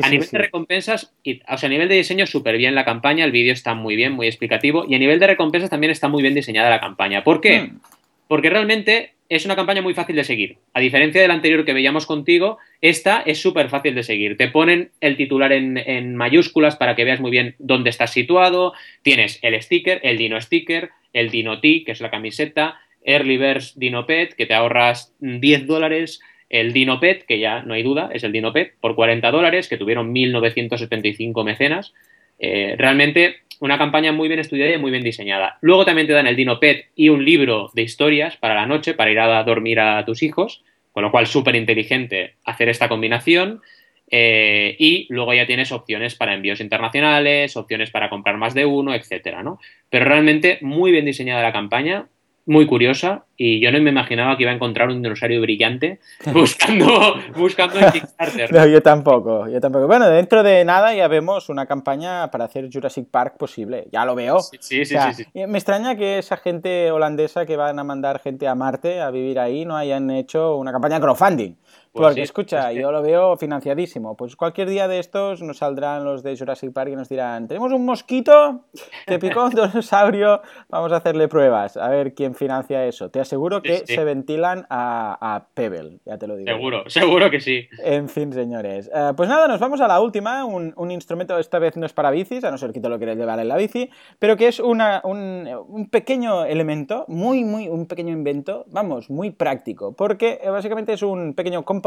a 0.02 0.10
nivel 0.10 0.28
de 0.28 0.38
recompensas, 0.38 1.12
o 1.48 1.58
sea, 1.58 1.68
a 1.68 1.70
nivel 1.70 1.88
de 1.88 1.94
diseño, 1.94 2.26
súper 2.26 2.56
bien 2.56 2.74
la 2.74 2.84
campaña, 2.84 3.24
el 3.24 3.30
vídeo 3.30 3.52
está 3.52 3.74
muy 3.74 3.94
bien, 3.94 4.14
muy 4.14 4.26
explicativo, 4.26 4.84
y 4.88 4.96
a 4.96 4.98
nivel 4.98 5.20
de 5.20 5.28
recompensas 5.28 5.70
también 5.70 5.92
está 5.92 6.08
muy 6.08 6.22
bien 6.22 6.34
diseñada 6.34 6.70
la 6.70 6.80
campaña. 6.80 7.22
¿Por 7.22 7.40
qué? 7.40 7.60
Hmm 7.60 7.78
porque 8.28 8.50
realmente 8.50 9.12
es 9.28 9.44
una 9.44 9.56
campaña 9.56 9.82
muy 9.82 9.94
fácil 9.94 10.16
de 10.16 10.24
seguir. 10.24 10.58
A 10.72 10.80
diferencia 10.80 11.20
del 11.20 11.30
anterior 11.30 11.64
que 11.64 11.72
veíamos 11.72 12.06
contigo, 12.06 12.58
esta 12.80 13.22
es 13.26 13.40
súper 13.40 13.68
fácil 13.68 13.94
de 13.94 14.02
seguir. 14.02 14.36
Te 14.36 14.48
ponen 14.48 14.90
el 15.00 15.16
titular 15.16 15.52
en, 15.52 16.14
mayúsculas 16.16 16.76
para 16.76 16.94
que 16.94 17.04
veas 17.04 17.20
muy 17.20 17.30
bien 17.30 17.54
dónde 17.58 17.90
estás 17.90 18.12
situado. 18.12 18.72
Tienes 19.02 19.38
el 19.42 19.60
sticker, 19.60 20.00
el 20.02 20.18
Dino 20.18 20.40
Sticker, 20.40 20.90
el 21.12 21.30
Dino 21.30 21.60
T, 21.60 21.82
que 21.84 21.92
es 21.92 22.00
la 22.00 22.10
camiseta, 22.10 22.78
Early 23.04 23.38
Dino 23.76 24.06
Pet, 24.06 24.34
que 24.34 24.46
te 24.46 24.54
ahorras 24.54 25.14
10 25.20 25.66
dólares, 25.66 26.20
el 26.48 26.72
Dino 26.72 27.00
Pet, 27.00 27.24
que 27.24 27.38
ya 27.38 27.62
no 27.62 27.74
hay 27.74 27.82
duda, 27.82 28.10
es 28.12 28.22
el 28.24 28.32
Dino 28.32 28.52
Pet, 28.52 28.74
por 28.80 28.94
40 28.94 29.30
dólares, 29.30 29.68
que 29.68 29.76
tuvieron 29.76 30.14
1.975 30.14 31.44
mecenas. 31.44 31.94
Eh, 32.38 32.74
realmente 32.78 33.36
una 33.60 33.78
campaña 33.78 34.12
muy 34.12 34.28
bien 34.28 34.40
estudiada 34.40 34.74
y 34.74 34.78
muy 34.78 34.90
bien 34.90 35.02
diseñada. 35.02 35.58
Luego 35.60 35.84
también 35.84 36.06
te 36.06 36.12
dan 36.12 36.26
el 36.26 36.36
Dino 36.36 36.60
Pet 36.60 36.86
y 36.94 37.08
un 37.08 37.24
libro 37.24 37.70
de 37.74 37.82
historias 37.82 38.36
para 38.36 38.54
la 38.54 38.66
noche, 38.66 38.94
para 38.94 39.10
ir 39.10 39.18
a 39.18 39.42
dormir 39.44 39.80
a 39.80 40.04
tus 40.04 40.22
hijos, 40.22 40.62
con 40.92 41.02
lo 41.02 41.10
cual 41.10 41.26
súper 41.26 41.56
inteligente 41.56 42.34
hacer 42.44 42.68
esta 42.68 42.88
combinación. 42.88 43.62
Eh, 44.08 44.76
y 44.78 45.06
luego 45.10 45.34
ya 45.34 45.46
tienes 45.46 45.72
opciones 45.72 46.14
para 46.14 46.34
envíos 46.34 46.60
internacionales, 46.60 47.56
opciones 47.56 47.90
para 47.90 48.08
comprar 48.08 48.36
más 48.36 48.54
de 48.54 48.64
uno, 48.64 48.94
etcétera, 48.94 49.42
¿no? 49.42 49.58
Pero 49.90 50.04
realmente 50.04 50.58
muy 50.60 50.92
bien 50.92 51.04
diseñada 51.04 51.42
la 51.42 51.52
campaña, 51.52 52.06
muy 52.46 52.66
curiosa 52.66 53.24
y 53.36 53.60
yo 53.60 53.70
no 53.72 53.80
me 53.80 53.90
imaginaba 53.90 54.36
que 54.36 54.44
iba 54.44 54.52
a 54.52 54.54
encontrar 54.54 54.88
un 54.88 55.02
dinosaurio 55.02 55.40
brillante 55.40 55.98
buscando, 56.32 57.16
buscando 57.36 57.78
en 57.78 57.90
Kickstarter. 57.90 58.52
No, 58.52 58.66
yo 58.66 58.80
tampoco, 58.82 59.48
yo 59.48 59.60
tampoco. 59.60 59.86
Bueno, 59.86 60.08
dentro 60.08 60.42
de 60.42 60.64
nada 60.64 60.94
ya 60.94 61.08
vemos 61.08 61.48
una 61.48 61.66
campaña 61.66 62.30
para 62.30 62.44
hacer 62.44 62.68
Jurassic 62.72 63.08
Park 63.10 63.36
posible, 63.36 63.88
ya 63.92 64.04
lo 64.04 64.14
veo. 64.14 64.40
Sí, 64.40 64.84
sí, 64.84 64.84
sí, 64.84 65.26
Me 65.34 65.58
extraña 65.58 65.96
que 65.96 66.18
esa 66.18 66.36
gente 66.36 66.90
holandesa 66.92 67.44
que 67.44 67.56
van 67.56 67.78
a 67.78 67.84
mandar 67.84 68.20
gente 68.20 68.46
a 68.46 68.54
Marte 68.54 69.00
a 69.00 69.10
vivir 69.10 69.38
ahí 69.40 69.64
no 69.64 69.76
hayan 69.76 70.10
hecho 70.10 70.56
una 70.56 70.72
campaña 70.72 71.00
crowdfunding. 71.00 71.56
Pues 71.96 72.08
Porque 72.08 72.22
escucha, 72.22 72.64
pues 72.64 72.76
yo 72.76 72.92
lo 72.92 73.00
veo 73.00 73.38
financiadísimo. 73.38 74.18
Pues 74.18 74.36
cualquier 74.36 74.68
día 74.68 74.86
de 74.86 74.98
estos 74.98 75.40
nos 75.40 75.58
saldrán 75.58 76.04
los 76.04 76.22
de 76.22 76.36
Jurassic 76.36 76.70
Park 76.70 76.90
y 76.92 76.96
nos 76.96 77.08
dirán, 77.08 77.48
tenemos 77.48 77.72
un 77.72 77.86
mosquito 77.86 78.66
que 79.06 79.18
picó 79.18 79.46
un 79.46 79.50
dinosaurio, 79.54 80.42
vamos 80.68 80.92
a 80.92 80.96
hacerle 80.96 81.26
pruebas, 81.26 81.78
a 81.78 81.88
ver 81.88 82.12
quién 82.12 82.34
financia 82.34 82.84
eso. 82.84 83.08
Te 83.08 83.18
aseguro 83.18 83.62
que 83.62 83.86
se 83.86 84.04
ventilan 84.04 84.66
a, 84.68 85.46
Pebble, 85.54 86.00
ya 86.04 86.18
te 86.18 86.26
lo 86.26 86.36
digo. 86.36 86.50
Seguro, 86.50 86.84
seguro 86.88 87.30
que 87.30 87.40
sí. 87.40 87.66
En 87.82 88.10
fin, 88.10 88.30
señores. 88.30 88.90
Eh, 88.94 89.12
pues 89.16 89.28
nada, 89.30 89.48
nos 89.48 89.60
vamos 89.60 89.80
a 89.80 89.88
la 89.88 89.98
última. 89.98 90.44
Un, 90.44 90.90
instrumento, 90.90 91.38
esta 91.38 91.58
vez 91.58 91.76
no 91.76 91.86
es 91.86 91.94
para 91.94 92.10
bicis, 92.10 92.44
a 92.44 92.50
no 92.50 92.58
ser 92.58 92.72
que 92.72 92.80
te 92.80 92.90
lo 92.90 92.98
quieras 92.98 93.16
llevar 93.16 93.40
en 93.40 93.48
la 93.48 93.56
bici, 93.56 93.88
pero 94.18 94.36
que 94.36 94.48
es 94.48 94.60
una, 94.60 95.00
un, 95.02 95.88
pequeño 95.90 96.44
elemento, 96.44 97.06
muy, 97.08 97.44
muy, 97.44 97.68
un 97.68 97.86
pequeño 97.86 98.12
invento, 98.12 98.66
vamos, 98.68 99.08
muy 99.08 99.30
práctico, 99.30 99.94
porque 99.96 100.40
eh, 100.42 100.50
básicamente 100.50 100.92
es 100.92 101.02
un 101.02 101.32
pequeño 101.32 101.64
componente 101.64 101.85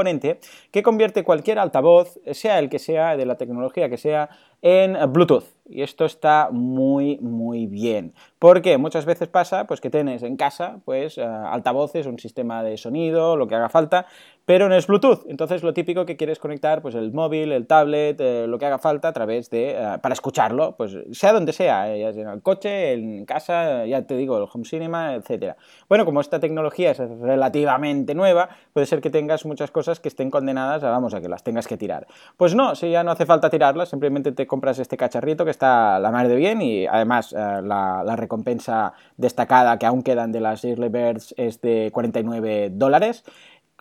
que 0.71 0.83
convierte 0.83 1.23
cualquier 1.23 1.59
altavoz, 1.59 2.19
sea 2.31 2.59
el 2.59 2.69
que 2.69 2.79
sea, 2.79 3.17
de 3.17 3.25
la 3.25 3.35
tecnología 3.35 3.89
que 3.89 3.97
sea, 3.97 4.29
en 4.61 4.97
Bluetooth. 5.11 5.59
Y 5.69 5.83
esto 5.83 6.05
está 6.05 6.49
muy, 6.51 7.19
muy 7.19 7.67
bien. 7.67 8.13
Porque 8.39 8.77
muchas 8.77 9.05
veces 9.05 9.27
pasa 9.27 9.67
pues, 9.67 9.79
que 9.79 9.91
tienes 9.91 10.23
en 10.23 10.35
casa 10.35 10.79
pues, 10.83 11.17
eh, 11.17 11.23
altavoces, 11.23 12.07
un 12.07 12.17
sistema 12.17 12.63
de 12.63 12.77
sonido, 12.77 13.37
lo 13.37 13.47
que 13.47 13.55
haga 13.55 13.69
falta, 13.69 14.07
pero 14.45 14.67
no 14.67 14.75
es 14.75 14.87
Bluetooth. 14.87 15.25
Entonces 15.27 15.61
lo 15.61 15.73
típico 15.73 16.07
que 16.07 16.17
quieres 16.17 16.39
conectar 16.39 16.81
pues, 16.81 16.95
el 16.95 17.13
móvil, 17.13 17.51
el 17.51 17.67
tablet, 17.67 18.19
eh, 18.19 18.47
lo 18.47 18.57
que 18.57 18.65
haga 18.65 18.79
falta 18.79 19.09
a 19.09 19.13
través 19.13 19.51
de... 19.51 19.71
Eh, 19.71 19.97
para 20.01 20.13
escucharlo, 20.13 20.75
pues 20.75 20.97
sea 21.11 21.33
donde 21.33 21.53
sea, 21.53 21.95
ya 21.95 22.11
sea 22.13 22.23
en 22.23 22.29
el 22.29 22.41
coche, 22.41 22.93
en 22.93 23.25
casa, 23.25 23.85
ya 23.85 24.01
te 24.01 24.15
digo, 24.15 24.37
el 24.37 24.47
home 24.51 24.65
cinema, 24.65 25.13
etc. 25.13 25.55
Bueno, 25.87 26.03
como 26.03 26.19
esta 26.19 26.39
tecnología 26.39 26.91
es 26.91 26.97
relativamente 26.97 28.15
nueva, 28.15 28.49
puede 28.73 28.87
ser 28.87 29.01
que 29.01 29.11
tengas 29.11 29.45
muchas 29.45 29.69
cosas 29.69 29.99
que 29.99 30.07
estén 30.07 30.31
condenadas 30.31 30.81
vamos, 30.81 31.13
a 31.13 31.21
que 31.21 31.29
las 31.29 31.43
tengas 31.43 31.67
que 31.67 31.77
tirar. 31.77 32.07
Pues 32.37 32.55
no, 32.55 32.73
si 32.73 32.89
ya 32.89 33.03
no 33.03 33.11
hace 33.11 33.27
falta 33.27 33.51
tirarlas, 33.51 33.89
simplemente 33.89 34.31
te 34.31 34.47
compras 34.49 34.79
este 34.79 34.97
cacharrito 34.97 35.45
que 35.45 35.51
está 35.51 35.99
la 35.99 36.11
madre 36.11 36.35
bien 36.35 36.61
y 36.61 36.85
además 36.85 37.31
eh, 37.31 37.61
la, 37.63 38.15
recompensa 38.17 38.91
destacada 39.15 39.79
que 39.79 39.85
aún 39.85 40.03
quedan 40.03 40.33
de 40.33 40.41
las 40.41 40.65
Early 40.65 40.89
Birds 40.89 41.33
es 41.37 41.61
de 41.61 41.89
49 41.93 42.71
dólares. 42.73 43.23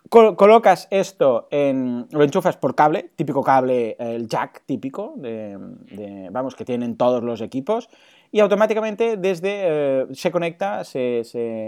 colocas 0.08 0.86
esto 0.92 1.48
en. 1.50 2.06
lo 2.12 2.22
enchufas 2.22 2.56
por 2.56 2.76
cable, 2.76 3.10
típico 3.16 3.42
cable, 3.42 3.96
el 3.98 4.28
jack 4.28 4.62
típico, 4.64 5.14
de, 5.16 5.58
vamos, 6.30 6.54
que 6.54 6.64
tienen 6.64 6.96
todos 6.96 7.24
los 7.24 7.40
equipos, 7.40 7.88
y 8.30 8.40
automáticamente 8.40 9.16
desde 9.16 9.50
eh, 9.52 10.06
se 10.12 10.30
conecta, 10.30 10.84
se, 10.84 11.22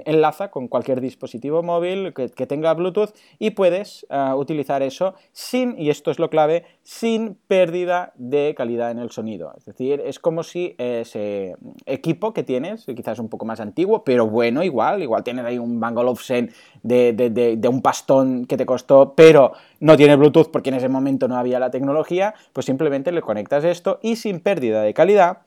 enlaza 0.07 0.51
con 0.51 0.69
cualquier 0.69 1.01
dispositivo 1.01 1.63
móvil 1.63 2.13
que, 2.15 2.47
tenga 2.47 2.75
Bluetooth 2.75 3.11
y 3.39 3.51
puedes 3.51 4.07
eh, 4.11 4.33
utilizar 4.35 4.83
eso 4.83 5.15
sin, 5.33 5.79
y 5.79 5.91
esto 5.91 6.11
es 6.11 6.19
lo 6.19 6.31
clave, 6.31 6.65
sin 6.83 7.37
pérdida 7.47 8.13
de 8.17 8.55
calidad 8.57 8.91
en 8.91 8.99
el 8.99 9.11
sonido. 9.11 9.53
Es 9.57 9.65
decir, 9.65 10.03
es 10.05 10.19
como 10.19 10.43
si 10.43 10.75
ese 10.79 11.57
equipo 11.87 12.33
que 12.33 12.43
tienes, 12.43 12.85
quizás 12.85 13.19
un 13.19 13.29
poco 13.29 13.45
más 13.45 13.61
antiguo, 13.61 14.05
pero 14.05 14.27
bueno, 14.27 14.63
igual, 14.63 15.03
igual 15.03 15.25
tienes 15.25 15.45
ahí 15.45 15.59
un 15.59 15.81
Bang 15.81 15.97
Olufsen 15.97 16.51
de, 16.83 17.13
de, 17.13 17.31
de 17.57 17.69
un 17.69 17.83
pastón 17.83 18.47
que 18.47 18.57
te 18.57 18.67
costó, 18.67 19.15
pero 19.15 19.53
no 19.79 19.97
tiene 19.97 20.17
Bluetooth 20.17 20.51
porque 20.51 20.71
en 20.71 20.77
ese 20.77 20.89
momento 20.89 21.29
no 21.29 21.37
había 21.37 21.59
la 21.59 21.71
tecnología, 21.71 22.35
pues 22.53 22.67
simplemente 22.67 23.13
le 23.13 23.23
conectas 23.23 23.65
esto 23.65 23.99
y 24.03 24.17
sin 24.17 24.41
pérdida 24.41 24.83
de 24.83 24.95
calidad 24.95 25.39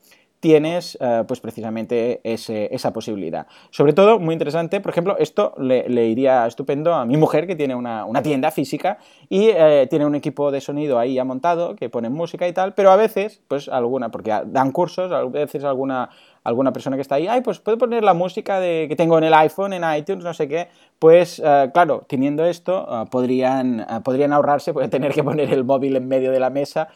tienes 0.44 0.98
eh, 1.00 1.24
pues 1.26 1.40
precisamente 1.40 2.20
esa 2.22 2.92
posibilidad. 2.92 3.46
Sobre 3.70 3.94
todo, 3.94 4.18
muy 4.18 4.34
interesante, 4.34 4.78
por 4.82 4.90
ejemplo, 4.90 5.16
esto 5.18 5.54
le, 5.56 6.06
iría 6.06 6.46
estupendo 6.46 6.92
a 6.92 7.06
mi 7.06 7.16
mujer 7.16 7.46
que 7.46 7.56
tiene 7.56 7.74
una, 7.74 8.04
tienda 8.22 8.50
física 8.50 8.98
y 9.30 9.48
eh, 9.48 9.86
tiene 9.88 10.04
un 10.04 10.14
equipo 10.14 10.50
de 10.50 10.60
sonido 10.60 10.98
ahí 10.98 11.18
montado 11.24 11.74
que 11.76 11.88
pone 11.88 12.10
música 12.10 12.46
y 12.46 12.52
tal, 12.52 12.74
pero 12.74 12.90
a 12.90 12.96
veces, 12.96 13.40
pues 13.48 13.70
alguna, 13.70 14.10
porque 14.10 14.38
dan 14.44 14.70
cursos, 14.70 15.10
a 15.12 15.24
veces 15.24 15.64
alguna 15.64 16.10
alguna 16.44 16.72
persona 16.72 16.96
que 16.96 17.02
está 17.02 17.16
ahí, 17.16 17.26
ay, 17.26 17.40
pues 17.40 17.58
puedo 17.58 17.78
poner 17.78 18.04
la 18.04 18.12
música 18.12 18.60
de, 18.60 18.86
que 18.88 18.96
tengo 18.96 19.16
en 19.16 19.24
el 19.24 19.34
iPhone, 19.34 19.72
en 19.72 19.82
iTunes, 19.96 20.22
no 20.22 20.34
sé 20.34 20.46
qué, 20.46 20.68
pues 20.98 21.42
eh, 21.44 21.70
claro, 21.72 22.04
teniendo 22.06 22.44
esto, 22.44 22.86
eh, 22.88 23.06
podrían, 23.10 23.80
eh, 23.80 23.86
podrían 24.04 24.32
ahorrarse, 24.34 24.74
pueden 24.74 24.90
tener 24.90 25.12
que 25.12 25.24
poner 25.24 25.52
el 25.52 25.64
móvil 25.64 25.96
en 25.96 26.06
medio 26.06 26.30
de 26.30 26.38
la 26.38 26.50
mesa 26.50 26.88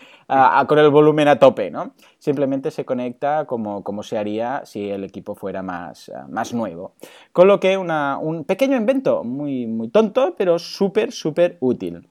con 0.67 0.79
el 0.79 0.91
volumen 0.91 1.27
a 1.27 1.39
tope, 1.39 1.71
¿no? 1.71 1.93
Simplemente 2.19 2.71
se 2.71 2.85
conecta 2.85 3.47
como, 3.47 3.83
como 3.83 4.03
se 4.03 4.19
haría 4.19 4.61
si 4.67 4.91
el 4.91 5.05
equipo 5.05 5.35
fuera 5.35 5.63
más, 5.63 6.13
más 6.29 6.53
nuevo. 6.53 6.93
Con 7.33 7.49
lo 7.49 7.59
que 7.59 7.79
una, 7.79 8.19
un 8.19 8.45
pequeño 8.45 8.77
invento, 8.77 9.25
muy, 9.25 9.67
muy 9.67 9.89
tonto, 9.89 10.35
pero 10.37 10.59
súper, 10.59 11.13
súper 11.13 11.57
útil. 11.61 12.07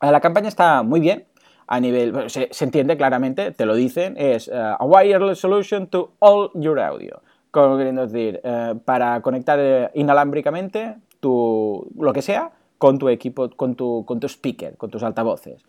La 0.00 0.20
campaña 0.20 0.48
está 0.48 0.84
muy 0.84 1.00
bien, 1.00 1.26
a 1.70 1.78
nivel, 1.78 2.28
se, 2.28 2.48
entiende 2.64 2.96
claramente, 2.96 3.52
te 3.52 3.64
lo 3.64 3.76
dicen, 3.76 4.16
es 4.18 4.48
eh, 4.48 4.54
a 4.54 4.84
wireless 4.84 5.38
solution 5.38 5.86
to 5.86 6.10
all 6.18 6.50
your 6.54 6.80
audio. 6.80 7.22
Como 7.52 7.76
queriendo 7.76 8.06
decir, 8.06 8.40
eh, 8.42 8.74
para 8.84 9.22
conectar 9.22 9.58
eh, 9.60 9.88
inalámbricamente 9.94 10.96
tu, 11.20 11.88
lo 11.96 12.12
que 12.12 12.22
sea 12.22 12.50
con 12.76 12.98
tu 12.98 13.08
equipo, 13.08 13.50
con 13.50 13.76
tu, 13.76 14.04
con 14.04 14.18
tu 14.18 14.28
speaker, 14.28 14.76
con 14.76 14.90
tus 14.90 15.02
altavoces 15.04 15.62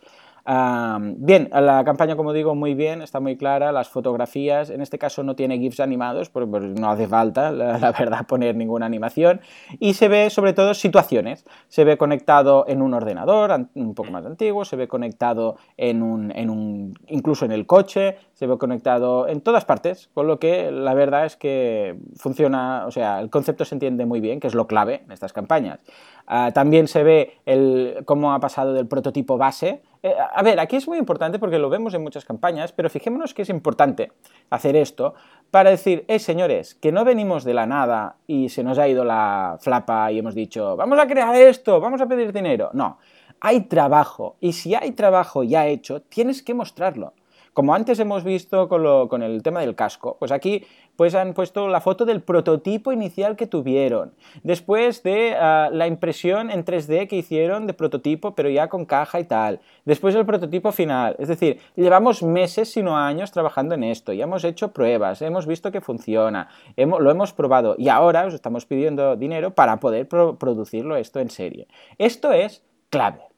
bien, 0.45 1.49
la 1.51 1.83
campaña, 1.83 2.15
como 2.15 2.33
digo, 2.33 2.55
muy 2.55 2.73
bien, 2.73 3.01
está 3.01 3.19
muy 3.19 3.37
clara, 3.37 3.71
las 3.71 3.89
fotografías, 3.89 4.69
en 4.69 4.81
este 4.81 4.97
caso 4.97 5.23
no 5.23 5.35
tiene 5.35 5.57
GIFs 5.59 5.79
animados, 5.79 6.29
porque 6.29 6.59
no 6.59 6.89
hace 6.89 7.07
falta, 7.07 7.51
la, 7.51 7.91
verdad, 7.91 8.25
poner 8.25 8.55
ninguna 8.55 8.85
animación, 8.85 9.41
y 9.79 9.93
se 9.93 10.07
ve 10.07 10.29
sobre 10.29 10.53
todo 10.53 10.73
situaciones, 10.73 11.45
se 11.67 11.83
ve 11.83 11.97
conectado 11.97 12.65
en 12.67 12.81
un 12.81 12.93
ordenador 12.93 13.67
un 13.75 13.93
poco 13.93 14.11
más 14.11 14.25
antiguo, 14.25 14.65
se 14.65 14.75
ve 14.75 14.87
conectado 14.87 15.57
en 15.77 16.01
un, 16.01 16.31
en 16.35 16.49
un 16.49 16.93
incluso 17.07 17.45
en 17.45 17.51
el 17.51 17.65
coche, 17.65 18.17
se 18.33 18.47
ve 18.47 18.57
conectado 18.57 19.27
en 19.27 19.41
todas 19.41 19.65
partes, 19.65 20.09
con 20.13 20.27
lo 20.27 20.39
que 20.39 20.71
la 20.71 20.93
verdad 20.93 21.25
es 21.25 21.35
que 21.35 21.97
funciona, 22.15 22.85
o 22.87 22.91
sea, 22.91 23.19
el 23.19 23.29
concepto 23.29 23.65
se 23.65 23.75
entiende 23.75 24.05
muy 24.05 24.19
bien, 24.19 24.39
que 24.39 24.47
es 24.47 24.55
lo 24.55 24.67
clave 24.67 25.01
en 25.05 25.11
estas 25.11 25.33
campañas. 25.33 25.79
Ah, 26.27 26.51
también 26.53 26.87
se 26.87 27.03
ve 27.03 27.37
el, 27.45 28.03
cómo 28.05 28.33
ha 28.33 28.39
pasado 28.39 28.73
del 28.73 28.87
prototipo 28.87 29.37
base. 29.37 29.81
Eh, 30.03 30.15
a 30.17 30.41
ver, 30.41 30.59
aquí 30.59 30.75
es 30.75 30.87
muy 30.87 30.97
importante 30.97 31.37
porque 31.37 31.59
lo 31.59 31.69
vemos 31.69 31.93
en 31.93 32.01
muchas 32.01 32.25
campañas, 32.25 32.71
pero 32.71 32.89
fijémonos 32.89 33.33
que 33.33 33.43
es 33.43 33.49
importante 33.49 34.11
hacer 34.49 34.75
esto 34.75 35.13
para 35.51 35.69
decir, 35.69 36.05
eh, 36.07 36.17
señores, 36.17 36.73
que 36.75 36.91
no 36.91 37.05
venimos 37.05 37.43
de 37.43 37.53
la 37.53 37.67
nada 37.67 38.15
y 38.25 38.49
se 38.49 38.63
nos 38.63 38.79
ha 38.79 38.87
ido 38.87 39.03
la 39.05 39.57
flapa 39.59 40.11
y 40.11 40.19
hemos 40.19 40.33
dicho, 40.33 40.75
vamos 40.75 40.97
a 40.97 41.05
crear 41.05 41.35
esto, 41.35 41.79
vamos 41.79 42.01
a 42.01 42.07
pedir 42.07 42.33
dinero. 42.33 42.71
No, 42.73 42.97
hay 43.39 43.61
trabajo 43.61 44.37
y 44.39 44.53
si 44.53 44.73
hay 44.73 44.91
trabajo 44.93 45.43
ya 45.43 45.67
hecho, 45.67 46.01
tienes 46.01 46.41
que 46.41 46.55
mostrarlo. 46.55 47.13
Como 47.53 47.73
antes 47.73 47.99
hemos 47.99 48.23
visto 48.23 48.69
con, 48.69 49.23
el 49.23 49.43
tema 49.43 49.59
del 49.59 49.75
casco, 49.75 50.15
pues 50.19 50.31
aquí 50.31 50.63
pues 50.95 51.15
han 51.15 51.33
puesto 51.33 51.67
la 51.67 51.81
foto 51.81 52.05
del 52.05 52.21
prototipo 52.21 52.93
inicial 52.93 53.35
que 53.35 53.45
tuvieron, 53.45 54.13
después 54.43 55.03
de 55.03 55.35
ah, 55.37 55.69
la 55.71 55.87
impresión 55.87 56.49
en 56.49 56.63
3D 56.63 57.09
que 57.09 57.17
hicieron 57.17 57.67
de 57.67 57.73
prototipo, 57.73 58.35
pero 58.35 58.49
ya 58.49 58.69
con 58.69 58.85
caja 58.85 59.19
y 59.19 59.25
tal, 59.25 59.59
después 59.83 60.15
el 60.15 60.25
prototipo 60.25 60.71
final, 60.71 61.17
es 61.19 61.27
decir, 61.27 61.59
llevamos 61.75 62.23
meses, 62.23 62.71
si 62.71 62.83
no 62.83 62.97
años, 62.97 63.31
trabajando 63.31 63.75
en 63.75 63.83
esto, 63.83 64.13
ya 64.13 64.23
hemos 64.23 64.45
hecho 64.45 64.71
pruebas, 64.71 65.21
hemos 65.21 65.45
visto 65.45 65.71
que 65.71 65.81
funciona, 65.81 66.47
lo 66.77 67.11
hemos 67.11 67.33
probado 67.33 67.75
y 67.77 67.89
ahora 67.89 68.25
os 68.25 68.33
estamos 68.33 68.65
pidiendo 68.65 69.17
dinero 69.17 69.53
para 69.53 69.81
poder 69.81 70.07
producirlo 70.07 70.95
esto 70.95 71.19
en 71.19 71.29
serie. 71.29 71.67
Esto 71.97 72.31
es 72.31 72.63
clave. 72.89 73.30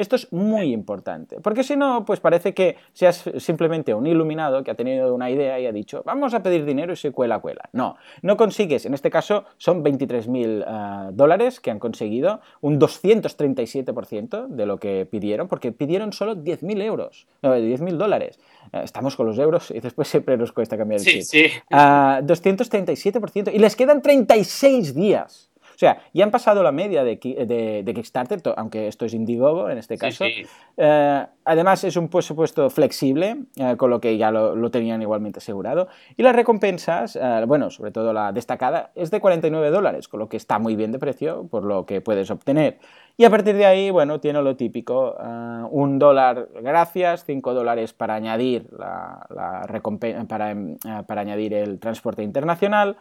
Esto 0.00 0.16
es 0.16 0.32
muy 0.32 0.72
importante, 0.72 1.42
porque 1.42 1.62
si 1.62 1.76
no, 1.76 2.06
pues 2.06 2.20
parece 2.20 2.54
que 2.54 2.76
seas 2.94 3.22
simplemente 3.36 3.92
un 3.92 4.06
iluminado 4.06 4.64
que 4.64 4.70
ha 4.70 4.74
tenido 4.74 5.14
una 5.14 5.28
idea 5.28 5.60
y 5.60 5.66
ha 5.66 5.72
dicho, 5.72 6.02
vamos 6.06 6.32
a 6.32 6.42
pedir 6.42 6.64
dinero 6.64 6.94
y 6.94 6.96
se 6.96 7.12
cuela, 7.12 7.38
cuela. 7.40 7.68
No, 7.74 7.96
no 8.22 8.38
consigues, 8.38 8.86
en 8.86 8.94
este 8.94 9.10
caso 9.10 9.44
son 9.58 9.84
23.000 9.84 10.64
eh, 10.66 11.10
dólares 11.12 11.60
que 11.60 11.70
han 11.70 11.78
conseguido, 11.78 12.40
un 12.62 12.80
237% 12.80 14.46
de 14.46 14.64
lo 14.64 14.78
que 14.78 15.04
pidieron, 15.04 15.48
porque 15.48 15.70
pidieron 15.70 16.14
solo 16.14 16.34
10.000 16.34 16.82
euros, 16.82 17.26
no, 17.42 17.54
10.000 17.54 17.98
dólares. 17.98 18.40
Eh, 18.72 18.80
estamos 18.82 19.16
con 19.16 19.26
los 19.26 19.38
euros 19.38 19.70
y 19.70 19.80
después 19.80 20.08
siempre 20.08 20.38
nos 20.38 20.50
cuesta 20.52 20.78
cambiar 20.78 21.00
el 21.00 21.04
sí, 21.04 21.12
chip. 21.18 21.22
Sí. 21.22 21.46
237%. 21.68 23.48
Ah, 23.48 23.50
y 23.52 23.58
les 23.58 23.76
quedan 23.76 24.00
36 24.00 24.94
días. 24.94 25.49
O 25.80 25.86
sea, 25.88 26.02
ya 26.12 26.24
han 26.24 26.30
pasado 26.30 26.62
la 26.62 26.72
media 26.72 27.04
de, 27.04 27.18
Kickstarter, 27.18 28.42
aunque 28.58 28.86
esto 28.86 29.06
es 29.06 29.14
Indiegogo 29.14 29.70
en 29.70 29.78
este 29.78 29.96
caso. 29.96 30.26
Eh, 30.76 31.26
además, 31.46 31.84
es 31.84 31.96
un 31.96 32.08
presupuesto 32.08 32.68
flexible, 32.68 33.44
eh, 33.56 33.76
con 33.78 33.88
lo 33.88 33.98
que 33.98 34.18
ya 34.18 34.30
lo, 34.30 34.70
tenían 34.70 35.00
igualmente 35.00 35.38
asegurado. 35.38 35.88
Y 36.18 36.22
las 36.22 36.36
recompensas, 36.36 37.16
eh, 37.16 37.44
bueno, 37.46 37.70
sobre 37.70 37.92
todo 37.92 38.12
la 38.12 38.30
destacada, 38.30 38.90
es 38.94 39.10
de 39.10 39.20
49 39.20 39.70
dólares, 39.70 40.06
con 40.06 40.20
lo 40.20 40.28
que 40.28 40.36
está 40.36 40.58
muy 40.58 40.76
bien 40.76 40.92
de 40.92 40.98
precio 40.98 41.46
por 41.50 41.64
lo 41.64 41.86
que 41.86 42.02
puedes 42.02 42.30
obtener. 42.30 42.78
Y 43.16 43.24
a 43.24 43.30
partir 43.30 43.56
de 43.56 43.64
ahí, 43.64 43.88
bueno, 43.88 44.20
tiene 44.20 44.42
lo 44.42 44.56
típico, 44.56 45.16
un 45.70 45.98
dólar 45.98 46.48
gracias, 46.60 47.24
cinco 47.24 47.54
dólares 47.54 47.94
para 47.94 48.14
añadir, 48.16 48.66
la, 48.70 49.26
para, 50.28 50.54
para 51.06 51.20
añadir 51.22 51.54
el 51.54 51.78
transporte 51.78 52.22
internacional, 52.22 52.98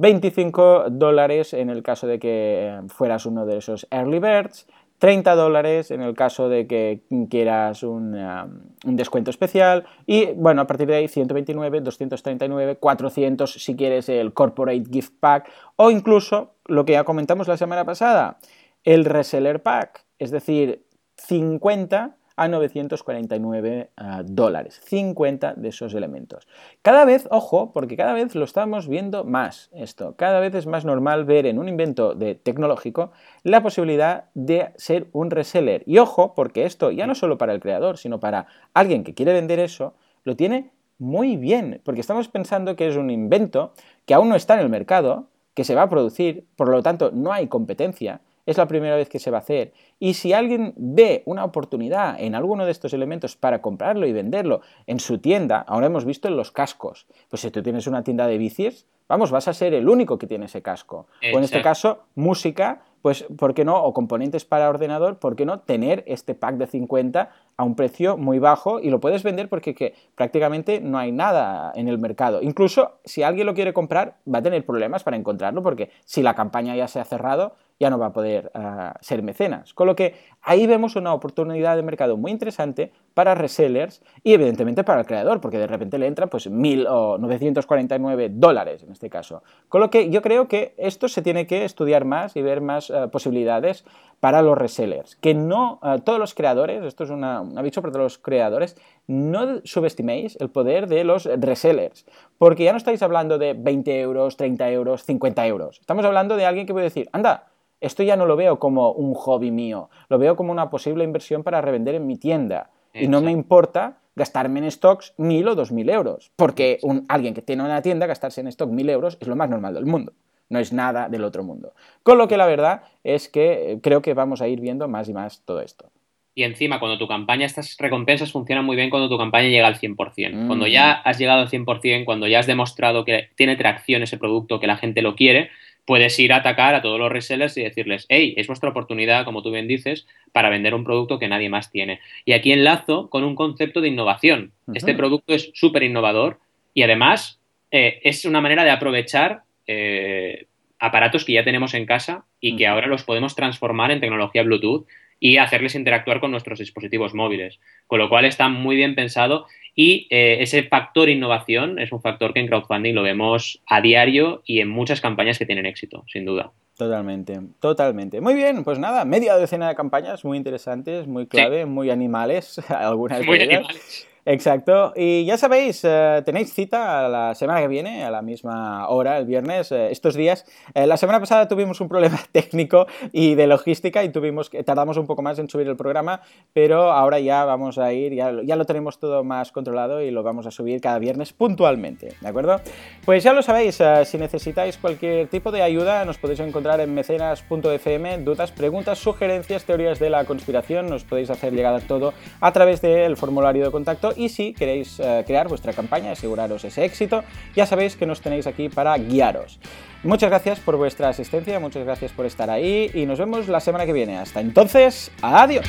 25 0.00 0.86
dólares 0.90 1.52
en 1.52 1.68
el 1.68 1.82
caso 1.82 2.06
de 2.06 2.18
que 2.18 2.68
eh, 2.68 2.80
fueras 2.88 3.26
uno 3.26 3.44
de 3.44 3.58
esos 3.58 3.86
early 3.90 4.18
birds, 4.18 4.66
30 4.98 5.34
dólares 5.34 5.90
en 5.90 6.00
el 6.00 6.14
caso 6.14 6.48
de 6.48 6.66
que 6.66 7.02
quieras 7.28 7.82
un, 7.82 8.14
eh, 8.16 8.44
un, 8.86 8.96
descuento 8.96 9.30
especial 9.30 9.84
y 10.06 10.32
bueno, 10.32 10.62
a 10.62 10.66
partir 10.66 10.86
de 10.86 10.96
ahí 10.96 11.08
129, 11.08 11.82
239, 11.82 12.76
400 12.76 13.52
si 13.52 13.76
quieres 13.76 14.08
el 14.08 14.32
corporate 14.32 14.84
gift 14.90 15.12
pack 15.20 15.50
o 15.76 15.90
incluso 15.90 16.54
lo 16.64 16.86
que 16.86 16.92
ya 16.92 17.04
comentamos 17.04 17.46
la 17.46 17.58
semana 17.58 17.84
pasada, 17.84 18.38
el 18.84 19.04
reseller 19.04 19.62
pack, 19.62 20.06
es 20.18 20.30
decir, 20.30 20.86
50 21.16 22.16
a 22.40 22.48
949 22.48 23.90
ah, 23.98 24.22
dólares. 24.24 24.80
50 24.84 25.52
de 25.56 25.68
esos 25.68 25.92
elementos. 25.92 26.48
Cada 26.80 27.04
vez, 27.04 27.28
ojo, 27.30 27.70
porque 27.70 27.98
cada 27.98 28.14
vez 28.14 28.34
lo 28.34 28.46
estamos 28.46 28.88
viendo 28.88 29.24
más 29.24 29.68
esto. 29.74 30.14
Cada 30.16 30.40
vez 30.40 30.54
es 30.54 30.66
más 30.66 30.86
normal 30.86 31.26
ver 31.26 31.44
en 31.44 31.58
un 31.58 31.68
invento 31.68 32.14
de 32.14 32.34
tecnológico 32.34 33.12
la 33.42 33.62
posibilidad 33.62 34.30
de 34.32 34.72
ser 34.76 35.08
un 35.12 35.30
reseller. 35.30 35.82
Y 35.84 35.98
ojo, 35.98 36.34
porque 36.34 36.64
esto 36.64 36.90
ya 36.90 37.06
no 37.06 37.14
solo 37.14 37.36
para 37.36 37.52
el 37.52 37.60
creador, 37.60 37.98
sino 37.98 38.20
para 38.20 38.46
alguien 38.72 39.04
que 39.04 39.12
quiere 39.12 39.34
vender 39.34 39.58
eso, 39.58 39.92
lo 40.24 40.34
tiene 40.34 40.70
muy 40.96 41.36
bien, 41.36 41.82
porque 41.84 42.00
estamos 42.00 42.28
pensando 42.28 42.74
que 42.74 42.88
es 42.88 42.96
un 42.96 43.10
invento 43.10 43.74
que 44.06 44.14
aún 44.14 44.30
no 44.30 44.34
está 44.34 44.54
en 44.54 44.60
el 44.60 44.70
mercado, 44.70 45.26
que 45.52 45.64
se 45.64 45.74
va 45.74 45.82
a 45.82 45.88
producir, 45.90 46.46
por 46.56 46.70
lo 46.70 46.82
tanto 46.82 47.10
no 47.12 47.34
hay 47.34 47.48
competencia, 47.48 48.22
es 48.46 48.56
la 48.58 48.66
primera 48.66 48.96
vez 48.96 49.08
que 49.08 49.18
se 49.18 49.30
va 49.30 49.38
a 49.38 49.40
hacer. 49.40 49.72
Y 49.98 50.14
si 50.14 50.32
alguien 50.32 50.74
ve 50.76 51.22
una 51.26 51.44
oportunidad 51.44 52.20
en 52.20 52.34
alguno 52.34 52.64
de 52.64 52.72
estos 52.72 52.92
elementos 52.92 53.36
para 53.36 53.60
comprarlo 53.60 54.06
y 54.06 54.12
venderlo 54.12 54.60
en 54.86 55.00
su 55.00 55.18
tienda, 55.18 55.64
ahora 55.66 55.86
hemos 55.86 56.04
visto 56.04 56.28
en 56.28 56.36
los 56.36 56.50
cascos, 56.50 57.06
pues 57.28 57.42
si 57.42 57.50
tú 57.50 57.62
tienes 57.62 57.86
una 57.86 58.02
tienda 58.02 58.26
de 58.26 58.38
bicis, 58.38 58.86
vamos, 59.08 59.30
vas 59.30 59.48
a 59.48 59.52
ser 59.52 59.74
el 59.74 59.88
único 59.88 60.18
que 60.18 60.26
tiene 60.26 60.46
ese 60.46 60.62
casco. 60.62 61.06
O 61.34 61.38
en 61.38 61.44
este 61.44 61.62
caso, 61.62 62.04
música, 62.14 62.82
pues, 63.02 63.24
¿por 63.36 63.54
qué 63.54 63.64
no? 63.64 63.82
O 63.82 63.92
componentes 63.92 64.44
para 64.44 64.68
ordenador, 64.68 65.18
¿por 65.18 65.34
qué 65.34 65.44
no 65.44 65.60
tener 65.60 66.04
este 66.06 66.34
pack 66.34 66.56
de 66.56 66.66
50 66.66 67.30
a 67.56 67.64
un 67.64 67.74
precio 67.74 68.16
muy 68.16 68.38
bajo 68.38 68.80
y 68.80 68.88
lo 68.88 69.00
puedes 69.00 69.22
vender 69.22 69.48
porque 69.48 69.74
que, 69.74 69.94
prácticamente 70.14 70.80
no 70.80 70.98
hay 70.98 71.12
nada 71.12 71.72
en 71.74 71.88
el 71.88 71.98
mercado. 71.98 72.40
Incluso 72.40 73.00
si 73.04 73.22
alguien 73.22 73.46
lo 73.46 73.54
quiere 73.54 73.72
comprar, 73.72 74.16
va 74.32 74.38
a 74.38 74.42
tener 74.42 74.64
problemas 74.64 75.02
para 75.02 75.16
encontrarlo 75.16 75.62
porque 75.62 75.90
si 76.04 76.22
la 76.22 76.34
campaña 76.34 76.76
ya 76.76 76.88
se 76.88 77.00
ha 77.00 77.04
cerrado, 77.04 77.54
ya 77.80 77.88
no 77.88 77.98
va 77.98 78.06
a 78.06 78.12
poder 78.12 78.52
ah, 78.54 78.94
ser 79.00 79.22
mecenas. 79.22 79.72
Con 79.72 79.86
lo 79.86 79.96
que 79.96 80.14
ahí 80.42 80.66
vemos 80.66 80.96
una 80.96 81.14
oportunidad 81.14 81.76
de 81.76 81.82
mercado 81.82 82.18
muy 82.18 82.30
interesante 82.30 82.92
para 83.14 83.34
resellers 83.34 84.02
y 84.22 84.34
evidentemente 84.34 84.84
para 84.84 85.00
el 85.00 85.06
creador, 85.06 85.40
porque 85.40 85.58
de 85.58 85.66
repente 85.66 85.98
le 85.98 86.06
entra 86.06 86.26
pues 86.26 86.48
1.000 86.48 86.86
o 86.88 87.16
949 87.18 88.28
dólares 88.34 88.82
en 88.82 88.92
este 88.92 89.08
caso. 89.08 89.42
Con 89.70 89.80
lo 89.80 89.88
que 89.90 90.10
yo 90.10 90.20
creo 90.20 90.46
que 90.46 90.74
esto 90.76 91.08
se 91.08 91.22
tiene 91.22 91.46
que 91.46 91.64
estudiar 91.64 92.04
más 92.04 92.36
y 92.36 92.42
ver 92.42 92.60
más 92.60 92.90
ah, 92.90 93.08
posibilidades 93.10 93.84
para 94.20 94.42
los 94.42 94.58
resellers. 94.58 95.16
Que 95.16 95.32
no 95.32 95.78
ah, 95.80 95.98
todos 96.04 96.18
los 96.18 96.34
creadores, 96.34 96.84
esto 96.84 97.04
es 97.04 97.10
un 97.10 97.24
aviso 97.24 97.80
para 97.80 97.92
todos 97.92 98.04
los 98.04 98.18
creadores, 98.18 98.76
no 99.06 99.62
subestiméis 99.64 100.36
el 100.38 100.50
poder 100.50 100.86
de 100.86 101.04
los 101.04 101.24
resellers, 101.24 102.04
porque 102.36 102.64
ya 102.64 102.72
no 102.72 102.78
estáis 102.78 103.02
hablando 103.02 103.38
de 103.38 103.54
20 103.54 104.00
euros, 104.00 104.36
30 104.36 104.70
euros, 104.70 105.04
50 105.04 105.46
euros. 105.46 105.80
Estamos 105.80 106.04
hablando 106.04 106.36
de 106.36 106.44
alguien 106.44 106.66
que 106.66 106.74
puede 106.74 106.84
decir, 106.84 107.08
anda, 107.12 107.49
esto 107.80 108.02
ya 108.02 108.16
no 108.16 108.26
lo 108.26 108.36
veo 108.36 108.58
como 108.58 108.92
un 108.92 109.14
hobby 109.14 109.50
mío, 109.50 109.90
lo 110.08 110.18
veo 110.18 110.36
como 110.36 110.52
una 110.52 110.70
posible 110.70 111.04
inversión 111.04 111.42
para 111.42 111.60
revender 111.60 111.94
en 111.94 112.06
mi 112.06 112.16
tienda. 112.16 112.70
Y 112.92 113.06
no 113.06 113.20
me 113.20 113.30
importa 113.30 113.98
gastarme 114.16 114.58
en 114.58 114.70
stocks 114.70 115.14
mil 115.16 115.46
o 115.46 115.54
dos 115.54 115.70
mil 115.70 115.88
euros, 115.88 116.32
porque 116.36 116.78
un, 116.82 117.04
alguien 117.08 117.34
que 117.34 117.42
tiene 117.42 117.62
una 117.62 117.82
tienda 117.82 118.06
gastarse 118.06 118.40
en 118.40 118.48
stock 118.48 118.68
mil 118.68 118.90
euros 118.90 119.16
es 119.20 119.28
lo 119.28 119.36
más 119.36 119.48
normal 119.48 119.74
del 119.74 119.86
mundo 119.86 120.12
no 120.50 120.58
es 120.58 120.72
nada 120.72 121.08
del 121.08 121.24
otro 121.24 121.42
mundo. 121.42 121.72
Con 122.02 122.18
lo 122.18 122.28
que 122.28 122.36
la 122.36 122.44
verdad 122.44 122.82
es 123.02 123.28
que 123.28 123.72
eh, 123.72 123.78
creo 123.80 124.02
que 124.02 124.14
vamos 124.14 124.42
a 124.42 124.48
ir 124.48 124.60
viendo 124.60 124.86
más 124.88 125.08
y 125.08 125.14
más 125.14 125.42
todo 125.46 125.62
esto. 125.62 125.90
Y 126.34 126.44
encima, 126.44 126.78
cuando 126.78 126.98
tu 126.98 127.08
campaña, 127.08 127.46
estas 127.46 127.76
recompensas 127.78 128.30
funcionan 128.30 128.64
muy 128.64 128.76
bien 128.76 128.90
cuando 128.90 129.08
tu 129.08 129.18
campaña 129.18 129.48
llega 129.48 129.66
al 129.66 129.78
100%. 129.78 130.46
Cuando 130.46 130.66
ya 130.66 130.92
has 130.92 131.18
llegado 131.18 131.40
al 131.40 131.48
100%, 131.48 132.04
cuando 132.04 132.28
ya 132.28 132.38
has 132.38 132.46
demostrado 132.46 133.04
que 133.04 133.30
tiene 133.34 133.56
tracción 133.56 134.02
ese 134.02 134.16
producto, 134.16 134.60
que 134.60 134.68
la 134.68 134.76
gente 134.76 135.02
lo 135.02 135.16
quiere, 135.16 135.50
puedes 135.90 136.16
ir 136.20 136.32
a 136.32 136.36
atacar 136.36 136.76
a 136.76 136.82
todos 136.82 137.00
los 137.00 137.10
resellers 137.10 137.56
y 137.56 137.64
decirles, 137.64 138.06
hey, 138.08 138.32
es 138.36 138.46
vuestra 138.46 138.70
oportunidad, 138.70 139.24
como 139.24 139.42
tú 139.42 139.50
bien 139.50 139.66
dices, 139.66 140.06
para 140.30 140.48
vender 140.48 140.72
un 140.72 140.84
producto 140.84 141.18
que 141.18 141.26
nadie 141.26 141.48
más 141.48 141.72
tiene. 141.72 141.98
Y 142.24 142.32
aquí 142.32 142.52
enlazo 142.52 143.10
con 143.10 143.24
un 143.24 143.34
concepto 143.34 143.80
de 143.80 143.88
innovación. 143.88 144.52
Este 144.72 144.94
producto 144.94 145.34
es 145.34 145.50
súper 145.52 145.82
innovador 145.82 146.38
y 146.74 146.84
además 146.84 147.40
eh, 147.72 147.98
es 148.04 148.24
una 148.24 148.40
manera 148.40 148.62
de 148.62 148.70
aprovechar 148.70 149.42
eh, 149.66 150.46
aparatos 150.78 151.24
que 151.24 151.32
ya 151.32 151.42
tenemos 151.42 151.74
en 151.74 151.86
casa 151.86 152.24
y 152.40 152.54
que 152.54 152.68
ahora 152.68 152.86
los 152.86 153.02
podemos 153.02 153.34
transformar 153.34 153.90
en 153.90 153.98
tecnología 153.98 154.44
Bluetooth 154.44 154.86
y 155.20 155.36
hacerles 155.36 155.74
interactuar 155.74 156.18
con 156.18 156.30
nuestros 156.30 156.58
dispositivos 156.58 157.14
móviles. 157.14 157.60
Con 157.86 157.98
lo 158.00 158.08
cual 158.08 158.24
está 158.24 158.48
muy 158.48 158.74
bien 158.74 158.94
pensado 158.94 159.46
y 159.76 160.08
eh, 160.10 160.38
ese 160.40 160.64
factor 160.64 161.08
innovación 161.08 161.78
es 161.78 161.92
un 161.92 162.02
factor 162.02 162.32
que 162.32 162.40
en 162.40 162.48
crowdfunding 162.48 162.94
lo 162.94 163.02
vemos 163.02 163.62
a 163.66 163.80
diario 163.80 164.42
y 164.44 164.60
en 164.60 164.68
muchas 164.68 165.00
campañas 165.00 165.38
que 165.38 165.46
tienen 165.46 165.66
éxito, 165.66 166.04
sin 166.08 166.24
duda. 166.24 166.50
Totalmente, 166.76 167.38
totalmente. 167.60 168.22
Muy 168.22 168.34
bien, 168.34 168.64
pues 168.64 168.78
nada, 168.78 169.04
media 169.04 169.34
docena 169.34 169.68
de 169.68 169.74
campañas 169.74 170.24
muy 170.24 170.38
interesantes, 170.38 171.06
muy 171.06 171.26
clave, 171.26 171.66
muy 171.66 171.90
animales, 171.90 172.58
algunas 172.70 173.24
muy 173.24 173.38
Animales. 173.38 174.08
Exacto. 174.26 174.92
Y 174.96 175.24
ya 175.24 175.38
sabéis, 175.38 175.80
eh, 175.84 176.22
tenéis 176.24 176.52
cita 176.52 177.08
la 177.08 177.34
semana 177.34 177.60
que 177.60 177.68
viene, 177.68 178.04
a 178.04 178.10
la 178.10 178.22
misma 178.22 178.88
hora, 178.88 179.18
el 179.18 179.24
viernes, 179.24 179.72
eh, 179.72 179.90
estos 179.90 180.14
días. 180.14 180.44
Eh, 180.74 180.86
la 180.86 180.96
semana 180.96 181.20
pasada 181.20 181.48
tuvimos 181.48 181.80
un 181.80 181.88
problema 181.88 182.18
técnico 182.32 182.86
y 183.12 183.34
de 183.34 183.46
logística 183.46 184.04
y 184.04 184.10
tuvimos 184.10 184.50
que 184.50 184.62
tardamos 184.62 184.96
un 184.98 185.06
poco 185.06 185.22
más 185.22 185.38
en 185.38 185.48
subir 185.48 185.68
el 185.68 185.76
programa, 185.76 186.20
pero 186.52 186.92
ahora 186.92 187.18
ya 187.18 187.44
vamos 187.44 187.78
a 187.78 187.92
ir, 187.92 188.14
ya, 188.14 188.32
ya 188.44 188.56
lo 188.56 188.64
tenemos 188.64 188.98
todo 188.98 189.24
más 189.24 189.52
controlado 189.52 190.02
y 190.02 190.10
lo 190.10 190.22
vamos 190.22 190.46
a 190.46 190.50
subir 190.50 190.80
cada 190.80 190.98
viernes 190.98 191.32
puntualmente, 191.32 192.14
¿de 192.20 192.28
acuerdo? 192.28 192.60
Pues 193.04 193.24
ya 193.24 193.32
lo 193.32 193.42
sabéis, 193.42 193.82
si 194.04 194.18
necesitáis 194.18 194.76
cualquier 194.76 195.28
tipo 195.28 195.50
de 195.50 195.62
ayuda, 195.62 196.04
nos 196.04 196.18
podéis 196.18 196.40
encontrar 196.40 196.80
en 196.80 196.92
mecenas.fm, 196.94 198.18
dudas, 198.18 198.52
preguntas, 198.52 198.98
sugerencias, 198.98 199.64
teorías 199.64 199.98
de 199.98 200.10
la 200.10 200.24
conspiración, 200.24 200.88
nos 200.88 201.04
podéis 201.04 201.30
hacer 201.30 201.52
llegar 201.52 201.80
todo 201.82 202.12
a 202.40 202.52
través 202.52 202.80
del 202.82 203.16
formulario 203.16 203.64
de 203.64 203.70
contacto 203.70 204.09
y 204.16 204.28
si 204.28 204.52
queréis 204.52 204.98
eh, 205.00 205.24
crear 205.26 205.48
vuestra 205.48 205.72
campaña, 205.72 206.12
aseguraros 206.12 206.64
ese 206.64 206.84
éxito, 206.84 207.24
ya 207.54 207.66
sabéis 207.66 207.96
que 207.96 208.06
nos 208.06 208.20
tenéis 208.20 208.46
aquí 208.46 208.68
para 208.68 208.96
guiaros. 208.96 209.58
Muchas 210.02 210.30
gracias 210.30 210.60
por 210.60 210.76
vuestra 210.76 211.08
asistencia, 211.08 211.60
muchas 211.60 211.84
gracias 211.84 212.12
por 212.12 212.26
estar 212.26 212.48
ahí 212.48 212.90
y 212.94 213.06
nos 213.06 213.18
vemos 213.18 213.48
la 213.48 213.60
semana 213.60 213.86
que 213.86 213.92
viene. 213.92 214.16
Hasta 214.18 214.40
entonces, 214.40 215.10
adiós. 215.20 215.66